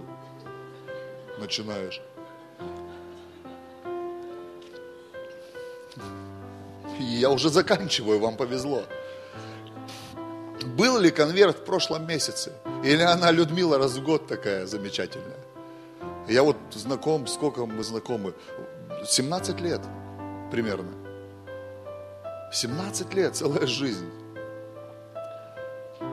начинаешь? 1.39 2.01
Я 6.99 7.29
уже 7.29 7.49
заканчиваю, 7.49 8.19
вам 8.19 8.35
повезло. 8.35 8.83
Был 10.65 10.97
ли 10.97 11.11
конверт 11.11 11.59
в 11.59 11.65
прошлом 11.65 12.07
месяце? 12.07 12.51
Или 12.83 13.01
она 13.01 13.31
Людмила 13.31 13.77
раз 13.77 13.97
в 13.97 14.03
год 14.03 14.27
такая 14.27 14.65
замечательная? 14.65 15.37
Я 16.27 16.43
вот 16.43 16.57
знаком, 16.71 17.27
сколько 17.27 17.65
мы 17.65 17.83
знакомы? 17.83 18.33
17 19.05 19.59
лет 19.61 19.81
примерно. 20.51 20.91
17 22.51 23.13
лет, 23.13 23.35
целая 23.35 23.67
жизнь. 23.67 24.09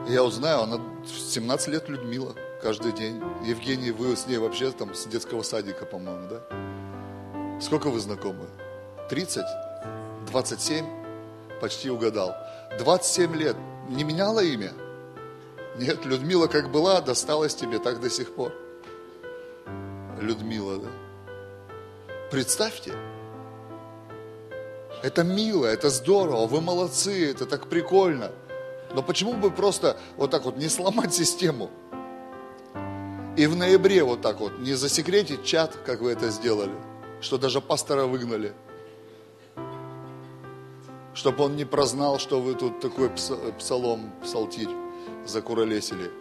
Я 0.07 0.23
узнаю, 0.23 0.61
она 0.61 0.79
17 1.05 1.67
лет 1.69 1.89
Людмила 1.89 2.33
каждый 2.61 2.91
день. 2.91 3.21
Евгений, 3.43 3.91
вы 3.91 4.15
с 4.15 4.27
ней 4.27 4.37
вообще 4.37 4.71
там 4.71 4.93
с 4.93 5.05
детского 5.05 5.43
садика, 5.43 5.85
по-моему, 5.85 6.27
да? 6.29 7.59
Сколько 7.61 7.89
вы 7.89 7.99
знакомы? 7.99 8.47
30? 9.09 9.43
27? 10.27 10.85
Почти 11.61 11.89
угадал. 11.89 12.35
27 12.79 13.35
лет. 13.35 13.55
Не 13.89 14.03
меняла 14.03 14.43
имя? 14.43 14.73
Нет, 15.77 16.05
Людмила 16.05 16.47
как 16.47 16.71
была, 16.71 17.01
досталась 17.01 17.53
тебе 17.53 17.79
так 17.79 17.99
до 17.99 18.09
сих 18.09 18.33
пор. 18.33 18.53
Людмила, 20.21 20.77
да? 20.77 20.89
Представьте, 22.31 22.93
это 25.03 25.23
мило, 25.23 25.65
это 25.65 25.89
здорово, 25.89 26.47
вы 26.47 26.61
молодцы, 26.61 27.29
это 27.29 27.45
так 27.45 27.67
прикольно. 27.67 28.31
Но 28.93 29.03
почему 29.03 29.33
бы 29.33 29.51
просто 29.51 29.97
вот 30.15 30.31
так 30.31 30.45
вот 30.45 30.55
не 30.55 30.69
сломать 30.69 31.13
систему? 31.13 31.69
И 33.35 33.45
в 33.45 33.55
ноябре 33.57 34.01
вот 34.03 34.21
так 34.21 34.39
вот 34.39 34.57
не 34.59 34.75
засекретить 34.75 35.43
чат, 35.43 35.75
как 35.85 35.99
вы 35.99 36.11
это 36.11 36.29
сделали, 36.29 36.73
что 37.19 37.37
даже 37.37 37.59
пастора 37.59 38.05
выгнали. 38.05 38.53
Чтобы 41.13 41.43
он 41.43 41.57
не 41.57 41.65
прознал, 41.65 42.17
что 42.17 42.39
вы 42.39 42.55
тут 42.55 42.79
такой 42.79 43.09
псалом, 43.09 44.13
псалтирь 44.23 44.84
закуролесили. 45.25 46.11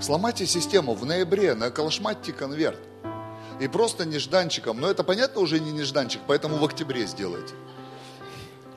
Сломайте 0.00 0.46
систему 0.46 0.94
в 0.94 1.04
ноябре, 1.06 1.54
наколошматьте 1.54 2.32
конверт. 2.32 2.80
И 3.60 3.68
просто 3.68 4.04
нежданчиком, 4.04 4.80
но 4.80 4.90
это 4.90 5.04
понятно 5.04 5.40
уже 5.40 5.60
не 5.60 5.70
нежданчик, 5.70 6.20
поэтому 6.26 6.56
в 6.56 6.64
октябре 6.64 7.06
сделайте. 7.06 7.54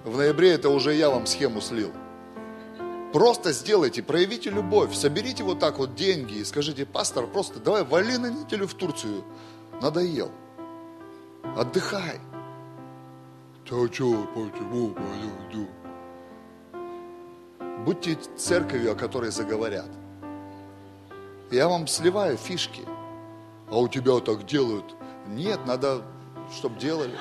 В 0.04 0.16
ноябре 0.18 0.52
это 0.52 0.70
уже 0.70 0.94
я 0.94 1.10
вам 1.10 1.26
схему 1.26 1.62
слил. 1.62 1.92
Просто 3.12 3.52
сделайте, 3.52 4.04
проявите 4.04 4.50
любовь, 4.50 4.94
соберите 4.94 5.44
вот 5.44 5.60
так 5.60 5.80
вот 5.80 5.96
деньги 5.96 6.36
и 6.36 6.46
скажите, 6.46 6.86
пастор, 6.86 7.26
просто 7.26 7.60
давай 7.60 7.84
вали 7.84 8.18
на 8.18 8.30
неделю 8.30 8.68
в 8.68 8.74
Турцию. 8.74 9.24
Надоел. 9.82 10.32
Отдыхай. 11.56 12.20
Да 13.70 13.88
что, 13.92 14.30
почему 14.34 14.94
пойду? 14.94 15.68
Будьте 17.86 18.18
церковью, 18.36 18.92
о 18.92 18.96
которой 18.96 19.32
заговорят. 19.32 19.90
Я 21.52 21.68
вам 21.68 21.88
сливаю 21.88 22.38
фишки. 22.38 22.82
А 23.70 23.78
у 23.78 23.88
тебя 23.88 24.20
так 24.20 24.46
делают. 24.46 24.96
Нет, 25.28 25.60
надо, 25.66 26.02
чтобы 26.56 26.80
делали. 26.80 27.16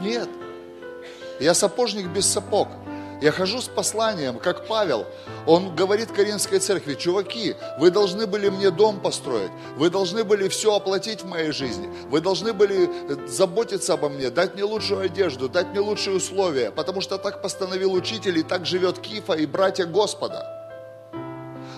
Нет. 0.00 0.28
Я 1.40 1.54
сапожник 1.54 2.08
без 2.08 2.26
сапог. 2.26 2.68
Я 3.20 3.32
хожу 3.32 3.60
с 3.60 3.66
посланием, 3.66 4.38
как 4.38 4.66
Павел. 4.66 5.04
Он 5.44 5.74
говорит 5.74 6.12
Каринской 6.12 6.60
церкви, 6.60 6.94
чуваки, 6.94 7.56
вы 7.78 7.90
должны 7.90 8.26
были 8.28 8.48
мне 8.48 8.70
дом 8.70 9.00
построить, 9.00 9.50
вы 9.76 9.90
должны 9.90 10.22
были 10.22 10.48
все 10.48 10.74
оплатить 10.76 11.22
в 11.22 11.26
моей 11.26 11.50
жизни, 11.50 11.88
вы 12.10 12.20
должны 12.20 12.52
были 12.52 12.88
э, 12.88 13.26
заботиться 13.26 13.94
обо 13.94 14.08
мне, 14.08 14.30
дать 14.30 14.54
мне 14.54 14.62
лучшую 14.62 15.00
одежду, 15.00 15.48
дать 15.48 15.68
мне 15.68 15.80
лучшие 15.80 16.16
условия, 16.16 16.70
потому 16.70 17.00
что 17.00 17.18
так 17.18 17.42
постановил 17.42 17.92
учитель, 17.92 18.38
и 18.38 18.42
так 18.42 18.66
живет 18.66 19.00
Кифа 19.00 19.32
и 19.32 19.46
братья 19.46 19.86
Господа. 19.86 20.54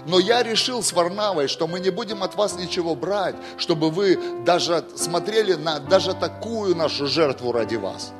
Но 0.07 0.18
я 0.18 0.43
решил 0.43 0.82
с 0.82 0.93
Варнавой, 0.93 1.49
что 1.49 1.66
мы 1.66 1.80
не 1.80 1.91
будем 1.91 2.22
от 2.22 2.34
вас 2.34 2.57
ничего 2.57 2.95
брать, 2.95 3.36
чтобы 3.57 3.91
вы 3.91 4.18
даже 4.45 4.84
смотрели 4.97 5.55
на 5.55 5.78
даже 5.78 6.14
такую 6.14 6.76
нашу 6.76 7.07
жертву 7.07 7.53
ради 7.53 7.76
вас. 7.76 8.12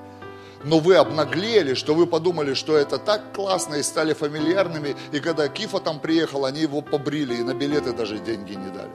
Но 0.62 0.78
вы 0.78 0.96
обнаглели, 0.96 1.74
что 1.74 1.94
вы 1.94 2.06
подумали, 2.06 2.54
что 2.54 2.76
это 2.76 2.98
так 2.98 3.32
классно 3.34 3.76
и 3.76 3.82
стали 3.82 4.12
фамильярными. 4.12 4.94
И 5.11 5.20
когда 5.20 5.48
Кифа 5.48 5.80
там 5.80 6.00
приехал, 6.00 6.44
они 6.44 6.61
его 6.61 6.82
побрили 6.82 7.36
и 7.36 7.42
на 7.42 7.54
билеты 7.54 7.92
даже 7.92 8.18
деньги 8.18 8.52
не 8.52 8.70
дали. 8.70 8.92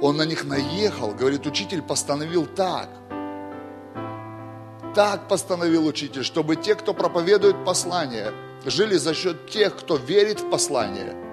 Он 0.00 0.16
на 0.16 0.24
них 0.24 0.44
наехал, 0.44 1.12
говорит, 1.12 1.46
учитель 1.46 1.82
постановил 1.82 2.46
так. 2.46 2.88
Так 4.94 5.26
постановил 5.28 5.86
учитель, 5.86 6.22
чтобы 6.22 6.56
те, 6.56 6.74
кто 6.74 6.94
проповедует 6.94 7.64
послание, 7.64 8.32
жили 8.64 8.96
за 8.96 9.12
счет 9.12 9.50
тех, 9.50 9.76
кто 9.76 9.96
верит 9.96 10.40
в 10.40 10.50
послание. 10.50 11.25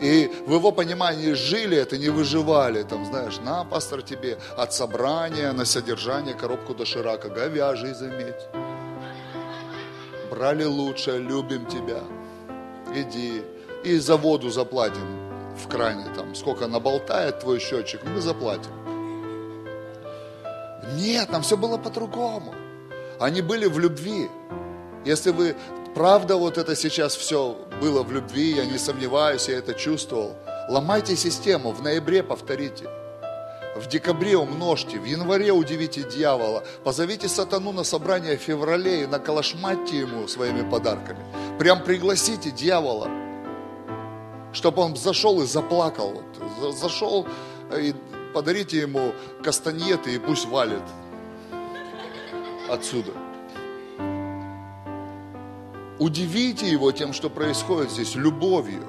И 0.00 0.30
в 0.46 0.52
его 0.52 0.72
понимании 0.72 1.32
жили 1.32 1.76
это, 1.76 1.96
не 1.96 2.10
выживали. 2.10 2.82
Там, 2.82 3.06
знаешь, 3.06 3.38
на, 3.38 3.64
пастор, 3.64 4.02
тебе 4.02 4.38
от 4.56 4.74
собрания 4.74 5.52
на 5.52 5.64
содержание 5.64 6.34
коробку 6.34 6.74
доширака, 6.74 7.28
говяжий, 7.28 7.94
заметь. 7.94 8.48
Брали 10.30 10.64
лучше, 10.64 11.18
любим 11.18 11.66
тебя. 11.66 12.02
Иди. 12.94 13.42
И 13.84 13.98
за 13.98 14.16
воду 14.16 14.50
заплатим 14.50 15.26
в 15.56 15.68
кране, 15.68 16.06
там, 16.14 16.34
сколько 16.34 16.66
наболтает 16.66 17.40
твой 17.40 17.58
счетчик, 17.60 18.00
мы 18.04 18.20
заплатим. 18.20 18.72
Нет, 20.96 21.30
там 21.30 21.42
все 21.42 21.56
было 21.56 21.78
по-другому. 21.78 22.54
Они 23.18 23.40
были 23.40 23.66
в 23.66 23.78
любви. 23.78 24.28
Если 25.04 25.30
вы 25.30 25.56
правда 25.96 26.36
вот 26.36 26.58
это 26.58 26.76
сейчас 26.76 27.16
все 27.16 27.56
было 27.80 28.02
в 28.02 28.12
любви, 28.12 28.52
я 28.52 28.66
не 28.66 28.76
сомневаюсь, 28.76 29.48
я 29.48 29.56
это 29.56 29.72
чувствовал. 29.72 30.36
Ломайте 30.68 31.16
систему, 31.16 31.72
в 31.72 31.82
ноябре 31.82 32.22
повторите. 32.22 32.84
В 33.76 33.88
декабре 33.88 34.36
умножьте, 34.36 34.98
в 34.98 35.04
январе 35.04 35.52
удивите 35.52 36.02
дьявола, 36.02 36.64
позовите 36.84 37.28
сатану 37.28 37.72
на 37.72 37.82
собрание 37.82 38.36
в 38.36 38.42
феврале 38.42 39.04
и 39.04 39.06
наколошматьте 39.06 40.00
ему 40.00 40.28
своими 40.28 40.68
подарками. 40.68 41.24
Прям 41.58 41.82
пригласите 41.82 42.50
дьявола, 42.50 43.08
чтобы 44.52 44.82
он 44.82 44.96
зашел 44.96 45.40
и 45.40 45.46
заплакал. 45.46 46.22
Зашел 46.72 47.26
и 47.74 47.94
подарите 48.34 48.80
ему 48.80 49.14
кастаньеты 49.42 50.14
и 50.14 50.18
пусть 50.18 50.46
валит 50.46 50.84
отсюда. 52.68 53.12
Удивите 55.98 56.70
его 56.70 56.92
тем, 56.92 57.14
что 57.14 57.30
происходит 57.30 57.90
здесь, 57.90 58.14
любовью. 58.14 58.84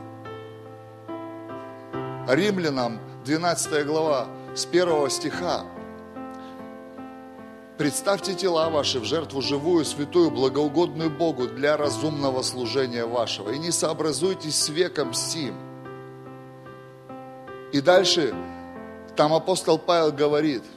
Римлянам 2.27 2.99
12 3.23 3.85
глава 3.85 4.27
с 4.53 4.65
1 4.65 5.09
стиха. 5.09 5.63
Представьте 7.77 8.33
тела 8.33 8.69
ваши 8.69 8.99
в 8.99 9.05
жертву 9.05 9.41
живую, 9.41 9.85
святую, 9.85 10.31
благоугодную 10.31 11.09
Богу 11.09 11.47
для 11.47 11.77
разумного 11.77 12.41
служения 12.41 13.05
вашего. 13.05 13.51
И 13.51 13.59
не 13.59 13.71
сообразуйтесь 13.71 14.55
с 14.55 14.67
веком 14.67 15.13
сим. 15.13 15.55
И 17.71 17.79
дальше 17.79 18.35
там 19.15 19.33
апостол 19.33 19.77
Павел 19.77 20.11
говорит– 20.11 20.63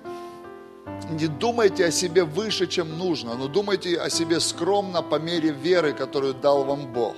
не 1.11 1.27
думайте 1.27 1.87
о 1.87 1.91
себе 1.91 2.25
выше, 2.25 2.67
чем 2.67 2.99
нужно, 2.99 3.35
но 3.35 3.49
думайте 3.49 3.97
о 3.97 4.11
себе 4.11 4.41
скромно 4.41 5.03
по 5.03 5.17
мере 5.17 5.51
веры, 5.51 5.93
которую 5.93 6.35
дал 6.35 6.65
вам 6.65 6.93
Бог. 6.93 7.17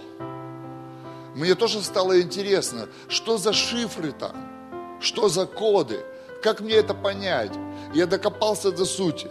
Мне 1.34 1.54
тоже 1.54 1.82
стало 1.82 2.20
интересно, 2.20 2.88
что 3.08 3.38
за 3.38 3.52
шифры 3.52 4.12
там, 4.12 4.98
что 5.00 5.28
за 5.28 5.46
коды, 5.46 6.00
как 6.42 6.60
мне 6.60 6.74
это 6.74 6.94
понять. 6.94 7.52
Я 7.94 8.06
докопался 8.06 8.72
до 8.72 8.84
сути. 8.84 9.28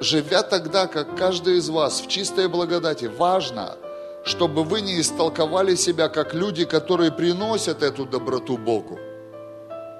Живя 0.00 0.42
тогда, 0.42 0.86
как 0.86 1.16
каждый 1.16 1.56
из 1.58 1.68
вас, 1.68 2.00
в 2.00 2.08
чистой 2.08 2.48
благодати, 2.48 3.06
важно– 3.06 3.76
чтобы 4.24 4.64
вы 4.64 4.80
не 4.80 5.00
истолковали 5.00 5.74
себя 5.74 6.08
как 6.08 6.34
люди, 6.34 6.64
которые 6.64 7.12
приносят 7.12 7.82
эту 7.82 8.06
доброту 8.06 8.56
Богу. 8.56 8.98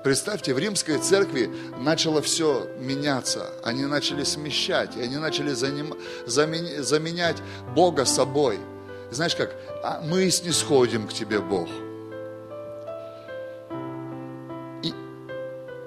Представьте, 0.02 0.52
в 0.52 0.58
римской 0.58 0.98
церкви 0.98 1.50
начало 1.78 2.20
все 2.20 2.66
меняться, 2.78 3.50
они 3.62 3.86
начали 3.86 4.24
смещать, 4.24 4.96
и 4.96 5.02
они 5.02 5.16
начали 5.16 5.52
заним, 5.52 5.94
замен, 6.26 6.82
заменять 6.82 7.36
Бога 7.74 8.04
собой. 8.04 8.58
Знаешь 9.10 9.34
как, 9.34 9.54
а 9.82 10.02
мы 10.02 10.30
снисходим 10.30 11.06
к 11.06 11.12
тебе, 11.12 11.40
Бог. 11.40 11.68
И 14.82 14.92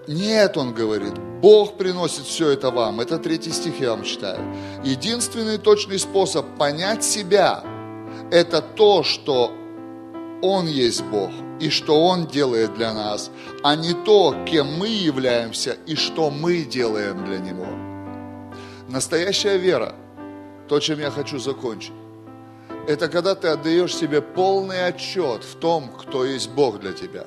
нет, 0.08 0.58
он 0.58 0.74
говорит, 0.74 1.14
Бог 1.42 1.78
приносит 1.78 2.26
все 2.26 2.50
это 2.50 2.72
вам. 2.72 3.02
Это 3.02 3.20
третий 3.20 3.52
стих 3.52 3.80
я 3.80 3.92
вам 3.92 4.04
читаю. 4.04 4.40
Единственный 4.84 5.60
точный 5.60 6.00
способ 6.00 6.46
понять 6.58 7.04
себя– 7.04 7.64
это 8.32 8.61
то, 8.61 9.03
что 9.03 9.51
Он 10.41 10.67
есть 10.67 11.03
Бог 11.03 11.32
и 11.59 11.69
что 11.69 12.05
Он 12.05 12.28
делает 12.28 12.73
для 12.75 12.93
нас, 12.93 13.32
а 13.63 13.75
не 13.75 13.93
то, 13.93 14.36
кем 14.45 14.78
мы 14.78 14.88
являемся 14.88 15.78
и 15.86 15.95
что 15.95 16.30
мы 16.30 16.63
делаем 16.63 17.25
для 17.25 17.39
Него. 17.39 17.67
Настоящая 18.88 19.57
вера, 19.57 19.95
то, 20.67 20.80
чем 20.80 20.99
я 20.99 21.11
хочу 21.11 21.39
закончить, 21.39 21.93
это 22.88 23.09
когда 23.09 23.36
ты 23.36 23.49
отдаешь 23.49 23.95
себе 23.95 24.21
полный 24.21 24.86
отчет 24.88 25.43
в 25.43 25.55
том, 25.55 25.89
кто 25.89 26.23
есть 26.25 26.49
Бог 26.51 26.80
для 26.80 26.93
тебя 26.93 27.25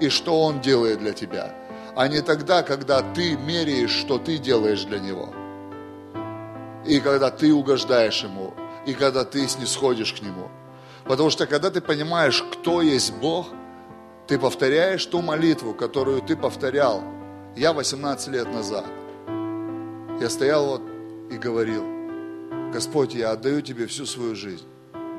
и 0.00 0.08
что 0.08 0.40
Он 0.40 0.60
делает 0.60 0.98
для 0.98 1.12
тебя, 1.12 1.54
а 1.94 2.08
не 2.08 2.20
тогда, 2.20 2.62
когда 2.62 3.02
ты 3.14 3.36
меряешь, 3.36 3.90
что 3.90 4.18
ты 4.18 4.38
делаешь 4.38 4.84
для 4.84 4.98
Него. 4.98 5.32
И 6.86 6.98
когда 6.98 7.30
ты 7.30 7.52
угождаешь 7.52 8.24
Ему, 8.24 8.54
и 8.86 8.94
когда 8.94 9.24
ты 9.24 9.46
снисходишь 9.48 10.12
к 10.12 10.22
Нему. 10.22 10.50
Потому 11.04 11.30
что 11.30 11.46
когда 11.46 11.70
ты 11.70 11.80
понимаешь, 11.80 12.42
кто 12.42 12.82
есть 12.82 13.12
Бог, 13.14 13.48
ты 14.26 14.38
повторяешь 14.38 15.04
ту 15.06 15.20
молитву, 15.20 15.74
которую 15.74 16.22
ты 16.22 16.36
повторял. 16.36 17.02
Я 17.56 17.72
18 17.72 18.28
лет 18.28 18.52
назад. 18.52 18.86
Я 20.20 20.30
стоял 20.30 20.66
вот 20.66 20.82
и 21.30 21.36
говорил, 21.36 21.84
Господь, 22.72 23.14
я 23.14 23.32
отдаю 23.32 23.60
Тебе 23.60 23.86
всю 23.86 24.06
свою 24.06 24.34
жизнь, 24.34 24.66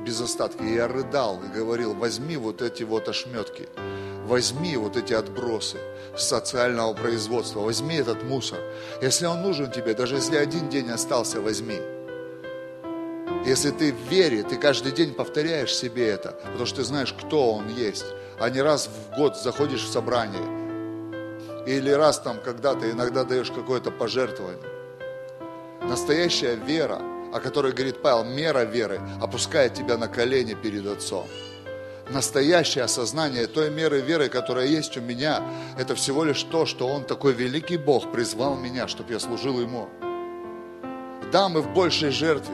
без 0.05 0.19
остатка. 0.21 0.63
И 0.63 0.73
я 0.73 0.87
рыдал 0.87 1.41
и 1.43 1.55
говорил, 1.55 1.93
возьми 1.93 2.37
вот 2.37 2.61
эти 2.61 2.83
вот 2.83 3.07
ошметки, 3.09 3.67
возьми 4.25 4.77
вот 4.77 4.95
эти 4.95 5.13
отбросы 5.13 5.77
социального 6.17 6.93
производства, 6.93 7.59
возьми 7.59 7.95
этот 7.95 8.23
мусор. 8.23 8.59
Если 9.01 9.25
он 9.25 9.41
нужен 9.41 9.71
тебе, 9.71 9.93
даже 9.93 10.15
если 10.15 10.37
один 10.37 10.69
день 10.69 10.89
остался, 10.89 11.41
возьми. 11.41 11.79
Если 13.45 13.71
ты 13.71 13.91
в 13.91 14.09
вере, 14.09 14.43
ты 14.43 14.55
каждый 14.55 14.91
день 14.91 15.13
повторяешь 15.13 15.75
себе 15.75 16.07
это, 16.07 16.31
потому 16.45 16.65
что 16.65 16.77
ты 16.77 16.83
знаешь, 16.83 17.13
кто 17.13 17.53
Он 17.53 17.67
есть, 17.67 18.05
а 18.39 18.49
не 18.49 18.61
раз 18.61 18.87
в 18.87 19.17
год 19.17 19.37
заходишь 19.37 19.83
в 19.83 19.91
собрание, 19.91 20.63
или 21.65 21.89
раз 21.89 22.19
там 22.19 22.39
когда-то 22.43 22.89
иногда 22.89 23.23
даешь 23.23 23.51
какое-то 23.51 23.91
пожертвование. 23.91 24.61
Настоящая 25.81 26.55
вера, 26.55 27.01
о 27.33 27.39
которой 27.39 27.73
говорит 27.73 28.01
Павел, 28.01 28.23
мера 28.23 28.63
веры, 28.63 29.01
опускает 29.21 29.73
тебя 29.73 29.97
на 29.97 30.07
колени 30.07 30.53
перед 30.53 30.85
Отцом. 30.85 31.27
Настоящее 32.09 32.83
осознание 32.83 33.47
той 33.47 33.69
меры 33.69 34.01
веры, 34.01 34.27
которая 34.27 34.67
есть 34.67 34.97
у 34.97 35.01
меня, 35.01 35.41
это 35.77 35.95
всего 35.95 36.23
лишь 36.25 36.43
то, 36.43 36.65
что 36.65 36.87
Он 36.87 37.05
такой 37.05 37.33
великий 37.33 37.77
Бог 37.77 38.11
призвал 38.11 38.55
меня, 38.55 38.87
чтобы 38.87 39.13
я 39.13 39.19
служил 39.19 39.59
Ему. 39.59 39.89
Да, 41.31 41.49
мы 41.49 41.61
в 41.61 41.73
большей 41.73 42.11
жертве, 42.11 42.53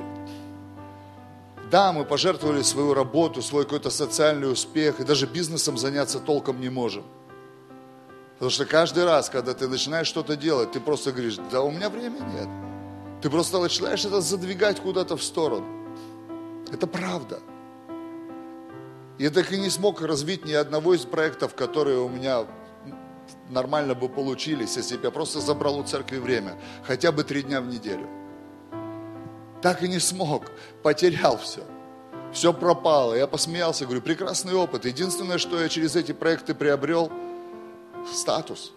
да, 1.72 1.92
мы 1.92 2.04
пожертвовали 2.06 2.64
свою 2.64 2.94
работу, 2.94 3.42
свой 3.42 3.64
какой-то 3.64 3.90
социальный 3.90 4.52
успех, 4.52 5.00
и 5.00 5.04
даже 5.04 5.28
бизнесом 5.28 5.78
заняться 5.78 6.20
толком 6.20 6.60
не 6.60 6.70
можем. 6.70 7.04
Потому 8.34 8.52
что 8.52 8.66
каждый 8.66 9.06
раз, 9.06 9.30
когда 9.30 9.54
ты 9.54 9.68
начинаешь 9.68 10.08
что-то 10.08 10.36
делать, 10.36 10.72
ты 10.72 10.80
просто 10.80 11.12
говоришь, 11.12 11.38
да 11.52 11.62
у 11.62 11.72
меня 11.72 11.90
времени 11.90 12.24
нет. 12.34 12.50
Ты 13.22 13.30
просто 13.30 13.60
начинаешь 13.60 14.06
это 14.06 14.22
задвигать 14.22 14.80
куда-то 14.80 15.18
в 15.18 15.24
сторону. 15.24 15.68
Это 16.72 16.88
правда. 16.88 17.40
Я 19.18 19.30
так 19.30 19.52
и 19.52 19.60
не 19.60 19.70
смог 19.70 20.02
развить 20.02 20.46
ни 20.46 20.54
одного 20.54 20.94
из 20.94 21.02
проектов, 21.02 21.54
которые 21.54 22.00
у 22.00 22.08
меня 22.08 22.46
нормально 23.50 23.94
бы 23.94 24.08
получились, 24.08 24.78
если 24.78 24.96
бы 24.96 25.06
я 25.06 25.12
просто 25.12 25.42
забрал 25.42 25.78
у 25.80 25.84
церкви 25.84 26.18
время, 26.18 26.58
хотя 26.84 27.12
бы 27.12 27.24
три 27.24 27.44
дня 27.44 27.60
в 27.60 27.68
неделю. 27.68 28.08
Так 29.62 29.84
и 29.84 29.88
не 29.88 30.00
смог, 30.00 30.44
потерял 30.84 31.38
все. 31.38 31.64
Все 32.32 32.54
пропало. 32.54 33.14
Я 33.14 33.28
посмеялся, 33.28 33.86
говорю, 33.86 34.02
прекрасный 34.02 34.54
опыт. 34.54 34.86
Единственное, 34.86 35.38
что 35.38 35.60
я 35.60 35.68
через 35.68 35.96
эти 35.96 36.12
проекты 36.12 36.54
приобрел, 36.54 37.12
статус. 38.14 38.72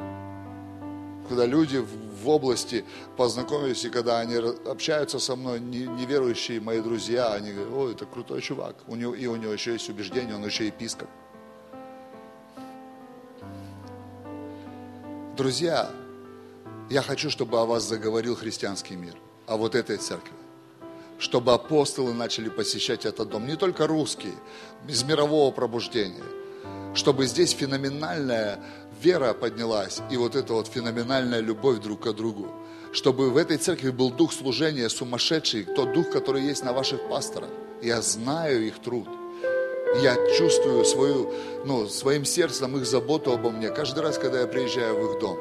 Когда 1.28 1.46
люди 1.46 1.78
в 1.78 2.28
области 2.28 2.84
познакомились, 3.16 3.84
и 3.84 3.90
когда 3.90 4.18
они 4.18 4.34
общаются 4.34 5.18
со 5.18 5.36
мной, 5.36 5.60
неверующие 5.60 6.60
мои 6.60 6.80
друзья, 6.80 7.32
они 7.32 7.52
говорят, 7.52 7.72
ой, 7.72 7.92
это 7.92 8.06
крутой 8.06 8.40
чувак. 8.40 8.74
У 8.88 8.96
него, 8.96 9.14
и 9.14 9.26
у 9.26 9.36
него 9.36 9.52
еще 9.52 9.72
есть 9.74 9.88
убеждение, 9.88 10.34
он 10.34 10.44
еще 10.44 10.66
епископ. 10.66 11.08
Друзья, 15.36 15.90
я 16.90 17.02
хочу, 17.02 17.30
чтобы 17.30 17.58
о 17.60 17.64
вас 17.64 17.84
заговорил 17.84 18.34
христианский 18.34 18.96
мир, 18.96 19.14
о 19.46 19.56
вот 19.56 19.74
этой 19.74 19.96
церкви 19.96 20.41
чтобы 21.22 21.52
апостолы 21.52 22.12
начали 22.12 22.48
посещать 22.48 23.06
этот 23.06 23.28
дом. 23.28 23.46
Не 23.46 23.54
только 23.54 23.86
русские, 23.86 24.34
из 24.88 25.04
мирового 25.04 25.52
пробуждения. 25.52 26.24
Чтобы 26.94 27.26
здесь 27.26 27.52
феноменальная 27.52 28.58
вера 29.00 29.32
поднялась 29.32 30.00
и 30.10 30.16
вот 30.16 30.34
эта 30.34 30.52
вот 30.52 30.66
феноменальная 30.66 31.38
любовь 31.38 31.78
друг 31.78 32.00
к 32.00 32.12
другу. 32.12 32.48
Чтобы 32.92 33.30
в 33.30 33.36
этой 33.36 33.56
церкви 33.56 33.90
был 33.90 34.10
дух 34.10 34.32
служения 34.32 34.88
сумасшедший, 34.88 35.62
тот 35.62 35.92
дух, 35.92 36.10
который 36.10 36.42
есть 36.42 36.64
на 36.64 36.72
ваших 36.72 37.08
пасторах. 37.08 37.50
Я 37.80 38.02
знаю 38.02 38.66
их 38.66 38.80
труд. 38.80 39.08
Я 40.02 40.16
чувствую 40.36 40.84
свою, 40.84 41.32
ну, 41.64 41.86
своим 41.86 42.24
сердцем 42.24 42.76
их 42.76 42.84
заботу 42.84 43.32
обо 43.32 43.50
мне 43.50 43.70
каждый 43.70 44.00
раз, 44.00 44.18
когда 44.18 44.40
я 44.40 44.46
приезжаю 44.48 44.96
в 44.96 45.12
их 45.12 45.20
дом. 45.20 45.38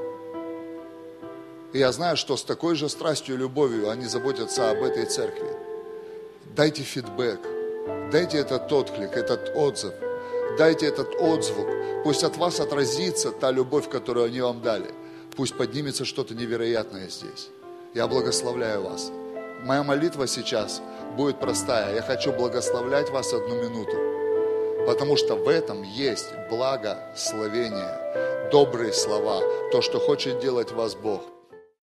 И 1.73 1.79
я 1.79 1.91
знаю, 1.91 2.17
что 2.17 2.38
с 2.38 2.43
такой 2.43 2.75
же 2.75 2.88
страстью 2.88 3.34
и 3.34 3.39
любовью 3.39 3.89
они 3.89 4.05
заботятся 4.05 4.69
об 4.69 4.84
этой 4.84 5.05
церкви. 5.05 5.70
Дайте 6.56 6.84
фидбэк, 6.84 7.39
дайте 8.12 8.39
этот 8.39 8.70
отклик, 8.74 9.16
этот 9.16 9.56
отзыв, 9.56 9.93
дайте 10.58 10.86
этот 10.86 11.16
отзвук. 11.22 11.68
Пусть 12.04 12.26
от 12.26 12.36
вас 12.36 12.60
отразится 12.60 13.32
та 13.32 13.52
любовь, 13.52 13.89
которую 13.89 14.26
они 14.26 14.41
вам 14.41 14.62
дали. 14.62 14.91
Пусть 15.38 15.56
поднимется 15.56 16.04
что-то 16.04 16.36
невероятное 16.36 17.08
здесь. 17.08 17.49
Я 17.93 18.06
благословляю 18.08 18.82
вас. 18.82 19.12
Моя 19.64 19.84
молитва 19.84 20.28
сейчас 20.28 20.82
будет 21.16 21.39
простая. 21.39 21.95
Я 21.95 22.02
хочу 22.02 22.34
благословлять 22.34 23.10
вас 23.12 23.34
одну 23.34 23.64
минуту. 23.64 23.95
Потому 24.86 25.16
что 25.16 25.36
в 25.36 25.47
этом 25.47 25.84
есть 25.84 26.34
благословение, 26.49 28.49
добрые 28.52 28.91
слова, 28.91 29.39
то, 29.72 29.82
что 29.82 29.99
хочет 29.99 30.41
делать 30.41 30.74
вас 30.74 30.95
Бог. 30.95 31.22